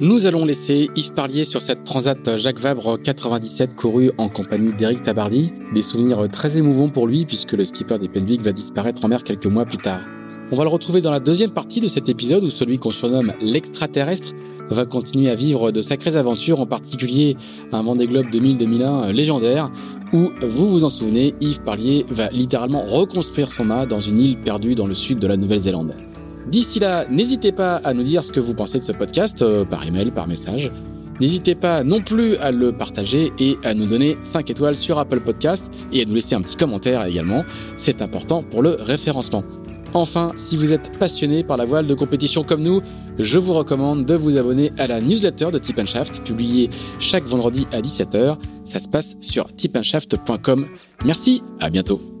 [0.00, 5.02] Nous allons laisser Yves Parlier sur cette Transat Jacques Vabre 97 courue en compagnie d'Éric
[5.02, 5.52] Tabarly.
[5.74, 9.22] Des souvenirs très émouvants pour lui puisque le skipper des Penvic va disparaître en mer
[9.22, 10.02] quelques mois plus tard.
[10.52, 13.32] On va le retrouver dans la deuxième partie de cet épisode où celui qu'on surnomme
[13.40, 14.34] l'extraterrestre
[14.68, 17.38] va continuer à vivre de sacrées aventures, en particulier
[17.72, 19.70] un Vendée Globe 2000-2001 légendaire,
[20.12, 24.36] où, vous vous en souvenez, Yves Parlier va littéralement reconstruire son mât dans une île
[24.36, 25.94] perdue dans le sud de la Nouvelle-Zélande.
[26.48, 29.64] D'ici là, n'hésitez pas à nous dire ce que vous pensez de ce podcast, euh,
[29.64, 30.70] par email, par message.
[31.18, 35.20] N'hésitez pas non plus à le partager et à nous donner 5 étoiles sur Apple
[35.20, 37.42] Podcast et à nous laisser un petit commentaire également.
[37.76, 39.44] C'est important pour le référencement.
[39.94, 42.80] Enfin, si vous êtes passionné par la voile de compétition comme nous,
[43.18, 47.66] je vous recommande de vous abonner à la newsletter de Tip Shaft, publiée chaque vendredi
[47.72, 48.36] à 17h.
[48.64, 50.66] Ça se passe sur tipandshaft.com.
[51.04, 52.11] Merci, à bientôt.